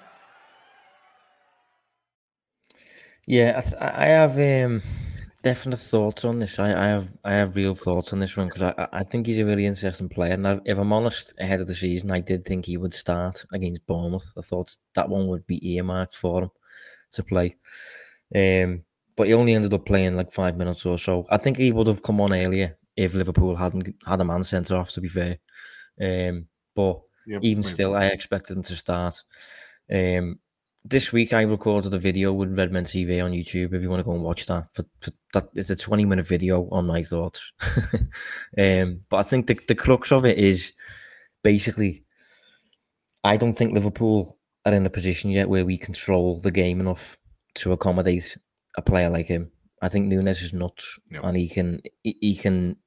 Yeah, 3.28 3.56
I, 3.58 3.62
th- 3.62 3.76
I 3.82 4.06
have 4.06 4.38
um, 4.38 4.82
definite 5.46 5.78
thoughts 5.78 6.26
on 6.26 6.40
this. 6.40 6.58
I, 6.58 6.72
I 6.72 6.88
have 6.88 7.08
I 7.24 7.34
have 7.34 7.56
real 7.56 7.76
thoughts 7.76 8.12
on 8.12 8.20
this 8.20 8.36
one 8.36 8.48
because 8.48 8.64
I, 8.64 8.88
I 8.92 9.04
think 9.04 9.28
he's 9.28 9.38
a 9.38 9.46
really 9.46 9.68
interesting 9.68 10.10
player. 10.10 10.34
And 10.34 10.48
I, 10.48 10.60
if 10.66 10.80
I'm 10.80 10.92
honest, 10.92 11.34
ahead 11.40 11.62
of 11.62 11.68
the 11.68 11.76
season, 11.76 12.12
I 12.12 12.20
did 12.20 12.44
think 12.46 12.66
he 12.66 12.78
would 12.78 12.96
start 12.96 13.46
against 13.54 13.86
Bournemouth. 13.86 14.34
I 14.36 14.42
thought 14.42 14.76
that 14.96 15.08
one 15.08 15.28
would 15.28 15.46
be 15.46 15.60
earmarked 15.76 16.16
for 16.16 16.44
him 16.44 16.52
to 17.12 17.24
play. 17.24 17.58
Um, 18.36 18.86
but 19.16 19.28
he 19.28 19.36
only 19.36 19.54
ended 19.54 19.74
up 19.74 19.86
playing 19.86 20.16
like 20.16 20.34
five 20.34 20.58
minutes 20.58 20.84
or 20.84 20.98
so. 20.98 21.28
I 21.30 21.38
think 21.38 21.58
he 21.58 21.72
would 21.72 21.88
have 21.88 22.02
come 22.02 22.20
on 22.22 22.34
earlier 22.34 22.76
if 22.98 23.14
Liverpool 23.14 23.56
hadn't 23.56 23.96
had 24.04 24.22
a 24.22 24.26
man 24.26 24.44
sent 24.44 24.72
off. 24.72 24.90
To 24.94 25.02
be 25.02 25.10
fair, 25.10 25.38
um, 26.02 26.48
but 26.76 27.02
Yeah, 27.28 27.40
even 27.44 27.62
still. 27.64 27.96
I 27.96 28.06
expected 28.08 28.58
him 28.58 28.64
to 28.64 28.76
start. 28.76 29.24
Um, 29.94 30.40
this 30.88 31.12
week, 31.12 31.34
I 31.34 31.42
recorded 31.42 31.94
a 31.94 32.00
video 32.00 32.32
with 32.32 32.56
Redmen 32.56 32.84
TV 32.84 33.24
on 33.24 33.32
YouTube. 33.32 33.74
If 33.74 33.82
you 33.82 33.90
want 33.90 34.02
to 34.02 34.04
go 34.04 34.14
and 34.14 34.24
watch 34.24 34.46
that, 34.46 34.68
for, 34.74 34.86
for 35.02 35.12
that 35.34 35.50
it's 35.56 35.72
a 35.72 35.76
twenty 35.76 36.06
minute 36.06 36.28
video 36.28 36.70
on 36.70 36.86
my 36.86 37.02
thoughts. 37.02 37.54
um, 38.58 39.02
but 39.10 39.18
I 39.18 39.24
think 39.24 39.48
the 39.48 39.60
the 39.68 39.76
crux 39.76 40.12
of 40.12 40.26
it 40.26 40.38
is 40.38 40.74
basically, 41.44 42.04
I 43.24 43.36
don't 43.38 43.58
think 43.58 43.74
Liverpool 43.74 44.38
are 44.66 44.74
in 44.74 44.86
a 44.86 44.92
position 44.92 45.32
yet 45.32 45.50
where 45.50 45.66
we 45.66 45.78
control 45.78 46.40
the 46.40 46.52
game 46.52 46.80
enough 46.80 47.18
to 47.56 47.72
accommodate 47.72 48.38
a 48.78 48.82
player 48.82 49.10
like 49.10 49.26
him. 49.26 49.52
I 49.82 49.90
think 49.90 50.08
Nunez 50.08 50.42
is 50.44 50.54
nuts, 50.54 51.00
and 51.12 51.36
he 51.36 51.50
can 51.50 51.82
he, 52.04 52.16
he 52.22 52.36
can 52.36 52.78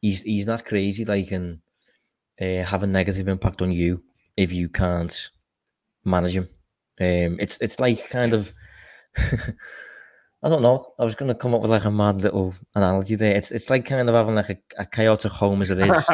he's 0.00 0.22
he's 0.22 0.46
not 0.46 0.64
crazy 0.64 1.04
Like 1.04 1.24
he 1.24 1.26
can 1.26 1.62
uh, 2.40 2.64
have 2.64 2.82
a 2.82 2.88
negative 2.88 3.28
impact 3.28 3.62
on 3.62 3.70
you 3.70 4.02
if 4.36 4.52
you 4.52 4.68
can't 4.68 5.30
manage 6.04 6.36
him. 6.36 6.48
Um, 7.00 7.36
it's 7.40 7.60
it's 7.60 7.78
like 7.78 8.08
kind 8.08 8.32
of 8.32 8.54
I 10.42 10.48
don't 10.48 10.62
know. 10.62 10.94
I 10.98 11.04
was 11.04 11.14
going 11.14 11.30
to 11.30 11.38
come 11.38 11.54
up 11.54 11.62
with 11.62 11.70
like 11.70 11.84
a 11.84 11.90
mad 11.90 12.22
little 12.22 12.54
analogy 12.74 13.14
there. 13.14 13.34
It's 13.34 13.50
it's 13.50 13.70
like 13.70 13.84
kind 13.84 14.08
of 14.08 14.14
having 14.14 14.34
like 14.34 14.50
a, 14.50 14.58
a 14.78 14.86
chaotic 14.86 15.32
home 15.32 15.62
as 15.62 15.70
it 15.70 15.78
is, 15.78 16.04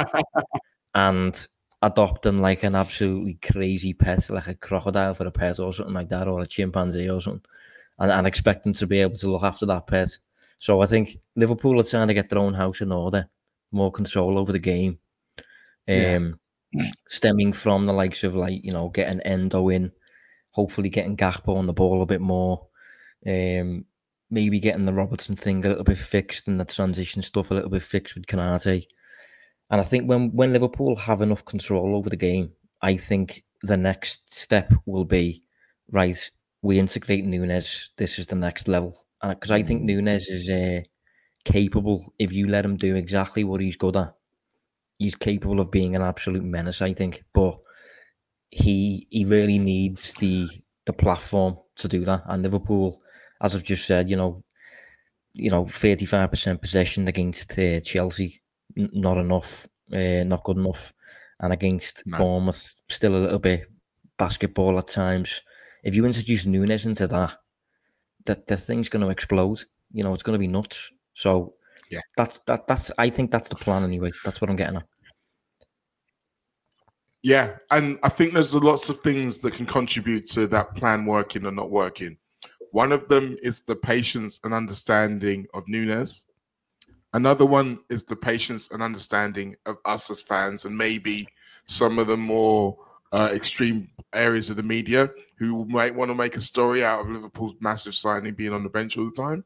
and 0.94 1.46
adopting 1.82 2.40
like 2.40 2.62
an 2.62 2.74
absolutely 2.74 3.38
crazy 3.42 3.92
pet, 3.92 4.30
like 4.30 4.46
a 4.46 4.54
crocodile 4.54 5.14
for 5.14 5.26
a 5.26 5.30
pet 5.30 5.58
or 5.58 5.72
something 5.72 5.94
like 5.94 6.08
that, 6.08 6.28
or 6.28 6.40
a 6.40 6.46
chimpanzee 6.46 7.10
or 7.10 7.20
something, 7.20 7.42
and, 7.98 8.10
and 8.10 8.26
expecting 8.26 8.72
to 8.74 8.86
be 8.86 9.00
able 9.00 9.16
to 9.16 9.30
look 9.30 9.42
after 9.42 9.66
that 9.66 9.86
pet. 9.86 10.16
So 10.58 10.80
I 10.80 10.86
think 10.86 11.18
Liverpool 11.34 11.80
are 11.80 11.84
trying 11.84 12.08
to 12.08 12.14
get 12.14 12.28
their 12.28 12.38
own 12.38 12.54
house 12.54 12.80
in 12.80 12.92
order, 12.92 13.28
more 13.72 13.90
control 13.90 14.38
over 14.38 14.52
the 14.52 14.60
game. 14.60 14.98
Um, 15.88 16.38
yeah. 16.72 16.90
stemming 17.08 17.52
from 17.52 17.86
the 17.86 17.92
likes 17.92 18.22
of 18.24 18.36
like, 18.36 18.64
you 18.64 18.72
know, 18.72 18.88
getting 18.88 19.20
Endo 19.20 19.68
in, 19.68 19.92
hopefully 20.52 20.88
getting 20.88 21.16
Gakpo 21.16 21.56
on 21.56 21.66
the 21.66 21.72
ball 21.72 22.02
a 22.02 22.06
bit 22.06 22.20
more. 22.20 22.66
Um, 23.26 23.84
maybe 24.30 24.58
getting 24.58 24.86
the 24.86 24.92
Robertson 24.92 25.36
thing 25.36 25.64
a 25.64 25.68
little 25.68 25.84
bit 25.84 25.98
fixed 25.98 26.48
and 26.48 26.58
the 26.58 26.64
transition 26.64 27.22
stuff 27.22 27.50
a 27.50 27.54
little 27.54 27.70
bit 27.70 27.82
fixed 27.82 28.14
with 28.14 28.26
Konate. 28.26 28.86
And 29.70 29.80
I 29.80 29.84
think 29.84 30.08
when 30.08 30.30
when 30.32 30.52
Liverpool 30.52 30.96
have 30.96 31.20
enough 31.20 31.44
control 31.44 31.96
over 31.96 32.10
the 32.10 32.16
game, 32.16 32.52
I 32.80 32.96
think 32.96 33.44
the 33.62 33.76
next 33.76 34.32
step 34.32 34.72
will 34.86 35.04
be 35.04 35.42
right. 35.90 36.30
We 36.62 36.78
integrate 36.78 37.24
Nunez. 37.24 37.90
This 37.96 38.18
is 38.18 38.26
the 38.26 38.36
next 38.36 38.68
level, 38.68 38.94
and 39.22 39.30
because 39.30 39.50
I 39.50 39.62
think 39.62 39.82
mm. 39.82 39.86
Nunez 39.86 40.28
is 40.28 40.48
uh, 40.48 40.82
capable, 41.44 42.12
if 42.18 42.32
you 42.32 42.48
let 42.48 42.64
him 42.64 42.76
do 42.76 42.96
exactly 42.96 43.44
what 43.44 43.60
he's 43.60 43.76
good 43.76 43.96
at, 43.96 44.14
he's 44.98 45.14
capable 45.14 45.60
of 45.60 45.70
being 45.70 45.96
an 45.96 46.02
absolute 46.02 46.44
menace. 46.44 46.82
I 46.82 46.92
think, 46.92 47.24
but 47.32 47.58
he 48.52 49.08
he 49.10 49.24
really 49.24 49.58
needs 49.58 50.14
the 50.14 50.48
the 50.84 50.92
platform 50.92 51.56
to 51.76 51.88
do 51.88 52.04
that. 52.04 52.22
And 52.26 52.44
Liverpool, 52.44 53.02
as 53.40 53.56
I've 53.56 53.64
just 53.64 53.86
said, 53.86 54.08
you 54.08 54.16
know, 54.16 54.44
you 55.32 55.50
know, 55.50 55.66
thirty 55.66 56.06
five 56.06 56.30
percent 56.30 56.60
possession 56.60 57.08
against 57.08 57.58
uh, 57.58 57.80
Chelsea 57.80 58.42
not 58.76 59.18
enough, 59.18 59.66
uh, 59.92 60.24
not 60.24 60.44
good 60.44 60.56
enough. 60.56 60.92
And 61.40 61.52
against 61.52 62.06
no. 62.06 62.18
Bournemouth, 62.18 62.80
still 62.88 63.16
a 63.16 63.18
little 63.18 63.38
bit 63.38 63.66
basketball 64.16 64.78
at 64.78 64.86
times. 64.86 65.42
If 65.82 65.94
you 65.94 66.06
introduce 66.06 66.46
Nunez 66.46 66.86
into 66.86 67.08
that, 67.08 67.32
that 68.26 68.46
the 68.46 68.56
thing's 68.56 68.88
going 68.88 69.04
to 69.04 69.10
explode. 69.10 69.64
You 69.92 70.04
know, 70.04 70.14
it's 70.14 70.22
going 70.22 70.34
to 70.34 70.38
be 70.38 70.46
nuts. 70.46 70.92
So 71.14 71.54
yeah, 71.90 72.00
that's 72.16 72.38
that. 72.40 72.68
That's 72.68 72.92
I 72.96 73.10
think 73.10 73.32
that's 73.32 73.48
the 73.48 73.56
plan 73.56 73.82
anyway. 73.82 74.12
That's 74.24 74.40
what 74.40 74.50
I'm 74.50 74.56
getting 74.56 74.76
at. 74.76 74.86
Yeah, 77.22 77.56
and 77.70 78.00
I 78.02 78.08
think 78.08 78.32
there's 78.32 78.54
lots 78.54 78.90
of 78.90 78.98
things 78.98 79.38
that 79.38 79.54
can 79.54 79.64
contribute 79.64 80.26
to 80.30 80.48
that 80.48 80.74
plan 80.74 81.06
working 81.06 81.46
or 81.46 81.52
not 81.52 81.70
working. 81.70 82.16
One 82.72 82.90
of 82.90 83.06
them 83.06 83.36
is 83.42 83.60
the 83.60 83.76
patience 83.76 84.40
and 84.42 84.52
understanding 84.52 85.46
of 85.54 85.68
Nunez. 85.68 86.24
Another 87.14 87.46
one 87.46 87.78
is 87.90 88.02
the 88.02 88.16
patience 88.16 88.72
and 88.72 88.82
understanding 88.82 89.54
of 89.66 89.76
us 89.84 90.10
as 90.10 90.22
fans, 90.22 90.64
and 90.64 90.76
maybe 90.76 91.28
some 91.66 92.00
of 92.00 92.08
the 92.08 92.16
more 92.16 92.76
uh, 93.12 93.30
extreme 93.32 93.88
areas 94.14 94.50
of 94.50 94.56
the 94.56 94.62
media 94.62 95.08
who 95.36 95.64
might 95.66 95.94
want 95.94 96.10
to 96.10 96.16
make 96.16 96.36
a 96.36 96.40
story 96.40 96.82
out 96.82 97.02
of 97.02 97.10
Liverpool's 97.10 97.54
massive 97.60 97.94
signing 97.94 98.34
being 98.34 98.52
on 98.52 98.64
the 98.64 98.68
bench 98.68 98.96
all 98.96 99.04
the 99.04 99.22
time. 99.22 99.44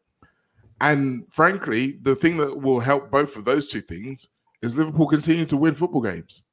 And 0.80 1.30
frankly, 1.30 1.98
the 2.02 2.14
thing 2.14 2.38
that 2.38 2.56
will 2.56 2.80
help 2.80 3.10
both 3.10 3.36
of 3.36 3.44
those 3.44 3.70
two 3.70 3.80
things 3.82 4.28
is 4.62 4.78
Liverpool 4.78 5.08
continue 5.08 5.44
to 5.46 5.56
win 5.56 5.74
football 5.74 6.02
games 6.02 6.45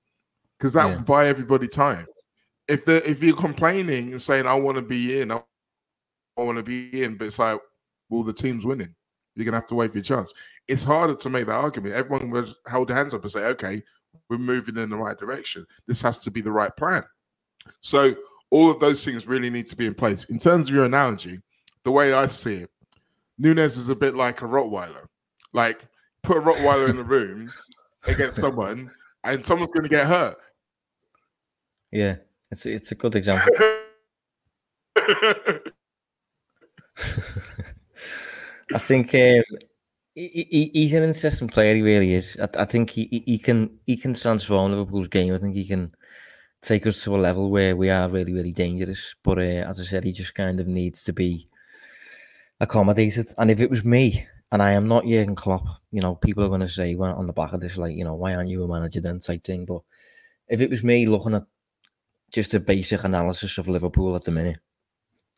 because 0.58 0.74
that 0.74 0.88
yeah. 0.88 0.96
will 0.96 1.04
buy 1.04 1.28
everybody 1.28 1.68
time. 1.68 2.06
If 2.68 2.86
the 2.86 3.08
if 3.10 3.22
you're 3.22 3.36
complaining 3.36 4.12
and 4.12 4.22
saying 4.22 4.48
I 4.48 4.56
want 4.56 4.78
to 4.78 4.82
be 4.82 5.20
in, 5.20 5.32
I 5.32 5.42
want 6.38 6.58
to 6.58 6.64
be 6.64 7.04
in, 7.04 7.18
but 7.18 7.28
it's 7.28 7.40
like, 7.40 7.60
well, 8.10 8.24
the 8.24 8.34
team's 8.34 8.66
winning. 8.66 8.96
You're 9.36 9.46
gonna 9.46 9.58
have 9.58 9.68
to 9.68 9.76
wait 9.76 9.92
for 9.92 9.98
your 9.98 10.04
chance 10.04 10.34
it's 10.68 10.84
harder 10.84 11.16
to 11.16 11.30
make 11.30 11.48
that 11.48 11.56
argument. 11.56 11.96
Everyone 11.96 12.30
was 12.30 12.56
hold 12.68 12.88
their 12.88 12.98
hands 12.98 13.14
up 13.14 13.22
and 13.22 13.32
say, 13.32 13.46
okay, 13.46 13.82
we're 14.30 14.38
moving 14.38 14.78
in 14.78 14.90
the 14.90 14.98
right 14.98 15.18
direction. 15.18 15.66
This 15.88 16.02
has 16.02 16.20
to 16.20 16.32
be 16.32 16.42
the 16.42 16.52
right 16.52 16.76
plan. 16.76 17.04
So 17.82 18.16
all 18.50 18.70
of 18.70 18.80
those 18.80 19.04
things 19.04 19.28
really 19.28 19.50
need 19.50 19.68
to 19.68 19.76
be 19.76 19.88
in 19.88 19.94
place. 19.94 20.26
In 20.26 20.38
terms 20.38 20.70
of 20.70 20.76
your 20.76 20.86
analogy, 20.86 21.40
the 21.84 21.92
way 21.92 22.14
I 22.14 22.28
see 22.28 22.56
it, 22.56 22.70
Nunez 23.38 23.78
is 23.78 23.90
a 23.90 23.96
bit 23.96 24.16
like 24.16 24.42
a 24.42 24.46
Rottweiler. 24.46 25.08
Like 25.54 25.86
put 26.22 26.38
a 26.38 26.42
Rottweiler 26.42 26.90
in 26.90 26.98
the 26.98 27.04
room 27.04 27.52
against 28.08 28.40
someone, 28.40 28.92
and 29.24 29.46
someone's 29.46 29.72
going 29.72 29.84
to 29.84 29.90
get 29.90 30.08
hurt. 30.08 30.38
Yeah, 31.92 32.16
it's 32.52 32.66
it's 32.66 32.92
a 32.92 32.96
good 32.96 33.16
example. 33.16 33.54
I 38.74 38.80
think 38.80 39.14
um, 39.14 39.44
he, 40.16 40.72
he's 40.74 40.94
an 40.94 41.04
interesting 41.04 41.48
player. 41.48 41.76
He 41.76 41.82
really 41.82 42.14
is. 42.14 42.38
I, 42.42 42.50
I 42.62 42.66
think 42.66 42.90
he, 42.90 43.24
he 43.26 43.38
can 43.38 43.78
he 43.86 43.98
can 43.98 44.14
transform 44.14 44.72
Liverpool's 44.72 45.08
game. 45.08 45.34
I 45.34 45.38
think 45.38 45.56
he 45.56 45.66
can 45.66 45.94
take 46.62 46.88
us 46.88 47.04
to 47.04 47.16
a 47.16 47.18
level 47.18 47.52
where 47.52 47.76
we 47.76 47.90
are 47.90 48.10
really 48.10 48.34
really 48.34 48.54
dangerous. 48.54 49.16
But 49.24 49.38
uh, 49.40 49.68
as 49.70 49.80
I 49.80 49.84
said, 49.84 50.04
he 50.04 50.12
just 50.12 50.36
kind 50.36 50.60
of 50.60 50.68
needs 50.68 51.04
to 51.04 51.14
be 51.14 51.48
accommodated. 52.60 53.28
And 53.38 53.52
if 53.52 53.62
it 53.62 53.70
was 53.70 53.84
me, 53.84 54.28
and 54.54 54.62
I 54.62 54.74
am 54.74 54.88
not 54.88 55.08
Jurgen 55.08 55.34
Klopp, 55.34 55.66
you 55.90 56.00
know, 56.00 56.14
people 56.14 56.44
are 56.44 56.48
going 56.48 56.62
to 56.62 56.70
say 56.70 56.94
well, 56.94 57.16
on 57.16 57.26
the 57.26 57.34
back 57.34 57.54
of 57.54 57.60
this, 57.60 57.76
like, 57.76 57.96
you 57.96 58.04
know, 58.04 58.14
why 58.14 58.36
aren't 58.36 58.50
you 58.50 58.64
a 58.64 58.68
manager 58.68 59.02
then 59.02 59.18
type 59.18 59.44
thing. 59.44 59.66
But 59.66 59.82
if 60.48 60.62
it 60.62 60.70
was 60.70 60.84
me 60.84 61.08
looking 61.08 61.34
at 61.34 61.48
just 62.32 62.54
a 62.54 62.60
basic 62.60 63.04
analysis 63.04 63.58
of 63.58 63.68
Liverpool 63.68 64.16
at 64.16 64.26
the 64.26 64.32
minute, 64.32 64.60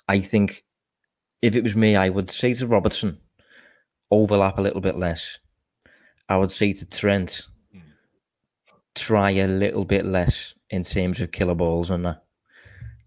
I 0.06 0.20
think 0.20 0.66
if 1.42 1.56
it 1.56 1.64
was 1.64 1.78
me, 1.78 1.96
I 1.96 2.10
would 2.10 2.30
say 2.30 2.54
to 2.56 2.68
Robertson 2.68 3.22
overlap 4.12 4.58
a 4.58 4.62
little 4.62 4.82
bit 4.82 4.98
less. 4.98 5.40
I 6.28 6.36
would 6.36 6.52
say 6.52 6.74
to 6.74 6.86
Trent, 6.86 7.44
hmm. 7.72 7.80
try 8.96 9.32
a 9.32 9.48
little 9.48 9.86
bit 9.86 10.06
less 10.06 10.56
in 10.70 10.84
terms 10.84 11.22
of 11.22 11.32
killer 11.32 11.56
balls 11.56 11.90
and 11.90 12.06
that. 12.06 12.26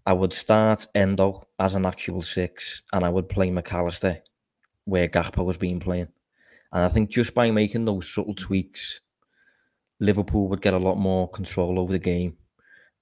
I 0.07 0.13
would 0.13 0.33
start 0.33 0.87
Endo 0.95 1.47
as 1.59 1.75
an 1.75 1.85
actual 1.85 2.23
six, 2.23 2.81
and 2.91 3.05
I 3.05 3.09
would 3.09 3.29
play 3.29 3.51
Mac 3.51 3.71
Allister 3.71 4.23
where 4.89 5.07
Gakpo 5.07 5.45
was 5.45 5.57
being 5.57 5.79
playing. 5.79 6.09
And 6.71 6.83
I 6.83 6.87
think 6.87 7.09
just 7.09 7.33
by 7.33 7.51
making 7.51 7.85
those 7.85 8.13
subtle 8.13 8.35
tweaks, 8.35 9.01
Liverpool 9.99 10.47
would 10.49 10.61
get 10.61 10.73
a 10.73 10.77
lot 10.77 10.95
more 10.95 11.29
control 11.29 11.79
over 11.79 11.91
the 11.91 11.99
game. 11.99 12.37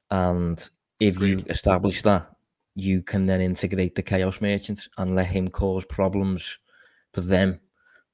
And 0.09 0.69
if 0.99 1.19
you 1.19 1.43
establish 1.49 2.01
that, 2.03 2.31
you 2.75 3.01
can 3.01 3.25
then 3.25 3.41
integrate 3.41 3.95
the 3.95 4.03
chaos 4.03 4.39
merchant 4.39 4.87
and 4.97 5.15
let 5.15 5.27
him 5.27 5.47
cause 5.47 5.83
problems 5.85 6.59
for 7.13 7.21
them 7.21 7.59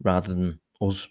rather 0.01 0.33
than 0.33 0.59
us. 0.81 1.07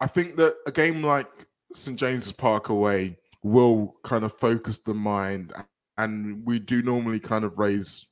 I 0.00 0.06
think 0.06 0.36
that 0.36 0.56
a 0.66 0.72
game 0.72 1.02
like 1.02 1.28
St 1.74 1.98
James's 1.98 2.32
Park 2.32 2.68
away 2.68 3.18
will 3.42 3.94
kind 4.02 4.24
of 4.24 4.32
focus 4.32 4.80
the 4.80 4.94
mind, 4.94 5.52
and 5.98 6.44
we 6.44 6.58
do 6.58 6.82
normally 6.82 7.20
kind 7.20 7.44
of 7.44 7.58
raise 7.58 8.08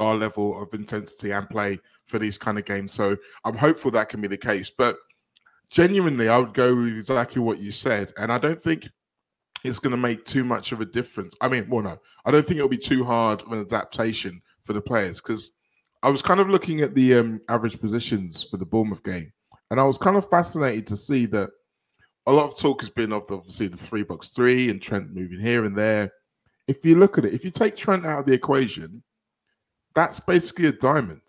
our 0.00 0.16
level 0.16 0.60
of 0.60 0.72
intensity 0.74 1.30
and 1.30 1.48
play 1.48 1.78
for 2.06 2.18
these 2.18 2.38
kind 2.38 2.58
of 2.58 2.64
games. 2.64 2.92
So 2.92 3.16
I'm 3.44 3.56
hopeful 3.56 3.90
that 3.92 4.08
can 4.08 4.20
be 4.20 4.28
the 4.28 4.36
case. 4.36 4.70
But 4.70 4.96
genuinely, 5.70 6.28
I 6.28 6.38
would 6.38 6.54
go 6.54 6.74
with 6.74 6.98
exactly 6.98 7.40
what 7.40 7.60
you 7.60 7.70
said, 7.70 8.12
and 8.18 8.32
I 8.32 8.38
don't 8.38 8.60
think 8.60 8.88
it's 9.64 9.78
going 9.78 9.92
to 9.92 9.96
make 9.96 10.24
too 10.24 10.42
much 10.42 10.72
of 10.72 10.80
a 10.80 10.86
difference. 10.86 11.34
I 11.40 11.48
mean, 11.48 11.68
well, 11.68 11.82
no, 11.82 11.98
I 12.24 12.30
don't 12.30 12.44
think 12.44 12.58
it'll 12.58 12.68
be 12.68 12.76
too 12.76 13.04
hard 13.04 13.42
of 13.42 13.52
an 13.52 13.60
adaptation 13.60 14.40
for 14.64 14.72
the 14.72 14.80
players 14.80 15.20
because 15.20 15.52
I 16.02 16.10
was 16.10 16.22
kind 16.22 16.40
of 16.40 16.48
looking 16.48 16.80
at 16.80 16.94
the 16.94 17.14
um, 17.14 17.40
average 17.48 17.80
positions 17.80 18.44
for 18.50 18.56
the 18.56 18.66
Bournemouth 18.66 19.04
game, 19.04 19.32
and 19.70 19.78
I 19.78 19.84
was 19.84 19.98
kind 19.98 20.16
of 20.16 20.28
fascinated 20.28 20.86
to 20.88 20.96
see 20.96 21.26
that 21.26 21.50
a 22.26 22.32
lot 22.32 22.46
of 22.46 22.58
talk 22.58 22.80
has 22.80 22.90
been 22.90 23.12
of 23.12 23.26
the, 23.28 23.34
obviously 23.34 23.68
the 23.68 23.76
three 23.76 24.02
box 24.02 24.28
three 24.28 24.70
and 24.70 24.80
Trent 24.80 25.14
moving 25.14 25.40
here 25.40 25.64
and 25.64 25.76
there. 25.76 26.12
If 26.68 26.84
you 26.84 26.96
look 26.96 27.18
at 27.18 27.24
it, 27.24 27.34
if 27.34 27.44
you 27.44 27.50
take 27.50 27.76
Trent 27.76 28.06
out 28.06 28.20
of 28.20 28.26
the 28.26 28.32
equation, 28.32 29.02
that's 29.94 30.20
basically 30.20 30.66
a 30.66 30.72
diamond. 30.72 31.22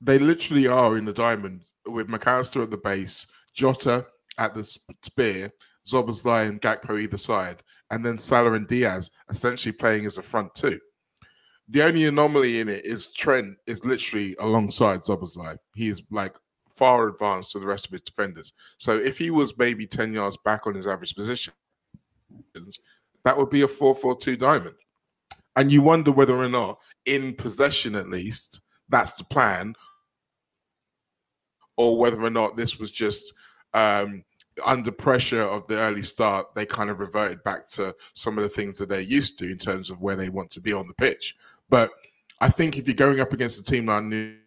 They 0.00 0.18
literally 0.18 0.66
are 0.66 0.96
in 0.96 1.04
the 1.04 1.12
diamond 1.12 1.64
with 1.86 2.08
Mac 2.08 2.26
Allister 2.26 2.62
at 2.62 2.70
the 2.70 2.76
base, 2.76 3.26
Jota 3.54 4.06
at 4.38 4.54
the 4.54 4.64
spear, 5.02 5.50
Szoboszlai 5.86 6.48
and 6.48 6.60
Gakpo 6.60 7.00
either 7.00 7.16
side, 7.16 7.62
and 7.90 8.04
then 8.04 8.18
Salah 8.18 8.52
and 8.52 8.66
Diaz 8.66 9.10
essentially 9.30 9.72
playing 9.72 10.04
as 10.04 10.18
a 10.18 10.22
front 10.22 10.54
two. 10.54 10.78
The 11.68 11.82
only 11.82 12.04
anomaly 12.06 12.60
in 12.60 12.68
it 12.68 12.84
is 12.84 13.08
Trent 13.08 13.56
is 13.66 13.84
literally 13.84 14.36
alongside 14.38 15.00
Szoboszlai. 15.00 15.56
He 15.74 15.88
is 15.88 16.02
like 16.10 16.36
far 16.68 17.08
advanced 17.08 17.52
to 17.52 17.58
the 17.58 17.66
rest 17.66 17.86
of 17.86 17.92
his 17.92 18.02
defenders. 18.02 18.52
So 18.78 18.98
if 18.98 19.18
he 19.18 19.30
was 19.30 19.56
maybe 19.56 19.86
10 19.86 20.12
yards 20.12 20.36
back 20.44 20.66
on 20.66 20.74
his 20.74 20.86
average 20.86 21.14
position, 21.14 21.54
that 23.24 23.36
would 23.36 23.50
be 23.50 23.62
a 23.62 23.66
4-4-2 23.66 24.38
diamond. 24.38 24.76
And 25.56 25.72
you 25.72 25.80
wonder 25.80 26.12
whether 26.12 26.36
or 26.36 26.48
not, 26.48 26.78
in 27.06 27.34
possession 27.34 27.94
at 27.94 28.08
least, 28.08 28.60
that's 28.88 29.12
the 29.12 29.24
plan, 29.24 29.74
or 31.76 31.98
whether 31.98 32.22
or 32.22 32.30
not 32.30 32.56
this 32.56 32.78
was 32.78 32.90
just 32.90 33.32
um, 33.74 34.24
under 34.64 34.92
pressure 34.92 35.42
of 35.42 35.66
the 35.66 35.76
early 35.78 36.02
start, 36.02 36.54
they 36.54 36.64
kind 36.64 36.90
of 36.90 37.00
reverted 37.00 37.42
back 37.44 37.68
to 37.68 37.94
some 38.14 38.38
of 38.38 38.44
the 38.44 38.48
things 38.48 38.78
that 38.78 38.88
they're 38.88 39.00
used 39.00 39.38
to 39.38 39.50
in 39.50 39.58
terms 39.58 39.90
of 39.90 40.00
where 40.00 40.16
they 40.16 40.28
want 40.30 40.50
to 40.50 40.60
be 40.60 40.72
on 40.72 40.86
the 40.86 40.94
pitch. 40.94 41.36
But 41.68 41.90
I 42.40 42.48
think 42.48 42.78
if 42.78 42.86
you're 42.86 42.94
going 42.94 43.20
up 43.20 43.32
against 43.32 43.60
a 43.60 43.64
team 43.64 43.86
like 43.86 44.04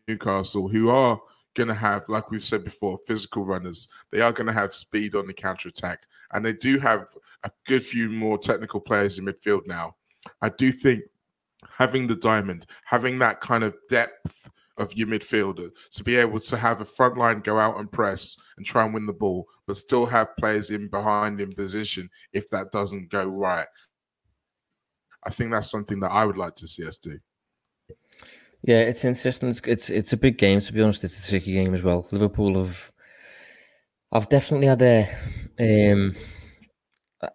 Newcastle, 0.07 0.67
who 0.67 0.89
are 0.89 1.19
going 1.55 1.67
to 1.67 1.73
have, 1.73 2.07
like 2.07 2.31
we've 2.31 2.43
said 2.43 2.63
before, 2.63 2.97
physical 2.97 3.45
runners. 3.45 3.89
They 4.11 4.21
are 4.21 4.31
going 4.31 4.47
to 4.47 4.53
have 4.53 4.73
speed 4.73 5.15
on 5.15 5.27
the 5.27 5.33
counter 5.33 5.69
attack, 5.69 6.05
and 6.31 6.45
they 6.45 6.53
do 6.53 6.79
have 6.79 7.07
a 7.43 7.51
good 7.67 7.81
few 7.81 8.09
more 8.09 8.37
technical 8.37 8.79
players 8.79 9.19
in 9.19 9.25
midfield 9.25 9.67
now. 9.67 9.95
I 10.41 10.49
do 10.49 10.71
think 10.71 11.03
having 11.79 12.05
the 12.07 12.15
diamond, 12.15 12.65
having 12.85 13.17
that 13.19 13.39
kind 13.39 13.63
of 13.63 13.73
depth 13.89 14.51
of 14.77 14.93
your 14.95 15.07
midfielder 15.07 15.69
to 15.91 16.03
be 16.03 16.15
able 16.15 16.39
to 16.39 16.57
have 16.57 16.81
a 16.81 16.85
front 16.85 17.17
line 17.17 17.39
go 17.39 17.57
out 17.57 17.79
and 17.79 17.91
press 17.91 18.37
and 18.57 18.65
try 18.65 18.83
and 18.83 18.93
win 18.93 19.05
the 19.05 19.13
ball, 19.13 19.47
but 19.65 19.77
still 19.77 20.05
have 20.05 20.35
players 20.37 20.69
in 20.69 20.89
behind 20.89 21.41
in 21.41 21.51
position 21.53 22.09
if 22.33 22.49
that 22.49 22.71
doesn't 22.71 23.09
go 23.09 23.25
right. 23.25 23.67
I 25.23 25.29
think 25.29 25.51
that's 25.51 25.71
something 25.71 25.99
that 26.01 26.11
I 26.11 26.25
would 26.25 26.37
like 26.37 26.55
to 26.55 26.67
see 26.67 26.85
us 26.85 26.97
do. 26.97 27.17
Yeah, 28.61 28.81
it's 28.81 29.05
interesting. 29.05 29.49
It's, 29.49 29.61
it's 29.61 29.89
it's 29.89 30.13
a 30.13 30.17
big 30.17 30.37
game 30.37 30.59
to 30.59 30.73
be 30.73 30.81
honest. 30.81 31.03
It's 31.05 31.27
a 31.27 31.29
tricky 31.29 31.53
game 31.53 31.73
as 31.73 31.83
well. 31.83 32.07
Liverpool 32.11 32.61
have 32.61 32.91
I've 34.11 34.27
definitely 34.27 34.67
had 34.67 34.81
a 34.81 35.09
um 35.59 36.13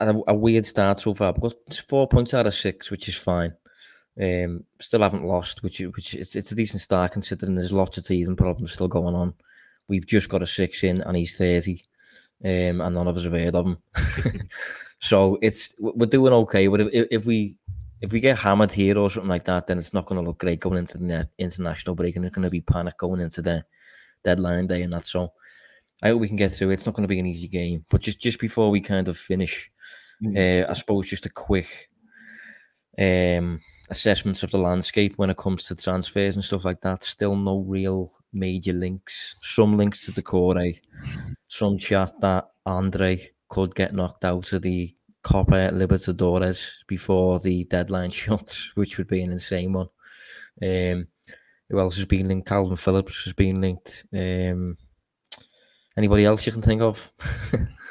a, 0.01 0.14
a 0.28 0.34
weird 0.34 0.66
start 0.66 1.01
so 1.01 1.14
far. 1.14 1.28
I've 1.28 1.40
got 1.40 1.55
four 1.88 2.09
points 2.09 2.34
out 2.34 2.47
of 2.47 2.55
six, 2.55 2.90
which 2.90 3.09
is 3.09 3.16
fine. 3.16 3.55
Um, 4.21 4.65
still 4.81 5.03
haven't 5.03 5.27
lost, 5.27 5.62
which 5.62 5.81
which 5.81 6.15
it's, 6.15 6.37
it's 6.37 6.53
a 6.53 6.55
decent 6.55 6.83
start 6.83 7.12
considering 7.12 7.55
there's 7.55 7.73
lots 7.73 7.99
of 7.99 8.07
teething 8.07 8.37
problems 8.37 8.73
still 8.73 8.89
going 8.89 9.15
on. 9.15 9.35
We've 9.89 10.07
just 10.07 10.29
got 10.29 10.43
a 10.43 10.47
six 10.47 10.85
in, 10.85 11.01
and 11.03 11.17
he's 11.17 11.37
thirty, 11.37 11.83
um, 12.45 12.81
and 12.81 12.95
none 12.95 13.09
of 13.09 13.17
us 13.17 13.25
have 13.25 13.33
heard 13.33 13.57
of 13.57 13.67
him. 13.67 13.79
so 15.01 15.39
it's 15.43 15.75
we're 15.81 16.07
doing 16.07 16.33
okay. 16.33 16.69
But 16.69 16.83
if, 16.83 17.09
if 17.11 17.27
we 17.27 17.57
if 18.01 18.12
we 18.12 18.21
get 18.21 18.39
hammered 18.39 18.73
here 18.73 18.99
or 18.99 19.11
something 19.11 19.29
like 19.29 19.45
that, 19.45 19.67
then 19.67 19.79
it's 19.79 19.95
not 19.95 20.07
going 20.07 20.21
to 20.21 20.27
look 20.27 20.39
great 20.39 20.61
going 20.61 20.79
into 20.79 20.99
the 20.99 21.29
international 21.39 21.97
break, 21.97 22.15
and 22.15 22.25
it's 22.25 22.35
going 22.35 22.45
to 22.45 22.51
be 22.51 22.61
panic 22.61 22.97
going 22.99 23.21
into 23.21 23.43
the 23.43 23.65
deadline 24.23 24.69
day 24.69 24.83
and 24.83 24.93
that. 24.93 25.07
So 25.07 25.33
I 26.03 26.09
hope 26.09 26.21
we 26.21 26.29
can 26.29 26.37
get 26.37 26.53
through. 26.53 26.71
It's 26.71 26.87
not 26.87 26.95
going 26.95 27.03
to 27.05 27.09
be 27.09 27.19
an 27.19 27.27
easy 27.27 27.49
game, 27.49 27.85
but 27.89 28.01
just 28.01 28.21
just 28.21 28.39
before 28.39 28.71
we 28.71 28.81
kind 28.81 29.09
of 29.09 29.19
finish, 29.19 29.73
mm. 30.23 30.37
uh, 30.37 30.71
I 30.71 30.75
suppose 30.75 31.09
just 31.09 31.27
a 31.27 31.31
quick 31.31 31.91
um, 32.99 33.61
assessments 33.95 34.42
of 34.42 34.51
the 34.51 34.59
landscape 34.59 35.14
when 35.16 35.30
it 35.30 35.36
comes 35.36 35.64
to 35.64 35.76
transfers 35.76 36.34
and 36.34 36.45
stuff 36.45 36.64
like 36.64 36.80
that. 36.80 37.05
Still 37.05 37.36
no 37.36 37.64
real 37.68 38.11
major 38.32 38.72
links. 38.72 39.36
Some 39.40 39.76
links 39.76 40.05
to 40.05 40.12
the 40.12 40.22
core, 40.22 40.59
eh? 40.59 40.72
some 41.49 41.78
chat 41.78 42.12
that 42.20 42.51
Andre 42.66 43.30
could 43.49 43.74
get 43.74 43.95
knocked 43.95 44.24
out 44.24 44.53
of 44.53 44.62
the 44.62 44.95
Copa 45.22 45.70
Libertadores 45.72 46.72
before 46.88 47.38
the 47.38 47.64
deadline 47.64 48.11
shuts, 48.20 48.72
which 48.74 48.99
would 48.99 49.09
be 49.09 49.22
an 49.22 49.32
insane 49.32 49.72
one. 49.72 49.88
Um, 50.61 51.07
who 51.68 51.78
else 51.78 51.97
has 51.97 52.07
been 52.07 52.28
linked? 52.28 52.49
Kalvin 52.49 52.78
Phillips 52.78 53.24
has 53.24 53.32
been 53.32 53.61
linked. 53.61 54.05
Um, 54.12 54.76
anybody 55.97 56.24
else 56.24 56.45
you 56.47 56.53
can 56.53 56.62
think 56.62 56.82
of? 56.82 57.12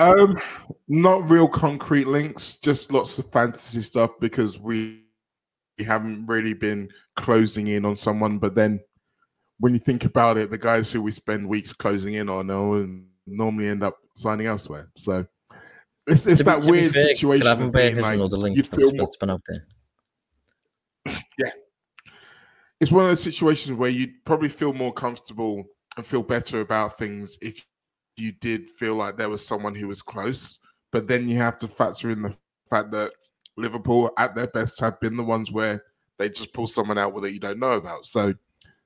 Um, 0.00 0.40
not 0.88 1.28
real 1.28 1.46
concrete 1.46 2.06
links, 2.06 2.56
just 2.56 2.90
lots 2.90 3.18
of 3.18 3.30
fantasy 3.30 3.82
stuff 3.82 4.12
because 4.18 4.58
we, 4.58 5.04
we 5.78 5.84
haven't 5.84 6.26
really 6.26 6.54
been 6.54 6.88
closing 7.16 7.68
in 7.68 7.84
on 7.84 7.96
someone. 7.96 8.38
But 8.38 8.54
then, 8.54 8.80
when 9.58 9.74
you 9.74 9.78
think 9.78 10.06
about 10.06 10.38
it, 10.38 10.50
the 10.50 10.56
guys 10.56 10.90
who 10.90 11.02
we 11.02 11.12
spend 11.12 11.46
weeks 11.46 11.74
closing 11.74 12.14
in 12.14 12.30
on 12.30 12.46
normally 13.26 13.68
end 13.68 13.82
up 13.82 13.98
signing 14.16 14.46
elsewhere. 14.46 14.90
So 14.96 15.26
it's, 16.06 16.26
it's 16.26 16.42
that 16.44 16.62
be, 16.62 16.70
weird 16.70 16.92
fair, 16.92 17.08
situation. 17.08 17.70
Being, 17.70 17.98
like, 18.00 18.18
link 18.18 18.56
you'd 18.56 18.66
feel 18.66 18.92
that's 18.92 19.18
been 19.18 19.30
out 19.30 19.42
there. 19.46 19.66
Yeah, 21.38 21.50
it's 22.80 22.90
one 22.90 23.04
of 23.04 23.10
those 23.10 23.22
situations 23.22 23.76
where 23.76 23.90
you'd 23.90 24.24
probably 24.24 24.48
feel 24.48 24.72
more 24.72 24.94
comfortable 24.94 25.66
and 25.98 26.06
feel 26.06 26.22
better 26.22 26.62
about 26.62 26.96
things 26.96 27.36
if 27.42 27.66
you 28.20 28.32
did 28.32 28.68
feel 28.68 28.94
like 28.94 29.16
there 29.16 29.30
was 29.30 29.46
someone 29.46 29.74
who 29.74 29.88
was 29.88 30.02
close, 30.02 30.58
but 30.92 31.08
then 31.08 31.28
you 31.28 31.38
have 31.38 31.58
to 31.60 31.68
factor 31.68 32.10
in 32.10 32.22
the 32.22 32.36
fact 32.68 32.90
that 32.92 33.12
Liverpool, 33.56 34.10
at 34.18 34.34
their 34.34 34.46
best, 34.46 34.80
have 34.80 35.00
been 35.00 35.16
the 35.16 35.24
ones 35.24 35.50
where 35.50 35.84
they 36.18 36.28
just 36.28 36.52
pull 36.52 36.66
someone 36.66 36.98
out 36.98 37.20
that 37.20 37.32
you 37.32 37.40
don't 37.40 37.58
know 37.58 37.72
about. 37.72 38.06
So, 38.06 38.34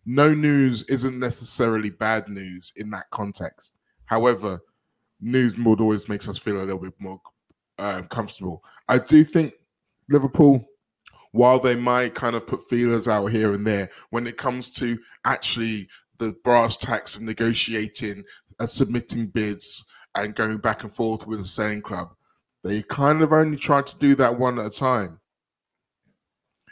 no 0.06 0.34
news 0.34 0.82
isn't 0.84 1.18
necessarily 1.18 1.90
bad 1.90 2.28
news 2.28 2.72
in 2.76 2.90
that 2.90 3.10
context. 3.10 3.78
However, 4.04 4.60
news 5.20 5.56
more 5.56 5.76
always 5.80 6.08
makes 6.08 6.28
us 6.28 6.38
feel 6.38 6.58
a 6.58 6.64
little 6.64 6.78
bit 6.78 6.92
more 6.98 7.20
um, 7.78 8.06
comfortable. 8.08 8.62
I 8.88 8.98
do 8.98 9.24
think 9.24 9.54
Liverpool, 10.10 10.64
while 11.32 11.58
they 11.58 11.74
might 11.74 12.14
kind 12.14 12.36
of 12.36 12.46
put 12.46 12.60
feelers 12.62 13.08
out 13.08 13.26
here 13.28 13.54
and 13.54 13.66
there, 13.66 13.88
when 14.10 14.26
it 14.26 14.36
comes 14.36 14.70
to 14.72 14.98
actually 15.24 15.88
the 16.18 16.32
brass 16.44 16.76
tacks 16.76 17.16
of 17.16 17.22
negotiating 17.22 18.24
and 18.58 18.70
submitting 18.70 19.26
bids 19.26 19.86
and 20.14 20.34
going 20.34 20.58
back 20.58 20.82
and 20.82 20.92
forth 20.92 21.26
with 21.26 21.40
the 21.40 21.48
same 21.48 21.80
club. 21.80 22.14
They 22.62 22.82
kind 22.82 23.22
of 23.22 23.32
only 23.32 23.58
try 23.58 23.82
to 23.82 23.98
do 23.98 24.14
that 24.16 24.38
one 24.38 24.58
at 24.58 24.66
a 24.66 24.70
time. 24.70 25.20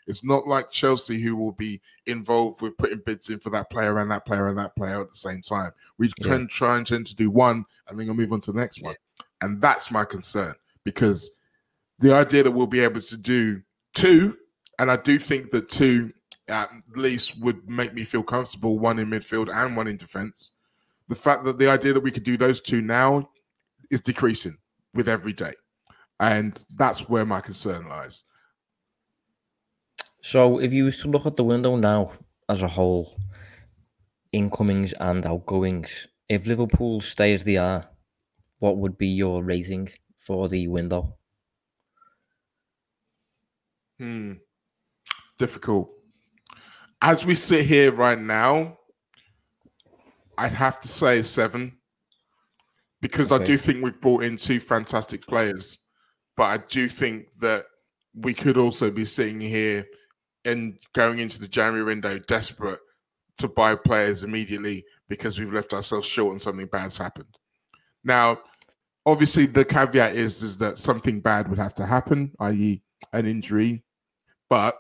It's 0.07 0.25
not 0.25 0.49
like 0.49 0.71
Chelsea 0.71 1.21
who 1.21 1.37
will 1.37 1.53
be 1.53 1.81
involved 2.07 2.61
with 2.61 2.77
putting 2.77 3.03
bids 3.05 3.29
in 3.29 3.39
for 3.39 3.51
that 3.51 3.71
player 3.71 3.99
and 3.99 4.11
that 4.11 4.25
player 4.25 4.49
and 4.49 4.59
that 4.59 4.75
player 4.75 5.01
at 5.01 5.11
the 5.11 5.17
same 5.17 5.43
time. 5.43 5.71
We 5.99 6.13
yeah. 6.19 6.29
can 6.29 6.49
try 6.49 6.77
and 6.77 6.87
tend 6.87 7.07
to 7.09 7.15
do 7.15 7.31
one 7.31 7.65
and 7.89 7.99
then 7.99 8.07
we'll 8.07 8.17
move 8.17 8.33
on 8.33 8.41
to 8.43 8.53
the 8.53 8.59
next 8.61 8.83
one. 8.83 8.97
And 9.41 9.61
that's 9.61 9.91
my 9.91 10.05
concern 10.05 10.55
because 10.85 11.39
the 11.99 12.15
idea 12.15 12.43
that 12.43 12.51
we'll 12.51 12.67
be 12.67 12.81
able 12.81 13.01
to 13.01 13.17
do 13.17 13.63
two, 13.95 14.37
and 14.79 14.91
I 14.91 14.97
do 14.97 15.19
think 15.19 15.51
that 15.53 15.69
two 15.69 16.13
at 16.49 16.71
least 16.97 17.41
would 17.41 17.69
make 17.69 17.95
me 17.95 18.03
feel 18.03 18.23
comfortable, 18.23 18.79
one 18.79 18.99
in 18.99 19.09
midfield 19.09 19.55
and 19.55 19.77
one 19.77 19.87
in 19.87 19.97
defense 19.97 20.53
the 21.13 21.21
fact 21.21 21.45
that 21.45 21.59
the 21.59 21.69
idea 21.69 21.93
that 21.93 22.03
we 22.03 22.11
could 22.11 22.23
do 22.23 22.39
those 22.39 22.63
two 22.63 22.81
now 22.81 23.29
is 23.91 24.01
decreasing 24.01 24.57
with 24.95 25.11
every 25.11 25.35
day. 25.35 25.53
And 26.19 26.59
that's 26.79 27.07
where 27.07 27.27
my 27.27 27.43
concern 27.43 27.87
lies. 27.87 28.25
So 30.23 30.59
if 30.59 30.73
you 30.73 30.85
was 30.85 30.97
to 31.03 31.09
look 31.09 31.27
at 31.27 31.37
the 31.37 31.45
window 31.45 31.77
now 31.77 32.13
as 32.49 32.63
a 32.63 32.69
whole, 32.69 33.21
incomings 34.33 34.95
and 34.95 35.27
outgoings, 35.27 36.09
if 36.31 36.47
Liverpool 36.47 37.03
stay 37.03 37.35
as 37.35 37.45
they 37.45 37.59
are, 37.59 37.85
what 38.61 38.79
would 38.79 38.97
be 38.97 39.09
your 39.09 39.45
rating 39.45 39.91
for 40.17 40.49
the 40.49 40.67
window? 40.69 41.17
Hmm. 43.99 44.33
Difficult. 45.37 45.91
As 47.03 47.27
we 47.27 47.35
sit 47.35 47.67
here 47.67 47.93
right 47.93 48.19
now, 48.19 48.79
I'd 50.39 50.53
have 50.53 50.81
to 50.81 50.89
say 50.89 51.23
seven 51.23 51.79
because 53.01 53.33
okay. 53.33 53.43
I 53.43 53.47
do 53.47 53.59
think 53.59 53.83
we've 53.83 54.01
brought 54.01 54.25
in 54.25 54.37
two 54.37 54.61
fantastic 54.61 55.23
players, 55.23 55.79
but 56.37 56.45
I 56.45 56.57
do 56.69 56.89
think 56.89 57.27
that 57.41 57.67
we 58.15 58.35
could 58.35 58.57
also 58.57 58.91
be 58.91 59.05
sitting 59.05 59.41
here 59.41 59.87
and 60.45 60.79
going 60.93 61.19
into 61.19 61.41
the 61.41 61.49
January 61.49 61.85
window 61.85 62.19
desperate 62.19 62.81
to 63.39 63.49
buy 63.49 63.75
players 63.75 64.23
immediately 64.23 64.85
because 65.09 65.39
we've 65.39 65.53
left 65.53 65.73
ourselves 65.73 66.07
short 66.07 66.33
and 66.33 66.41
something 66.41 66.67
bad's 66.67 66.99
happened. 66.99 67.37
Now, 68.05 68.39
obviously, 69.07 69.47
the 69.47 69.65
caveat 69.65 70.15
is 70.15 70.43
is 70.43 70.59
that 70.59 70.79
something 70.79 71.21
bad 71.21 71.49
would 71.49 71.59
have 71.59 71.75
to 71.75 71.87
happen, 71.87 72.33
i.e., 72.41 72.83
an 73.13 73.27
injury. 73.27 73.85
But 74.49 74.77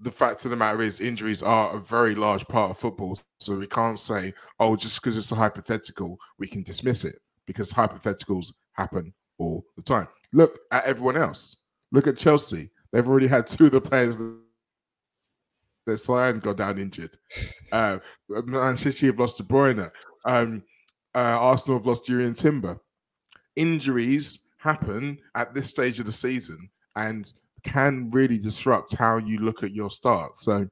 the 0.00 0.10
fact 0.10 0.44
of 0.44 0.50
the 0.50 0.56
matter 0.56 0.80
is 0.80 1.00
injuries 1.00 1.42
are 1.42 1.76
a 1.76 1.80
very 1.80 2.14
large 2.14 2.46
part 2.48 2.70
of 2.70 2.78
football. 2.78 3.18
So 3.38 3.56
we 3.56 3.66
can't 3.66 3.98
say, 3.98 4.32
oh, 4.58 4.76
just 4.76 5.00
because 5.00 5.16
it's 5.18 5.30
a 5.30 5.34
hypothetical, 5.34 6.18
we 6.38 6.46
can 6.46 6.62
dismiss 6.62 7.04
it 7.04 7.16
because 7.46 7.72
hypotheticals 7.72 8.52
happen 8.72 9.12
all 9.38 9.64
the 9.76 9.82
time. 9.82 10.08
Look 10.32 10.58
at 10.70 10.84
everyone 10.84 11.16
else. 11.16 11.56
Look 11.92 12.06
at 12.06 12.16
Chelsea. 12.16 12.70
They've 12.92 13.06
already 13.06 13.26
had 13.26 13.46
two 13.46 13.66
of 13.66 13.72
the 13.72 13.80
players 13.80 14.18
that 15.86 15.98
signed 15.98 16.42
got 16.42 16.56
down 16.56 16.78
injured. 16.78 17.16
Uh, 17.72 18.00
Man 18.28 18.76
City 18.76 19.06
have 19.06 19.20
lost 19.20 19.36
De 19.36 19.44
Bruyne. 19.44 19.88
Um, 20.24 20.64
uh, 21.14 21.18
Arsenal 21.18 21.78
have 21.78 21.86
lost 21.86 22.04
Jurrien 22.04 22.36
Timber. 22.36 22.80
Injuries 23.54 24.48
happen 24.58 25.18
at 25.36 25.54
this 25.54 25.70
stage 25.70 26.00
of 26.00 26.06
the 26.06 26.10
season, 26.10 26.68
and 26.96 27.32
can 27.62 28.10
really 28.10 28.38
disrupt 28.38 28.94
how 28.94 29.18
you 29.18 29.38
look 29.38 29.62
at 29.62 29.72
your 29.72 29.90
start. 29.90 30.36
So 30.36 30.66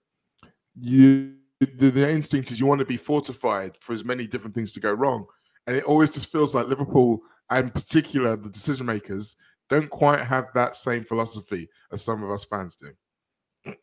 you 0.75 1.35
the, 1.61 1.91
the 1.91 2.09
instinct 2.09 2.51
is 2.51 2.61
you 2.61 2.67
want 2.67 2.79
to 2.81 2.85
be 2.85 2.97
fortified 2.97 3.77
for 3.81 3.93
as 3.93 4.05
many 4.05 4.27
different 4.27 4.55
things 4.55 4.73
to 4.75 4.81
go 4.81 4.93
wrong. 4.93 5.27
And 5.67 5.77
it 5.77 5.85
always 5.85 6.15
just 6.15 6.31
feels 6.31 6.55
like 6.55 6.69
Liverpool, 6.69 7.21
and 7.51 7.67
in 7.67 7.71
particular 7.71 8.37
the 8.37 8.49
decision 8.49 8.87
makers, 8.87 9.37
don't 9.69 9.91
quite 9.91 10.21
have 10.21 10.47
that 10.55 10.77
same 10.77 11.05
philosophy 11.05 11.69
as 11.93 12.03
some 12.03 12.23
of 12.23 12.31
us 12.31 12.45
fans 12.45 12.79
do. 12.81 13.75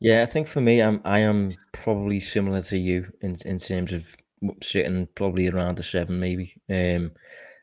yeah, 0.00 0.22
I 0.22 0.26
think 0.26 0.46
for 0.46 0.60
me, 0.60 0.82
I'm 0.82 1.00
I 1.04 1.20
am 1.20 1.52
probably 1.72 2.20
similar 2.20 2.60
to 2.62 2.78
you 2.78 3.06
in 3.22 3.36
in 3.44 3.58
terms 3.58 3.92
of 3.92 4.04
sitting 4.62 5.08
probably 5.14 5.48
around 5.48 5.76
the 5.76 5.82
seven, 5.82 6.20
maybe. 6.20 6.54
Um, 6.68 7.12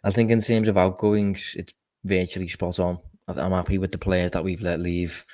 I 0.03 0.09
think 0.09 0.31
in 0.31 0.41
terms 0.41 0.67
of 0.67 0.77
outgoings, 0.77 1.53
it's 1.57 1.73
virtually 2.03 2.47
spot 2.47 2.79
on. 2.79 2.99
I'm 3.27 3.51
happy 3.51 3.77
with 3.77 3.91
the 3.91 3.97
players 3.97 4.31
that 4.31 4.43
we've 4.43 4.61
let 4.61 4.79
leave. 4.79 5.25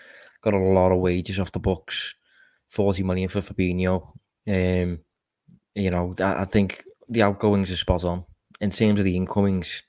Got 0.41 0.53
a 0.53 0.57
lot 0.57 0.91
of 0.91 0.99
wages 0.99 1.39
off 1.39 1.51
the 1.51 1.59
books. 1.59 2.15
40 2.69 3.03
million 3.03 3.27
for 3.29 3.41
Fabinho. 3.41 4.13
Um, 4.47 4.99
You 5.75 5.91
know, 5.91 6.15
I, 6.19 6.45
think 6.45 6.83
the 7.07 7.23
outgoings 7.23 7.71
are 7.71 7.75
spot 7.75 8.03
on. 8.03 8.25
In 8.59 8.69
terms 8.69 8.99
of 8.99 9.05
the 9.05 9.15
incomings, 9.15 9.83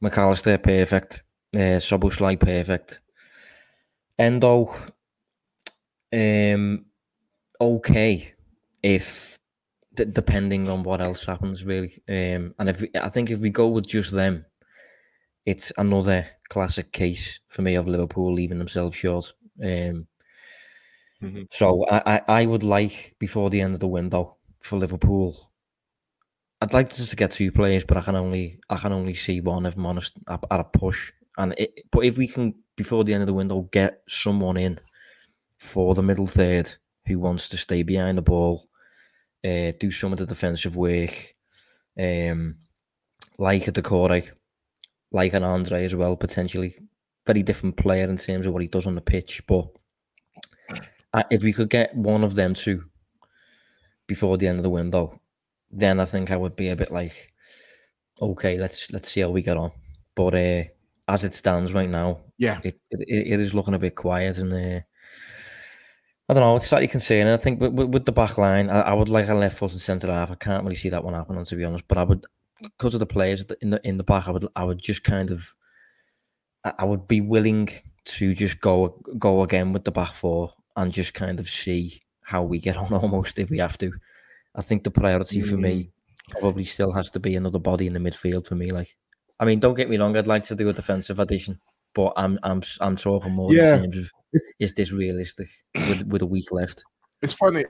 Mac 0.00 0.18
Allister 0.18 0.58
perfect, 0.58 1.22
uh, 1.54 1.80
Szoboszlai 1.80 2.38
perfect, 2.38 3.00
Endo, 4.18 4.74
um, 6.12 6.84
okay, 7.60 8.34
if 8.82 9.38
d- 9.94 10.04
depending 10.04 10.68
on 10.68 10.82
what 10.82 11.00
else 11.00 11.24
happens, 11.24 11.64
really. 11.64 12.02
Um, 12.08 12.54
and 12.58 12.68
if 12.68 12.80
we, 12.80 12.90
I 13.00 13.08
think 13.08 13.30
if 13.30 13.38
we 13.38 13.50
go 13.50 13.68
with 13.68 13.86
just 13.86 14.12
them, 14.12 14.44
it's 15.46 15.72
another 15.78 16.26
classic 16.48 16.92
case 16.92 17.40
for 17.48 17.62
me 17.62 17.74
of 17.74 17.88
Liverpool 17.88 18.32
leaving 18.32 18.58
themselves 18.58 18.96
short. 18.96 19.32
Um, 19.62 20.06
mm-hmm. 21.22 21.42
So 21.50 21.86
I, 21.88 22.14
I, 22.14 22.22
I 22.28 22.46
would 22.46 22.62
like 22.62 23.16
before 23.18 23.50
the 23.50 23.60
end 23.60 23.74
of 23.74 23.80
the 23.80 23.88
window 23.88 24.36
for 24.60 24.78
Liverpool. 24.78 25.50
I'd 26.60 26.72
like 26.72 26.88
just 26.88 27.10
to 27.10 27.16
get 27.16 27.30
two 27.30 27.52
players, 27.52 27.84
but 27.84 27.96
I 27.96 28.00
can 28.00 28.16
only 28.16 28.60
I 28.68 28.76
can 28.76 28.92
only 28.92 29.14
see 29.14 29.40
one 29.40 29.66
if 29.66 29.76
I'm 29.76 29.86
honest 29.86 30.14
at, 30.28 30.44
at 30.50 30.60
a 30.60 30.64
push. 30.64 31.12
And 31.36 31.54
it, 31.56 31.84
but 31.92 32.04
if 32.04 32.18
we 32.18 32.26
can 32.26 32.54
before 32.76 33.04
the 33.04 33.14
end 33.14 33.22
of 33.22 33.28
the 33.28 33.34
window 33.34 33.62
get 33.70 34.02
someone 34.08 34.56
in 34.56 34.80
for 35.58 35.94
the 35.94 36.02
middle 36.02 36.26
third 36.26 36.74
who 37.06 37.18
wants 37.18 37.48
to 37.50 37.56
stay 37.56 37.82
behind 37.82 38.18
the 38.18 38.22
ball, 38.22 38.68
uh, 39.44 39.72
do 39.78 39.90
some 39.90 40.12
of 40.12 40.18
the 40.18 40.26
defensive 40.26 40.76
work, 40.76 41.34
um, 41.98 42.56
like 43.38 43.68
a 43.68 43.72
Doucouré, 43.72 44.30
like 45.12 45.32
an 45.34 45.44
Andre 45.44 45.84
as 45.84 45.94
well, 45.94 46.16
potentially 46.16 46.74
very 47.26 47.42
different 47.42 47.76
player 47.76 48.08
in 48.08 48.16
terms 48.16 48.46
of 48.46 48.52
what 48.52 48.62
he 48.62 48.68
does 48.68 48.86
on 48.86 48.94
the 48.94 49.00
pitch. 49.00 49.42
But 49.46 49.68
if 51.30 51.42
we 51.42 51.52
could 51.52 51.70
get 51.70 51.94
one 51.94 52.24
of 52.24 52.34
them 52.34 52.54
two 52.54 52.84
before 54.06 54.38
the 54.38 54.48
end 54.48 54.58
of 54.58 54.62
the 54.62 54.70
window, 54.70 55.20
then 55.70 56.00
I 56.00 56.04
think 56.06 56.30
I 56.30 56.36
would 56.36 56.56
be 56.56 56.68
a 56.68 56.76
bit 56.76 56.90
like, 56.90 57.32
okay, 58.20 58.58
let's 58.58 58.90
let's 58.92 59.10
see 59.10 59.20
how 59.20 59.28
we 59.28 59.42
get 59.42 59.56
on. 59.56 59.72
But 60.14 60.34
uh, 60.34 60.64
as 61.06 61.24
it 61.24 61.34
stands 61.34 61.72
right 61.74 61.88
now, 61.88 62.20
yeah, 62.38 62.60
it 62.64 62.80
it, 62.90 63.32
it 63.32 63.40
is 63.40 63.54
looking 63.54 63.74
a 63.74 63.78
bit 63.78 63.94
quiet 63.94 64.38
and. 64.38 64.52
Uh, 64.52 64.80
I 66.30 66.34
don't 66.34 66.42
know. 66.42 66.56
It's 66.56 66.66
slightly 66.66 66.88
concerning. 66.88 67.32
I 67.32 67.38
think 67.38 67.58
with, 67.58 67.72
with, 67.72 67.88
with 67.88 68.04
the 68.04 68.12
back 68.12 68.36
line, 68.36 68.68
I, 68.68 68.80
I, 68.80 68.92
would 68.92 69.08
like 69.08 69.28
a 69.28 69.34
left-footed 69.34 69.80
centre 69.80 70.12
half. 70.12 70.30
I 70.30 70.34
can't 70.34 70.62
really 70.62 70.76
see 70.76 70.90
that 70.90 71.02
one 71.02 71.14
happening, 71.14 71.42
to 71.42 71.56
be 71.56 71.64
honest. 71.64 71.88
But 71.88 71.96
I 71.96 72.02
would, 72.02 72.26
because 72.62 72.94
of 72.94 73.00
the 73.00 73.06
players 73.06 73.44
in 73.60 73.70
the 73.70 73.80
in 73.84 73.96
the 73.96 74.04
back, 74.04 74.28
I 74.28 74.32
would 74.32 74.46
I 74.56 74.64
would 74.64 74.82
just 74.82 75.04
kind 75.04 75.30
of, 75.30 75.54
I 76.64 76.84
would 76.84 77.06
be 77.08 77.20
willing 77.20 77.68
to 78.04 78.34
just 78.34 78.60
go 78.60 79.00
go 79.18 79.42
again 79.42 79.72
with 79.72 79.84
the 79.84 79.90
back 79.90 80.12
four 80.12 80.52
and 80.76 80.92
just 80.92 81.14
kind 81.14 81.40
of 81.40 81.48
see 81.48 82.02
how 82.22 82.42
we 82.42 82.58
get 82.58 82.76
on 82.76 82.92
almost 82.92 83.38
if 83.38 83.50
we 83.50 83.58
have 83.58 83.78
to. 83.78 83.92
I 84.54 84.62
think 84.62 84.84
the 84.84 84.90
priority 84.90 85.40
for 85.40 85.56
me 85.56 85.90
mm. 86.30 86.40
probably 86.40 86.64
still 86.64 86.92
has 86.92 87.10
to 87.12 87.20
be 87.20 87.36
another 87.36 87.58
body 87.58 87.86
in 87.86 87.92
the 87.92 88.00
midfield 88.00 88.46
for 88.46 88.54
me. 88.54 88.72
Like, 88.72 88.96
I 89.38 89.44
mean, 89.44 89.60
don't 89.60 89.74
get 89.74 89.88
me 89.88 89.98
wrong, 89.98 90.16
I'd 90.16 90.26
like 90.26 90.44
to 90.44 90.56
do 90.56 90.68
a 90.68 90.72
defensive 90.72 91.20
addition, 91.20 91.60
but 91.94 92.12
I'm 92.16 92.38
I'm 92.42 92.62
I'm 92.80 92.96
talking 92.96 93.32
more 93.32 93.52
yeah. 93.52 93.76
in 93.76 93.82
terms 93.82 93.98
of 93.98 94.10
is 94.58 94.72
this 94.74 94.90
realistic 94.90 95.48
with 95.74 96.06
with 96.06 96.22
a 96.22 96.26
week 96.26 96.50
left? 96.50 96.84
It's 97.22 97.34
funny. 97.34 97.66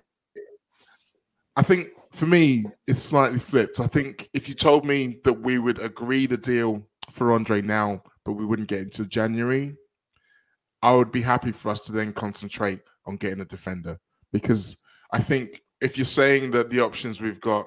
I 1.57 1.63
think 1.63 1.89
for 2.13 2.27
me, 2.27 2.65
it's 2.87 3.03
slightly 3.03 3.39
flipped. 3.39 3.81
I 3.81 3.87
think 3.87 4.29
if 4.33 4.49
you 4.49 4.55
told 4.55 4.85
me 4.85 5.21
that 5.25 5.41
we 5.41 5.59
would 5.59 5.81
agree 5.81 6.27
the 6.27 6.37
deal 6.37 6.87
for 7.11 7.33
Andre 7.33 7.61
now, 7.61 8.03
but 8.25 8.33
we 8.33 8.45
wouldn't 8.45 8.69
get 8.69 8.81
into 8.81 9.07
January, 9.07 9.77
I 10.83 10.95
would 10.95 11.13
be 11.13 11.23
happy 11.23 11.53
for 11.53 11.71
us 11.71 11.85
to 11.87 11.93
then 11.93 12.13
concentrate 12.13 12.81
on 13.07 13.17
getting 13.17 13.41
a 13.41 13.45
defender 13.45 13.99
because 14.33 14.77
I 15.13 15.19
think 15.19 15.63
if 15.81 15.97
you're 15.97 16.05
saying 16.05 16.51
that 16.53 16.71
the 16.71 16.81
options 16.81 17.21
we've 17.21 17.41
got 17.41 17.67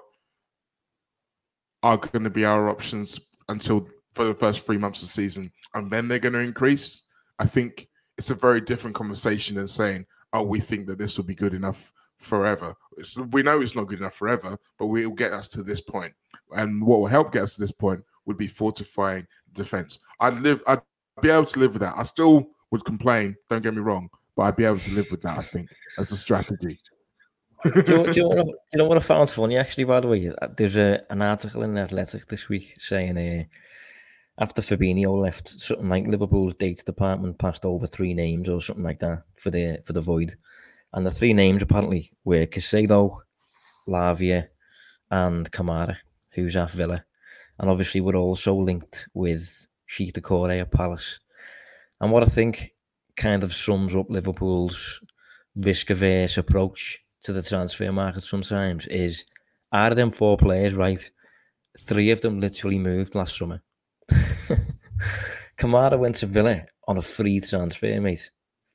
are 1.83 1.97
going 1.97 2.23
to 2.23 2.29
be 2.29 2.45
our 2.45 2.69
options 2.69 3.19
until 3.49 3.87
for 4.13 4.25
the 4.25 4.33
first 4.35 4.65
three 4.65 4.77
months 4.77 5.01
of 5.01 5.07
the 5.07 5.13
season 5.13 5.51
and 5.73 5.89
then 5.89 6.07
they're 6.07 6.19
going 6.19 6.33
to 6.33 6.39
increase, 6.39 7.05
I 7.39 7.45
think 7.45 7.87
it's 8.17 8.29
a 8.29 8.35
very 8.35 8.61
different 8.61 8.95
conversation 8.95 9.55
than 9.55 9.67
saying, 9.67 10.05
oh, 10.33 10.43
we 10.43 10.59
think 10.59 10.87
that 10.87 10.99
this 10.99 11.17
will 11.17 11.25
be 11.25 11.35
good 11.35 11.53
enough 11.53 11.91
forever. 12.21 12.73
It's, 12.97 13.17
we 13.17 13.43
know 13.43 13.61
it's 13.61 13.75
not 13.75 13.87
good 13.87 13.99
enough 13.99 14.15
forever, 14.15 14.57
but 14.77 14.87
we 14.87 15.05
will 15.05 15.15
get 15.15 15.33
us 15.33 15.47
to 15.49 15.63
this 15.63 15.81
point. 15.81 16.13
And 16.51 16.85
what 16.85 16.99
will 16.99 17.07
help 17.07 17.31
get 17.31 17.43
us 17.43 17.55
to 17.55 17.61
this 17.61 17.71
point 17.71 18.03
would 18.25 18.37
be 18.37 18.47
fortifying 18.47 19.27
defense. 19.53 19.99
I'd 20.19 20.35
live, 20.35 20.61
I'd 20.67 20.81
be 21.21 21.29
able 21.29 21.45
to 21.45 21.59
live 21.59 21.73
with 21.73 21.81
that. 21.81 21.95
I 21.97 22.03
still 22.03 22.49
would 22.71 22.85
complain, 22.85 23.35
don't 23.49 23.63
get 23.63 23.73
me 23.73 23.81
wrong, 23.81 24.09
but 24.35 24.43
I'd 24.43 24.55
be 24.55 24.65
able 24.65 24.77
to 24.77 24.91
live 24.93 25.09
with 25.11 25.21
that, 25.23 25.37
I 25.37 25.41
think, 25.41 25.69
as 25.97 26.11
a 26.11 26.17
strategy. 26.17 26.79
do, 27.63 27.71
you, 27.75 27.83
do, 27.83 28.11
you 28.15 28.35
know, 28.35 28.53
you 28.73 28.77
know 28.77 28.85
what 28.85 28.97
I 28.97 29.01
found 29.01 29.29
funny 29.29 29.57
actually? 29.57 29.83
By 29.83 29.99
the 29.99 30.07
way, 30.07 30.31
there's 30.57 30.77
a, 30.77 31.03
an 31.09 31.21
article 31.21 31.63
in 31.63 31.73
the 31.73 31.81
Athletic 31.81 32.27
this 32.27 32.49
week 32.49 32.75
saying 32.79 33.17
uh, 33.17 33.43
after 34.41 34.61
Fabinho 34.61 35.19
left, 35.19 35.49
something 35.49 35.89
like 35.89 36.05
Liverpool's 36.05 36.55
data 36.55 36.83
department 36.83 37.37
passed 37.37 37.65
over 37.65 37.85
three 37.85 38.13
names 38.13 38.49
or 38.49 38.61
something 38.61 38.83
like 38.83 38.99
that 38.99 39.23
for 39.35 39.51
the 39.51 39.79
for 39.85 39.93
the 39.93 40.01
void, 40.01 40.35
and 40.93 41.05
the 41.05 41.11
three 41.11 41.33
names 41.33 41.61
apparently 41.61 42.11
were 42.23 42.45
Caicedo, 42.45 43.19
Lavia, 43.87 44.47
and 45.09 45.51
Kamara, 45.51 45.97
who's 46.33 46.55
at 46.55 46.71
Villa, 46.71 47.03
and 47.59 47.69
obviously 47.69 48.01
we're 48.01 48.15
also 48.15 48.53
linked 48.53 49.07
with 49.13 49.67
Cheick 49.89 50.13
Doucouré 50.13 50.61
at 50.61 50.71
Palace. 50.71 51.19
And 51.99 52.11
what 52.11 52.23
I 52.23 52.27
think 52.27 52.73
kind 53.15 53.43
of 53.43 53.53
sums 53.53 53.95
up 53.95 54.09
Liverpool's 54.09 55.01
risk 55.55 55.89
averse 55.89 56.37
approach 56.37 56.99
to 57.23 57.33
the 57.33 57.41
transfer 57.41 57.91
market 57.91 58.23
sometimes 58.23 58.87
is 58.87 59.25
out 59.73 59.91
of 59.91 59.97
them 59.97 60.11
four 60.11 60.37
players, 60.37 60.73
right? 60.73 61.11
Three 61.79 62.09
of 62.11 62.21
them 62.21 62.39
literally 62.39 62.79
moved 62.79 63.15
last 63.15 63.37
summer. 63.37 63.61
Kamara 65.57 65.99
went 65.99 66.15
to 66.15 66.25
Villa 66.25 66.65
on 66.87 66.97
a 66.97 67.01
free 67.01 67.39
transfer, 67.39 68.01
mate, 68.01 68.31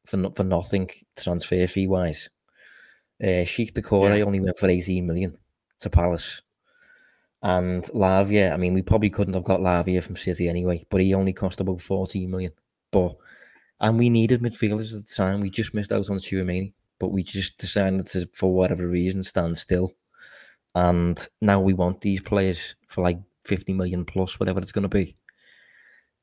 for 0.06 0.30
for 0.30 0.44
nothing 0.44 0.88
transfer 1.16 1.66
fee 1.66 1.86
wise. 1.86 2.30
Uh, 3.22 3.44
Cheick 3.44 3.72
Doucouré 3.72 4.18
yeah. 4.18 4.24
only 4.24 4.40
went 4.40 4.58
for 4.58 4.68
18 4.68 5.06
million 5.06 5.36
to 5.80 5.90
Palace. 5.90 6.42
And 7.42 7.84
Lavia, 7.94 8.52
I 8.52 8.56
mean, 8.56 8.74
we 8.74 8.82
probably 8.82 9.10
couldn't 9.10 9.34
have 9.34 9.44
got 9.44 9.60
Lavia 9.60 10.02
from 10.02 10.16
City 10.16 10.48
anyway, 10.48 10.84
but 10.90 11.00
he 11.00 11.14
only 11.14 11.32
cost 11.32 11.60
about 11.60 11.80
14 11.80 12.30
million. 12.30 12.52
But 12.90 13.16
and 13.80 13.98
we 13.98 14.10
needed 14.10 14.42
midfielders 14.42 14.94
at 14.94 15.06
the 15.06 15.14
time. 15.14 15.40
We 15.40 15.50
just 15.50 15.74
missed 15.74 15.92
out 15.92 16.10
on 16.10 16.18
Tchouameni, 16.18 16.72
but 16.98 17.08
we 17.08 17.22
just 17.22 17.58
decided 17.58 18.06
to, 18.08 18.28
for 18.32 18.52
whatever 18.52 18.86
reason, 18.86 19.22
stand 19.22 19.56
still. 19.56 19.92
And 20.74 21.26
now 21.40 21.60
we 21.60 21.74
want 21.74 22.00
these 22.00 22.20
players 22.20 22.74
for 22.88 23.02
like 23.02 23.18
50 23.44 23.74
million 23.74 24.04
plus, 24.04 24.40
whatever 24.40 24.60
it's 24.60 24.72
going 24.72 24.82
to 24.82 24.88
be 24.88 25.16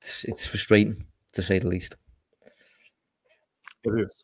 it's, 0.04 0.26
it's 0.26 0.46
frustrating 0.46 1.06
to 1.32 1.42
say 1.42 1.60
the 1.60 1.68
least. 1.68 1.96
It 3.84 4.00
is. 4.00 4.24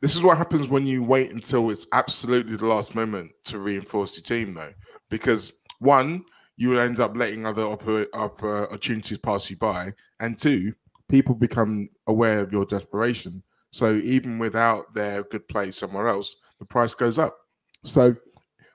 This 0.00 0.14
is 0.14 0.22
what 0.22 0.36
happens 0.36 0.68
when 0.68 0.86
you 0.86 1.02
wait 1.02 1.32
until 1.32 1.70
it's 1.70 1.86
absolutely 1.92 2.56
the 2.56 2.66
last 2.66 2.94
moment 2.94 3.30
to 3.44 3.58
reinforce 3.58 4.16
your 4.16 4.24
team, 4.24 4.54
though, 4.54 4.72
because 5.08 5.52
one, 5.78 6.24
you 6.56 6.70
will 6.70 6.80
end 6.80 6.98
up 6.98 7.16
letting 7.16 7.46
other 7.46 7.62
uh, 7.62 8.06
opportunities 8.14 9.18
pass 9.18 9.48
you 9.48 9.56
by, 9.56 9.92
and 10.18 10.36
two, 10.36 10.72
people 11.08 11.34
become 11.34 11.88
aware 12.08 12.40
of 12.40 12.52
your 12.52 12.64
desperation. 12.64 13.42
So 13.70 13.94
even 13.94 14.38
without 14.38 14.92
their 14.94 15.22
good 15.22 15.46
play 15.46 15.70
somewhere 15.70 16.08
else, 16.08 16.36
the 16.58 16.64
price 16.64 16.94
goes 16.94 17.18
up. 17.18 17.36
So 17.84 18.16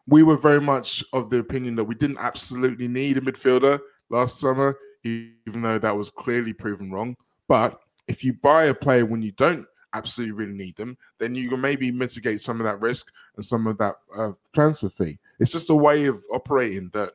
we 0.07 0.23
were 0.23 0.37
very 0.37 0.61
much 0.61 1.03
of 1.11 1.29
the 1.29 1.39
opinion 1.39 1.75
that 1.75 1.83
we 1.83 1.95
didn't 1.95 2.19
absolutely 2.19 2.87
need 2.87 3.17
a 3.17 3.21
midfielder 3.21 3.79
last 4.09 4.39
summer 4.39 4.77
even 5.03 5.61
though 5.61 5.79
that 5.79 5.95
was 5.95 6.09
clearly 6.09 6.53
proven 6.53 6.91
wrong. 6.91 7.15
But 7.47 7.79
if 8.07 8.23
you 8.23 8.33
buy 8.33 8.65
a 8.65 8.73
player 8.73 9.05
when 9.05 9.21
you 9.21 9.31
don't 9.31 9.65
absolutely 9.93 10.33
really 10.33 10.57
need 10.57 10.75
them, 10.75 10.97
then 11.19 11.35
you 11.35 11.49
can 11.49 11.61
maybe 11.61 11.91
mitigate 11.91 12.41
some 12.41 12.59
of 12.59 12.65
that 12.65 12.81
risk 12.81 13.11
and 13.35 13.45
some 13.45 13.67
of 13.67 13.77
that 13.77 13.95
uh, 14.17 14.31
transfer 14.53 14.89
fee. 14.89 15.19
It's 15.39 15.51
just 15.51 15.69
a 15.69 15.75
way 15.75 16.05
of 16.05 16.21
operating 16.31 16.89
that 16.93 17.13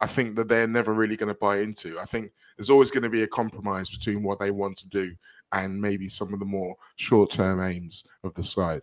I 0.00 0.06
think 0.06 0.36
that 0.36 0.48
they're 0.48 0.66
never 0.66 0.92
really 0.92 1.16
going 1.16 1.28
to 1.28 1.38
buy 1.38 1.58
into. 1.58 1.98
I 1.98 2.04
think 2.04 2.32
there's 2.56 2.70
always 2.70 2.90
going 2.90 3.04
to 3.04 3.08
be 3.10 3.22
a 3.22 3.28
compromise 3.28 3.90
between 3.90 4.22
what 4.22 4.40
they 4.40 4.50
want 4.50 4.76
to 4.78 4.88
do 4.88 5.14
and 5.52 5.80
maybe 5.80 6.08
some 6.08 6.32
of 6.32 6.40
the 6.40 6.46
more 6.46 6.74
short-term 6.96 7.62
aims 7.62 8.06
of 8.24 8.34
the 8.34 8.42
side. 8.42 8.82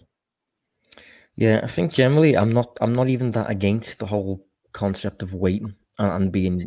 Yeah, 1.36 1.62
I 1.64 1.68
think 1.68 1.94
generally 1.94 2.36
I'm 2.36 2.52
not 2.52 2.78
I'm 2.82 2.94
not 2.94 3.08
even 3.08 3.32
that 3.32 3.50
against 3.50 4.00
the 4.00 4.06
whole 4.06 4.46
concept 4.74 5.22
of 5.22 5.34
waiting 5.34 5.74
and 5.98 6.32
being 6.32 6.60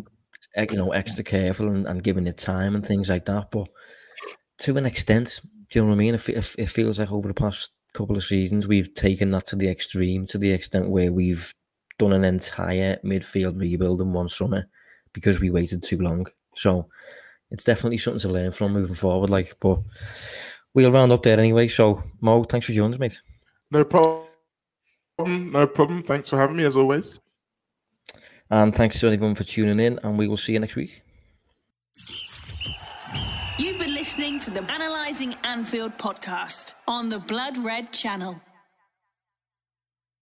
you 0.56 0.76
know, 0.76 0.92
extra 0.92 1.24
careful 1.24 1.68
and, 1.68 1.86
and 1.86 2.02
giving 2.02 2.26
it 2.26 2.36
time 2.36 2.74
and 2.74 2.84
things 2.84 3.08
like 3.08 3.24
that. 3.26 3.50
But 3.50 3.68
to 4.58 4.76
an 4.76 4.86
extent, 4.86 5.40
do 5.72 5.78
you 5.78 5.84
know 5.84 5.88
what 5.88 5.94
I 5.94 5.98
mean? 5.98 6.14
It, 6.14 6.28
it, 6.28 6.54
it 6.58 6.66
feels 6.66 6.98
like 6.98 7.10
over 7.10 7.28
the 7.28 7.34
past 7.34 7.72
couple 7.94 8.14
of 8.14 8.22
seasons, 8.22 8.68
we've 8.68 8.92
taken 8.92 9.30
that 9.30 9.46
to 9.46 9.56
the 9.56 9.68
extreme, 9.70 10.26
to 10.26 10.36
the 10.36 10.50
extent 10.50 10.90
where 10.90 11.10
we've 11.10 11.54
done 11.98 12.12
an 12.12 12.24
entire 12.24 12.98
midfield 13.02 13.58
rebuild 13.58 14.02
in 14.02 14.12
one 14.12 14.28
summer 14.28 14.68
because 15.14 15.40
we 15.40 15.48
waited 15.48 15.82
too 15.82 15.96
long. 15.96 16.26
So 16.56 16.88
it's 17.50 17.64
definitely 17.64 17.96
something 17.96 18.20
to 18.20 18.28
learn 18.28 18.52
from 18.52 18.74
moving 18.74 18.94
forward. 18.94 19.30
Like, 19.30 19.56
but 19.60 19.78
we'll 20.74 20.92
round 20.92 21.10
up 21.10 21.22
there 21.22 21.38
anyway. 21.38 21.68
So 21.68 22.02
Mo, 22.20 22.44
thanks 22.44 22.66
for 22.66 22.72
joining 22.72 22.94
us, 22.94 23.00
mate. 23.00 23.22
No 23.70 23.84
problem. 23.84 25.52
No 25.52 25.66
problem. 25.66 26.02
Thanks 26.02 26.28
for 26.28 26.38
having 26.38 26.56
me 26.58 26.64
as 26.64 26.76
always. 26.76 27.18
And 28.50 28.74
thanks 28.74 29.00
to 29.00 29.06
everyone 29.06 29.36
for 29.36 29.44
tuning 29.44 29.80
in, 29.80 29.98
and 30.02 30.18
we 30.18 30.28
will 30.28 30.36
see 30.36 30.52
you 30.52 30.60
next 30.60 30.76
week. 30.76 31.02
To 34.43 34.51
the 34.51 34.72
Analyzing 34.72 35.36
Anfield 35.45 35.97
podcast 35.99 36.74
on 36.88 37.11
the 37.11 37.20
Blood 37.20 37.57
Red 37.59 37.93
channel. 37.93 38.40